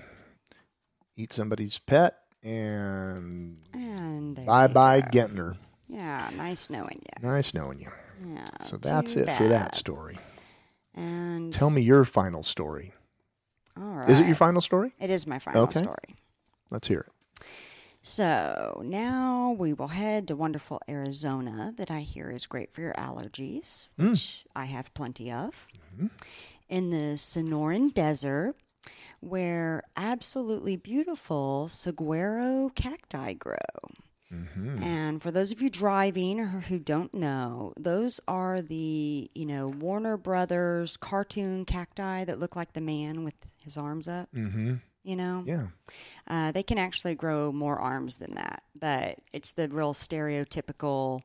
eat 1.16 1.32
somebody's 1.32 1.78
pet, 1.78 2.18
and 2.42 3.58
And 3.72 4.46
bye 4.46 4.66
bye. 4.68 5.00
Gentner. 5.02 5.56
Yeah, 5.88 6.28
nice 6.36 6.68
knowing 6.70 7.02
you. 7.02 7.28
Nice 7.28 7.54
knowing 7.54 7.80
you. 7.80 7.90
Yeah. 8.26 8.48
So 8.66 8.76
that's 8.76 9.16
it 9.16 9.30
for 9.36 9.48
that 9.48 9.74
story. 9.74 10.18
And 10.94 11.52
Tell 11.54 11.70
me 11.70 11.80
your 11.82 12.04
final 12.04 12.42
story. 12.42 12.92
all 13.76 13.84
right. 13.94 14.10
Is 14.10 14.18
it 14.20 14.26
your 14.26 14.34
final 14.34 14.60
story? 14.60 14.92
It 14.98 15.10
is 15.10 15.26
my 15.26 15.38
final 15.38 15.62
Okay. 15.64 15.80
story. 15.80 16.16
Let's 16.70 16.88
hear 16.88 17.06
it. 17.06 17.44
So 18.02 18.82
now 18.84 19.54
we 19.58 19.72
will 19.72 19.88
head 19.88 20.28
to 20.28 20.36
wonderful 20.36 20.80
Arizona, 20.88 21.72
that 21.76 21.90
I 21.90 22.00
hear 22.00 22.30
is 22.30 22.46
great 22.46 22.72
for 22.72 22.80
your 22.80 22.94
allergies, 22.94 23.86
Mm. 23.98 24.10
which 24.10 24.46
I 24.54 24.64
have 24.66 24.92
plenty 24.94 25.30
of. 25.32 25.68
Mm-hmm. 25.94 26.06
In 26.68 26.90
the 26.90 27.16
Sonoran 27.16 27.92
Desert, 27.92 28.56
where 29.20 29.82
absolutely 29.96 30.76
beautiful 30.76 31.68
saguaro 31.68 32.70
cacti 32.74 33.32
grow. 33.34 33.56
Mm-hmm. 34.32 34.82
And 34.82 35.22
for 35.22 35.30
those 35.30 35.52
of 35.52 35.62
you 35.62 35.70
driving 35.70 36.38
or 36.38 36.46
who 36.46 36.78
don't 36.78 37.14
know, 37.14 37.72
those 37.80 38.20
are 38.28 38.60
the, 38.60 39.30
you 39.34 39.46
know, 39.46 39.68
Warner 39.68 40.16
Brothers 40.18 40.96
cartoon 40.98 41.64
cacti 41.64 42.24
that 42.24 42.38
look 42.38 42.54
like 42.54 42.74
the 42.74 42.80
man 42.82 43.24
with 43.24 43.34
his 43.62 43.76
arms 43.78 44.06
up, 44.06 44.28
Mm-hmm. 44.34 44.74
you 45.02 45.16
know? 45.16 45.44
Yeah. 45.46 45.68
Uh, 46.26 46.52
they 46.52 46.62
can 46.62 46.76
actually 46.76 47.14
grow 47.14 47.52
more 47.52 47.78
arms 47.78 48.18
than 48.18 48.34
that, 48.34 48.62
but 48.78 49.18
it's 49.32 49.52
the 49.52 49.68
real 49.68 49.94
stereotypical 49.94 51.22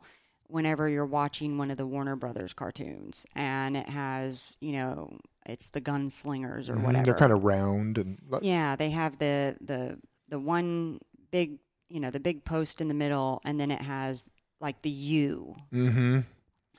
whenever 0.48 0.88
you're 0.88 1.06
watching 1.06 1.58
one 1.58 1.72
of 1.72 1.78
the 1.78 1.88
Warner 1.88 2.16
Brothers 2.16 2.54
cartoons 2.54 3.26
and 3.36 3.76
it 3.76 3.90
has, 3.90 4.56
you 4.62 4.72
know, 4.72 5.18
it's 5.46 5.70
the 5.70 5.82
gunslingers 5.82 6.70
or 6.70 6.76
Mhm. 6.76 6.84
whatever. 6.84 7.04
They're 7.06 7.14
kind 7.18 7.32
of 7.34 7.44
round 7.44 7.98
and 7.98 8.18
Yeah, 8.42 8.76
they 8.76 8.90
have 8.92 9.18
the 9.20 9.58
the 9.62 10.00
the 10.30 10.40
one 10.40 11.00
big, 11.32 11.60
you 11.90 12.00
know, 12.00 12.10
the 12.12 12.20
big 12.20 12.44
post 12.46 12.82
in 12.82 12.88
the 12.88 12.94
middle 12.94 13.42
and 13.46 13.60
then 13.60 13.72
it 13.72 13.82
has 13.82 14.30
like 14.60 14.82
the 14.82 14.90
U. 14.90 15.56
mm-hmm. 15.72 16.20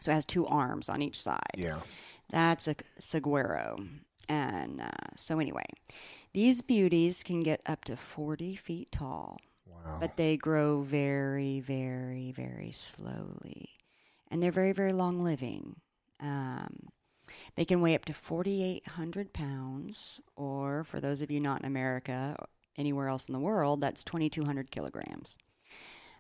So 0.01 0.11
it 0.11 0.15
has 0.15 0.25
two 0.25 0.47
arms 0.47 0.89
on 0.89 1.03
each 1.03 1.21
side. 1.21 1.57
Yeah. 1.57 1.81
That's 2.31 2.67
a 2.69 2.75
saguaro. 2.99 3.77
And 4.29 4.81
uh, 4.81 4.91
so 5.17 5.39
anyway, 5.39 5.67
these 6.33 6.63
beauties 6.63 7.23
can 7.23 7.43
get 7.43 7.61
up 7.67 7.85
to 7.85 7.97
40 7.97 8.57
feet 8.57 8.91
tall, 8.91 9.39
Wow. 9.67 9.99
but 10.01 10.17
they 10.17 10.37
grow 10.37 10.83
very, 10.83 11.61
very, 11.61 12.33
very 12.33 12.73
slowly. 12.73 13.69
And 14.31 14.43
they're 14.43 14.51
very, 14.51 14.73
very 14.73 14.93
long 14.95 15.21
living. 15.21 15.77
Um, 16.21 16.89
they 17.57 17.65
can 17.65 17.81
weigh 17.81 17.95
up 17.95 18.05
to 18.07 18.15
4,800 18.15 19.33
pounds, 19.33 20.21
or 20.37 20.85
for 20.85 21.01
those 21.01 21.23
of 21.23 21.31
you 21.31 21.41
not 21.41 21.61
in 21.61 21.67
America, 21.67 22.37
anywhere 22.77 23.09
else 23.09 23.29
in 23.29 23.33
the 23.33 23.41
world, 23.41 23.81
that's 23.81 24.05
2,200 24.05 24.71
kilograms. 24.71 25.39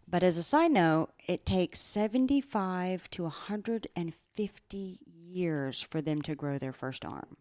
But 0.06 0.22
as 0.22 0.36
a 0.36 0.42
side 0.42 0.70
note, 0.70 1.10
it 1.26 1.46
takes 1.46 1.80
75 1.80 3.08
to 3.10 3.22
150 3.22 4.98
years 5.06 5.82
for 5.82 6.00
them 6.00 6.22
to 6.22 6.34
grow 6.34 6.58
their 6.58 6.72
first 6.72 7.04
arm. 7.04 7.36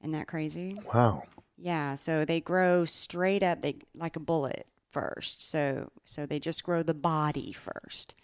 Isn't 0.00 0.12
that 0.12 0.28
crazy? 0.28 0.76
wow. 0.94 1.22
Yeah, 1.56 1.96
so 1.96 2.24
they 2.24 2.40
grow 2.40 2.84
straight 2.84 3.42
up 3.42 3.62
they 3.62 3.78
like 3.94 4.14
a 4.14 4.20
bullet 4.20 4.66
first. 4.90 5.44
So 5.48 5.90
so 6.04 6.24
they 6.24 6.38
just 6.38 6.62
grow 6.62 6.82
the 6.82 6.94
body 6.94 7.52
first. 7.52 8.14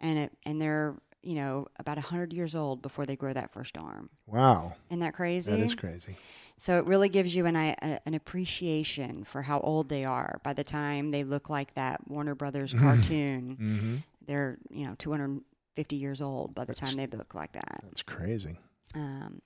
And 0.00 0.18
it 0.18 0.32
and 0.44 0.60
they're, 0.60 0.96
you 1.22 1.34
know, 1.34 1.66
about 1.78 1.96
100 1.96 2.32
years 2.32 2.54
old 2.54 2.82
before 2.82 3.06
they 3.06 3.16
grow 3.16 3.32
that 3.32 3.50
first 3.50 3.76
arm. 3.78 4.10
Wow. 4.26 4.74
Isn't 4.90 5.00
that 5.00 5.14
crazy? 5.14 5.50
That 5.50 5.60
is 5.60 5.74
crazy. 5.74 6.16
So 6.58 6.78
it 6.78 6.84
really 6.86 7.08
gives 7.08 7.34
you 7.34 7.46
an 7.46 7.56
a, 7.56 7.74
an 8.06 8.14
appreciation 8.14 9.24
for 9.24 9.42
how 9.42 9.58
old 9.60 9.88
they 9.88 10.04
are. 10.04 10.40
By 10.44 10.52
the 10.52 10.62
time 10.64 11.10
they 11.10 11.24
look 11.24 11.50
like 11.50 11.74
that 11.74 12.08
Warner 12.08 12.34
Brothers 12.34 12.72
cartoon, 12.78 13.56
Mm-hmm. 13.60 13.96
they're 14.26 14.58
you 14.70 14.86
know 14.86 14.94
250 14.98 15.96
years 15.96 16.20
old 16.20 16.54
by 16.54 16.64
the 16.64 16.74
time 16.74 16.96
they 16.96 17.06
look 17.06 17.34
like 17.34 17.52
that. 17.52 17.80
That's 17.82 18.02
crazy. 18.02 18.58
Um, 18.94 19.40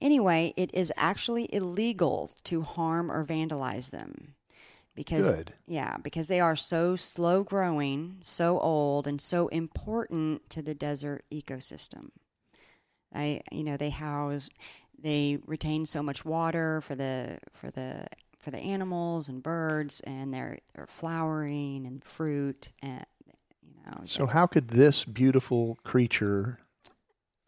anyway, 0.00 0.52
it 0.56 0.70
is 0.74 0.92
actually 0.96 1.52
illegal 1.52 2.30
to 2.44 2.62
harm 2.62 3.10
or 3.10 3.24
vandalize 3.24 3.90
them 3.90 4.34
because 4.94 5.28
Good. 5.28 5.54
yeah, 5.66 5.96
because 6.02 6.28
they 6.28 6.40
are 6.40 6.56
so 6.56 6.96
slow 6.96 7.42
growing, 7.44 8.16
so 8.22 8.58
old, 8.60 9.06
and 9.06 9.20
so 9.20 9.48
important 9.48 10.48
to 10.50 10.62
the 10.62 10.74
desert 10.74 11.24
ecosystem. 11.32 12.10
I, 13.14 13.40
you 13.52 13.62
know, 13.64 13.76
they 13.76 13.90
house, 13.90 14.50
they 14.98 15.38
retain 15.46 15.86
so 15.86 16.02
much 16.02 16.24
water 16.24 16.80
for 16.80 16.94
the 16.94 17.38
for 17.52 17.70
the 17.70 18.06
for 18.38 18.50
the 18.50 18.58
animals 18.58 19.28
and 19.28 19.42
birds, 19.42 20.00
and 20.00 20.32
they're 20.34 20.58
they're 20.74 20.86
flowering 20.86 21.86
and 21.86 22.02
fruit, 22.02 22.72
and 22.82 23.04
you 23.62 23.72
know, 23.86 24.00
So 24.04 24.26
how 24.26 24.46
could 24.46 24.68
this 24.68 25.04
beautiful 25.04 25.78
creature 25.84 26.58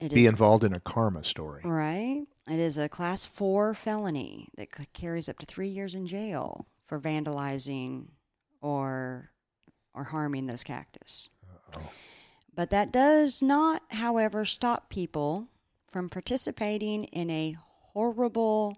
it 0.00 0.12
be 0.12 0.24
is- 0.24 0.28
involved 0.30 0.64
in 0.64 0.72
a 0.72 0.80
karma 0.80 1.24
story? 1.24 1.62
Right. 1.64 2.26
It 2.48 2.60
is 2.60 2.78
a 2.78 2.88
class 2.88 3.26
four 3.26 3.74
felony 3.74 4.48
that 4.56 4.68
carries 4.92 5.28
up 5.28 5.38
to 5.40 5.46
three 5.46 5.68
years 5.68 5.94
in 5.96 6.06
jail 6.06 6.66
for 6.86 7.00
vandalizing 7.00 8.06
or 8.60 9.30
or 9.94 10.04
harming 10.04 10.46
those 10.46 10.62
cactus. 10.62 11.30
Uh-oh. 11.50 11.90
But 12.54 12.70
that 12.70 12.92
does 12.92 13.42
not, 13.42 13.82
however, 13.90 14.44
stop 14.44 14.90
people 14.90 15.48
from 15.86 16.08
participating 16.08 17.04
in 17.04 17.30
a 17.30 17.56
horrible 17.92 18.76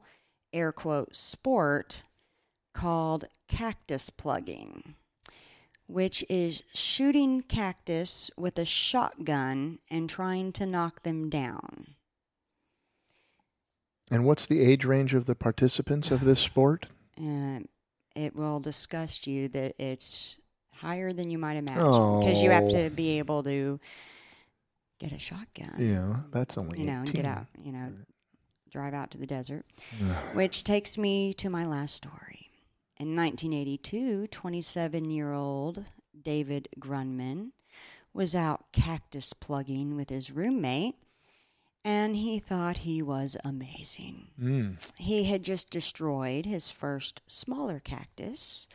air 0.52 0.72
quote 0.72 1.16
sport 1.16 2.04
called 2.72 3.24
cactus 3.48 4.11
plugging, 4.11 4.94
which 5.86 6.24
is 6.28 6.62
shooting 6.72 7.42
cactus 7.42 8.30
with 8.36 8.59
a 8.59 8.64
shotgun 8.64 9.78
and 9.90 10.09
trying 10.09 10.52
to 10.52 10.66
knock 10.66 11.02
them 11.02 11.28
down. 11.28 11.94
And 14.11 14.24
what's 14.24 14.46
the 14.46 14.62
age 14.62 14.84
range 14.84 15.14
of 15.14 15.26
the 15.26 15.34
participants 15.34 16.11
of 16.11 16.24
this 16.24 16.40
sport? 16.40 16.86
and 17.18 17.68
it 18.19 18.35
will 18.35 18.61
disgust 18.61 19.27
you 19.27 19.49
that 19.49 19.75
it's 19.79 20.39
higher 20.73 21.12
than 21.12 21.31
you 21.31 21.39
might 21.39 21.57
imagine 21.57 22.19
because 22.21 22.43
you 22.43 22.51
have 22.51 22.64
Oh. 22.66 22.71
to 22.71 22.91
be 22.91 23.19
able 23.19 23.43
to 23.45 23.79
get 24.99 25.12
a 25.12 25.19
shotgun, 25.19 25.75
Yeah, 25.79 26.21
that's 26.31 26.59
only 26.59 26.81
you 26.81 26.87
know, 26.87 26.99
and 27.01 27.09
18. 27.09 27.23
get 27.23 27.25
out, 27.25 27.47
you 27.62 27.73
know, 27.73 27.93
drive 28.71 28.95
out 28.95 29.11
to 29.12 29.19
the 29.19 29.27
desert. 29.27 29.64
Which 30.35 30.64
takes 30.64 30.99
me 30.99 31.33
to 31.35 31.49
my 31.49 31.64
last 31.66 31.95
story. 31.95 32.51
In 32.99 33.14
1982, 33.14 34.27
27 34.27 35.11
year 35.11 35.33
old 35.33 35.85
David 36.21 36.69
Grundman 36.81 37.53
was 38.12 38.35
out 38.35 38.73
cactus 38.73 39.33
plugging 39.33 39.95
with 39.95 40.11
his 40.11 40.31
roommate, 40.33 40.97
and 41.85 42.16
he 42.16 42.39
thought 42.39 42.79
he 42.79 43.03
was 43.03 43.37
amazing. 43.45 44.29
Mm. 44.41 44.76
He 44.97 45.24
had 45.24 45.43
just 45.43 45.70
destroyed 45.70 46.45
his 46.47 46.70
first 46.70 47.22
smaller 47.26 47.81
cactus, 47.81 48.66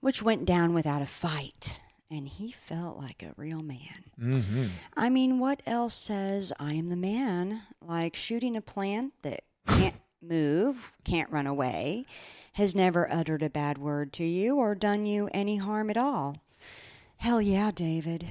which 0.00 0.22
went 0.22 0.44
down 0.46 0.72
without 0.74 1.02
a 1.02 1.06
fight. 1.06 1.80
and 2.10 2.26
he 2.26 2.50
felt 2.50 2.98
like 2.98 3.22
a 3.22 3.32
real 3.36 3.62
man. 3.62 4.04
Mm-hmm. 4.20 4.66
I 4.96 5.08
mean, 5.10 5.38
what 5.38 5.62
else 5.64 5.94
says 5.94 6.52
I 6.58 6.72
am 6.72 6.88
the 6.88 6.96
man 6.96 7.62
like 7.80 8.16
shooting 8.16 8.56
a 8.56 8.60
plant 8.60 9.12
that 9.22 9.42
can't 9.68 10.00
move, 10.20 10.92
can't 11.04 11.30
run 11.30 11.46
away, 11.46 12.06
has 12.54 12.74
never 12.74 13.08
uttered 13.12 13.42
a 13.44 13.48
bad 13.50 13.78
word 13.78 14.12
to 14.14 14.24
you 14.24 14.56
or 14.56 14.74
done 14.74 15.06
you 15.06 15.28
any 15.32 15.58
harm 15.58 15.88
at 15.88 15.96
all? 15.96 16.36
Hell 17.18 17.40
yeah, 17.40 17.70
David. 17.70 18.26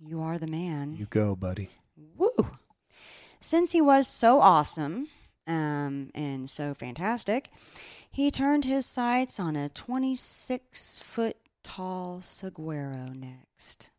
You 0.00 0.20
are 0.22 0.38
the 0.38 0.46
man. 0.48 0.96
You 0.96 1.06
go, 1.06 1.36
buddy. 1.36 1.70
Woo! 2.16 2.30
Since 3.40 3.72
he 3.72 3.80
was 3.80 4.06
so 4.06 4.40
awesome 4.40 5.08
um, 5.46 6.10
and 6.14 6.48
so 6.48 6.74
fantastic, 6.74 7.50
he 8.10 8.30
turned 8.30 8.64
his 8.64 8.84
sights 8.84 9.40
on 9.40 9.56
a 9.56 9.68
26 9.70 10.98
foot 10.98 11.36
tall 11.62 12.20
saguaro 12.22 13.12
next, 13.14 13.90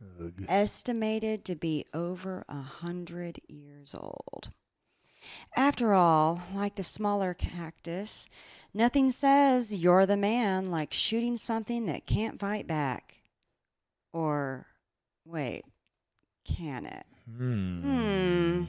Ugh. 0.00 0.44
estimated 0.48 1.44
to 1.44 1.54
be 1.54 1.84
over 1.92 2.44
a 2.48 2.62
hundred 2.62 3.40
years 3.48 3.94
old. 3.94 4.50
After 5.54 5.92
all, 5.92 6.42
like 6.54 6.76
the 6.76 6.82
smaller 6.82 7.34
cactus, 7.34 8.26
nothing 8.72 9.10
says 9.10 9.74
you're 9.74 10.06
the 10.06 10.16
man 10.16 10.70
like 10.70 10.92
shooting 10.92 11.36
something 11.36 11.86
that 11.86 12.06
can't 12.06 12.40
fight 12.40 12.66
back. 12.66 13.18
Or, 14.12 14.66
wait, 15.24 15.64
can 16.44 16.86
it? 16.86 17.06
Hmm. 17.30 17.80
Hmm. 17.80 18.64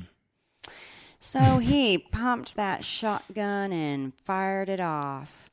So 1.19 1.59
he 1.59 1.97
pumped 1.97 2.55
that 2.55 2.83
shotgun 2.83 3.71
and 3.71 4.13
fired 4.13 4.69
it 4.69 4.79
off. 4.79 5.49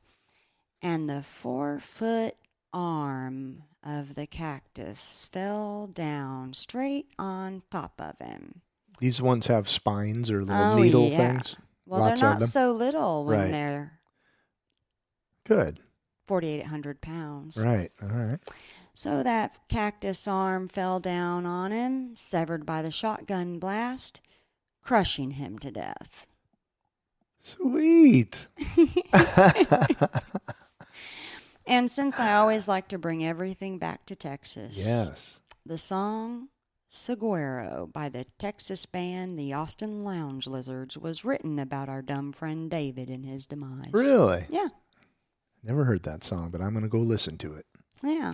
And 0.81 1.09
the 1.09 1.21
four 1.21 1.79
foot 1.79 2.35
arm 2.73 3.63
of 3.83 4.15
the 4.15 4.27
cactus 4.27 5.29
fell 5.31 5.87
down 5.87 6.53
straight 6.53 7.07
on 7.17 7.61
top 7.71 7.93
of 7.99 8.15
him. 8.25 8.61
These 8.99 9.21
ones 9.21 9.47
have 9.47 9.67
spines 9.69 10.29
or 10.29 10.43
little 10.43 10.61
Oh, 10.73 10.77
needle 10.77 11.07
yeah. 11.09 11.17
things. 11.33 11.55
Well, 11.85 12.01
Lots 12.01 12.19
they're 12.21 12.29
not 12.29 12.41
so 12.43 12.71
little 12.73 13.25
when 13.25 13.39
Right. 13.39 13.51
they're 13.51 13.99
Good. 15.43 15.79
4,800 16.25 17.01
pounds. 17.01 17.57
Right. 17.63 17.91
All 18.01 18.07
right. 18.09 18.39
So 18.93 19.23
that 19.23 19.57
cactus 19.69 20.27
arm 20.27 20.67
fell 20.67 20.99
down 20.99 21.45
on 21.45 21.71
him, 21.71 22.15
severed 22.15 22.65
by 22.65 22.81
the 22.81 22.91
shotgun 22.91 23.57
blast, 23.57 24.21
crushing 24.81 25.31
him 25.31 25.57
to 25.59 25.71
death. 25.71 26.27
Sweet. 27.39 28.47
And 31.71 31.89
since 31.89 32.19
I 32.19 32.33
always 32.33 32.67
like 32.67 32.87
to 32.89 32.97
bring 32.97 33.23
everything 33.23 33.77
back 33.77 34.05
to 34.07 34.15
Texas, 34.15 34.83
yes. 34.85 35.39
the 35.65 35.77
song 35.77 36.49
Saguaro 36.89 37.87
by 37.93 38.09
the 38.09 38.25
Texas 38.37 38.85
band 38.85 39.39
the 39.39 39.53
Austin 39.53 40.03
Lounge 40.03 40.47
Lizards 40.47 40.97
was 40.97 41.23
written 41.23 41.59
about 41.59 41.87
our 41.87 42.01
dumb 42.01 42.33
friend 42.33 42.69
David 42.69 43.09
and 43.09 43.25
his 43.25 43.45
demise. 43.45 43.93
Really? 43.93 44.47
Yeah, 44.49 44.67
Never 45.63 45.85
heard 45.85 46.03
that 46.03 46.23
song, 46.23 46.49
but 46.49 46.59
I'm 46.59 46.71
going 46.71 46.83
to 46.83 46.89
go 46.89 46.99
listen 46.99 47.37
to 47.37 47.53
it. 47.53 47.67
yeah. 48.03 48.33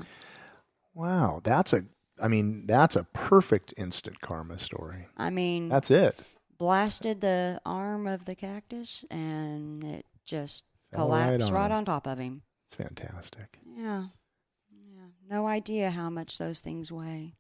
Wow, 0.98 1.42
that's 1.44 1.74
a. 1.74 1.84
I 2.20 2.28
mean, 2.28 2.66
that's 2.66 2.96
a 2.96 3.04
perfect 3.14 3.76
instant 3.78 4.20
karma 4.22 4.58
story. 4.58 5.06
I 5.16 5.30
mean, 5.30 5.70
That's 5.70 5.92
it. 5.92 6.20
blasted 6.58 7.22
the 7.22 7.62
arm 7.64 8.08
of 8.08 8.26
the 8.26 8.34
cactus 8.34 9.06
and 9.12 9.84
it 9.84 10.06
just 10.26 10.66
Fell 10.92 11.10
right 11.10 11.26
collapsed 11.28 11.48
on 11.50 11.54
right 11.54 11.72
on 11.72 11.86
top 11.86 12.08
of 12.08 12.18
him. 12.18 12.42
It's 12.66 12.76
fantastic. 12.76 13.60
Yeah. 13.64 14.06
Yeah. 14.72 15.06
No 15.30 15.46
idea 15.46 15.92
how 15.92 16.10
much 16.10 16.40
those 16.40 16.62
things 16.62 16.92
weigh. 16.92 17.36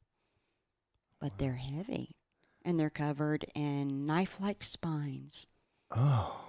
But 1.20 1.39
they're 1.39 1.53
heavy. 1.55 2.16
And 2.64 2.80
they're 2.80 2.91
covered 2.91 3.45
in 3.55 4.05
knife 4.05 4.39
like 4.39 4.62
spines. 4.64 5.47
Oh, 5.89 6.39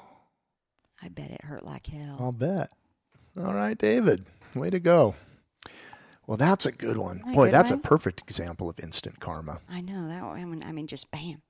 I 1.03 1.09
bet 1.09 1.31
it 1.31 1.45
hurt 1.45 1.65
like 1.65 1.87
hell. 1.87 2.19
I'll 2.21 2.33
bet. 2.33 2.71
All 3.39 3.55
right, 3.55 3.79
David. 3.79 4.27
Way 4.55 4.69
to 4.69 4.81
go. 4.81 5.15
Well, 6.29 6.37
that's 6.37 6.67
a 6.67 6.71
good 6.73 6.99
one. 6.99 7.23
That 7.25 7.35
Boy, 7.35 7.47
good 7.47 7.55
that's 7.55 7.71
one? 7.71 7.79
a 7.81 7.83
perfect 7.83 8.21
example 8.21 8.69
of 8.69 8.79
instant 8.81 9.19
karma. 9.19 9.61
I 9.69 9.81
know 9.81 10.07
that 10.09 10.23
one. 10.23 10.39
I 10.39 10.45
mean, 10.45 10.63
I 10.63 10.73
mean, 10.73 10.87
just 10.87 11.11
bam. 11.11 11.41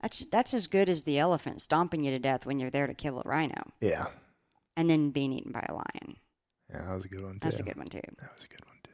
That's 0.00 0.24
that's 0.26 0.54
as 0.54 0.68
good 0.68 0.88
as 0.88 1.02
the 1.02 1.18
elephant 1.18 1.60
stomping 1.60 2.04
you 2.04 2.12
to 2.12 2.20
death 2.20 2.46
when 2.46 2.60
you're 2.60 2.70
there 2.70 2.86
to 2.86 2.94
kill 2.94 3.18
a 3.18 3.22
rhino, 3.24 3.72
Yeah. 3.80 4.06
and 4.76 4.88
then 4.88 5.10
being 5.10 5.32
eaten 5.32 5.50
by 5.50 5.66
a 5.68 5.74
lion. 5.74 6.18
Yeah, 6.70 6.84
that 6.86 6.94
was 6.94 7.04
a 7.04 7.08
good 7.08 7.22
one, 7.24 7.32
too. 7.34 7.38
That's 7.42 7.58
a 7.58 7.64
good 7.64 7.76
one 7.76 7.88
too. 7.88 8.00
That 8.20 8.32
was 8.32 8.44
a 8.44 8.48
good 8.48 8.64
one, 8.64 8.76
too. 8.84 8.90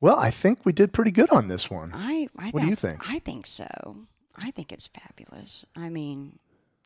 Well, 0.00 0.18
I 0.18 0.30
think 0.30 0.64
we 0.64 0.72
did 0.72 0.92
pretty 0.92 1.10
good 1.10 1.30
on 1.30 1.48
this 1.48 1.68
one. 1.68 1.90
I, 1.92 2.28
I 2.38 2.50
What 2.50 2.62
do 2.62 2.68
you 2.68 2.76
think? 2.76 3.10
I 3.10 3.18
think 3.18 3.44
so. 3.46 4.06
I 4.36 4.52
think 4.52 4.70
it's 4.72 4.86
fabulous. 4.86 5.64
I 5.74 5.88
mean, 5.88 6.38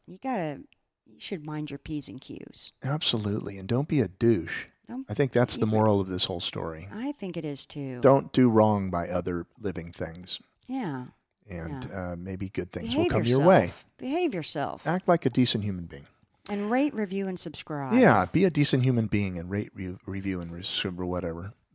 you 0.07 0.19
gotta, 0.23 0.61
you 1.07 1.19
should 1.21 1.45
mind 1.47 1.71
your 1.71 1.79
p's 1.79 2.09
and 2.09 2.21
q's. 2.21 2.73
Absolutely. 2.83 3.59
And 3.59 3.69
don't 3.69 3.89
be 3.89 4.01
a 4.01 4.09
douche. 4.09 4.67
Don't, 4.89 5.07
I 5.09 5.15
think 5.15 5.33
that's 5.33 5.57
the 5.57 5.67
moral 5.67 6.01
of 6.01 6.09
this 6.09 6.25
whole 6.27 6.41
story. 6.41 6.89
I 6.93 7.13
think 7.13 7.37
it 7.37 7.45
is 7.45 7.65
too. 7.67 8.01
Don't 8.01 8.33
do 8.33 8.49
wrong 8.51 8.91
by 8.91 9.09
other 9.09 9.47
living 9.61 9.93
things, 9.93 10.41
Yeah. 10.69 11.07
and 11.49 11.89
uh, 11.93 12.17
maybe 12.19 12.49
good 12.51 12.71
things 12.71 12.89
Behave 12.89 12.99
will 13.05 13.11
come 13.11 13.19
yourself. 13.23 13.39
your 13.41 13.49
way. 13.49 13.73
Behave 13.99 14.35
yourself. 14.35 14.87
Act 14.87 15.09
like 15.09 15.25
a 15.25 15.31
decent 15.31 15.65
human 15.65 15.87
being. 15.87 16.07
and 16.51 16.71
rate, 16.71 16.93
review, 16.95 17.27
and 17.29 17.39
subscribe. 17.39 17.95
Yeah, 17.95 18.27
be 18.31 18.45
a 18.45 18.51
decent 18.51 18.83
human 18.85 19.07
being 19.07 19.39
and 19.39 19.51
rate, 19.51 19.71
re- 19.75 19.97
review, 20.05 20.41
and 20.43 20.53
res- 20.53 20.85
or 20.85 20.91
whatever. 21.07 21.55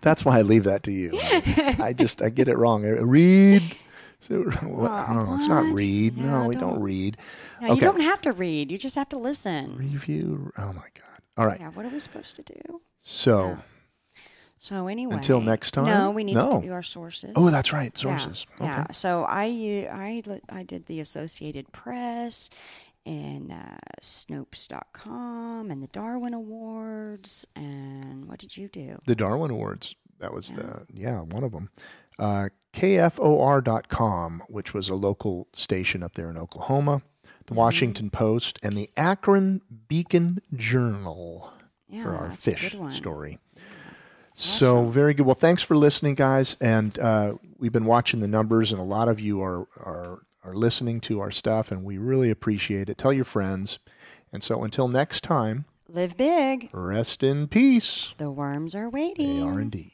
That's 0.00 0.24
why 0.24 0.38
I 0.38 0.42
leave 0.42 0.64
that 0.64 0.82
to 0.84 0.92
you. 0.92 1.10
I 1.82 1.92
just 1.96 2.22
I 2.22 2.28
get 2.28 2.48
it 2.48 2.56
wrong. 2.56 2.84
Uh, 2.84 3.04
Read. 3.04 3.62
So, 4.22 4.42
what? 4.62 5.10
No, 5.10 5.34
it's 5.34 5.46
not 5.48 5.74
read. 5.74 6.16
Yeah, 6.16 6.24
no, 6.42 6.48
we 6.48 6.54
don't, 6.54 6.74
don't- 6.74 6.82
read. 6.82 7.16
Okay. 7.62 7.74
You 7.74 7.80
don't 7.80 8.00
have 8.00 8.22
to 8.22 8.32
read. 8.32 8.70
You 8.72 8.78
just 8.78 8.94
have 8.96 9.08
to 9.10 9.18
listen. 9.18 9.76
Review. 9.76 10.52
Oh 10.56 10.68
my 10.72 10.88
God. 10.94 11.20
All 11.36 11.46
right. 11.46 11.60
Yeah. 11.60 11.68
What 11.70 11.84
are 11.86 11.90
we 11.90 12.00
supposed 12.00 12.36
to 12.36 12.42
do? 12.42 12.80
So, 13.02 13.48
Yeah. 13.48 13.56
So 14.58 14.86
anyway, 14.86 15.16
Until 15.16 15.40
next 15.40 15.72
time? 15.72 15.86
No, 15.86 16.12
we 16.12 16.22
need 16.22 16.34
No. 16.34 16.60
to 16.60 16.66
do 16.68 16.72
our 16.72 16.84
sources. 16.84 17.32
oh, 17.34 17.50
that's 17.50 17.72
right. 17.72 17.98
Sources. 17.98 18.46
Yeah. 18.60 18.82
Okay. 18.82 18.92
So 18.92 19.24
I, 19.28 19.48
li- 19.48 20.40
I 20.48 20.62
did 20.62 20.86
the 20.86 21.00
Associated 21.00 21.72
Press 21.72 22.48
and 23.04 23.50
uh, 23.50 23.78
Snopes.com 24.00 25.68
and 25.70 25.82
the 25.82 25.88
Darwin 25.88 26.34
Awards 26.34 27.44
and 27.56 28.26
what 28.28 28.38
did 28.38 28.56
you 28.56 28.68
do? 28.68 29.00
The 29.06 29.16
Darwin 29.16 29.50
Awards. 29.50 29.96
That 30.20 30.32
was 30.32 30.50
the 30.52 30.86
yeah 30.92 31.20
one 31.22 31.42
of 31.42 31.50
them. 31.50 31.70
Uh, 32.18 32.50
KFOR.com, 32.72 34.42
which 34.48 34.72
was 34.74 34.88
a 34.88 34.94
local 34.94 35.48
station 35.54 36.02
up 36.02 36.14
there 36.14 36.30
in 36.30 36.36
Oklahoma. 36.36 37.02
The 37.46 37.54
Washington 37.54 38.08
Post 38.10 38.58
and 38.62 38.76
the 38.76 38.88
Akron 38.96 39.62
Beacon 39.88 40.38
Journal. 40.54 41.52
Yeah, 41.88 42.04
for 42.04 42.14
our 42.16 42.30
fish 42.30 42.74
story. 42.92 43.38
So 44.34 44.86
very 44.86 45.12
good. 45.12 45.26
Well, 45.26 45.34
thanks 45.34 45.62
for 45.62 45.76
listening, 45.76 46.14
guys. 46.14 46.56
And 46.60 46.98
uh, 46.98 47.34
we've 47.58 47.72
been 47.72 47.84
watching 47.84 48.20
the 48.20 48.28
numbers, 48.28 48.70
and 48.72 48.80
a 48.80 48.84
lot 48.84 49.08
of 49.08 49.20
you 49.20 49.42
are 49.42 49.66
are 49.76 50.20
are 50.44 50.54
listening 50.54 51.00
to 51.02 51.20
our 51.20 51.30
stuff, 51.30 51.70
and 51.70 51.84
we 51.84 51.98
really 51.98 52.30
appreciate 52.30 52.88
it. 52.88 52.96
Tell 52.96 53.12
your 53.12 53.24
friends. 53.26 53.78
And 54.32 54.42
so 54.42 54.64
until 54.64 54.88
next 54.88 55.22
time, 55.22 55.66
Live 55.88 56.16
big. 56.16 56.70
rest 56.72 57.22
in 57.22 57.46
peace. 57.48 58.14
The 58.16 58.30
worms 58.30 58.74
are 58.74 58.90
They 58.90 58.94
waiting. 59.00 59.42
are 59.42 59.60
indeed. 59.60 59.90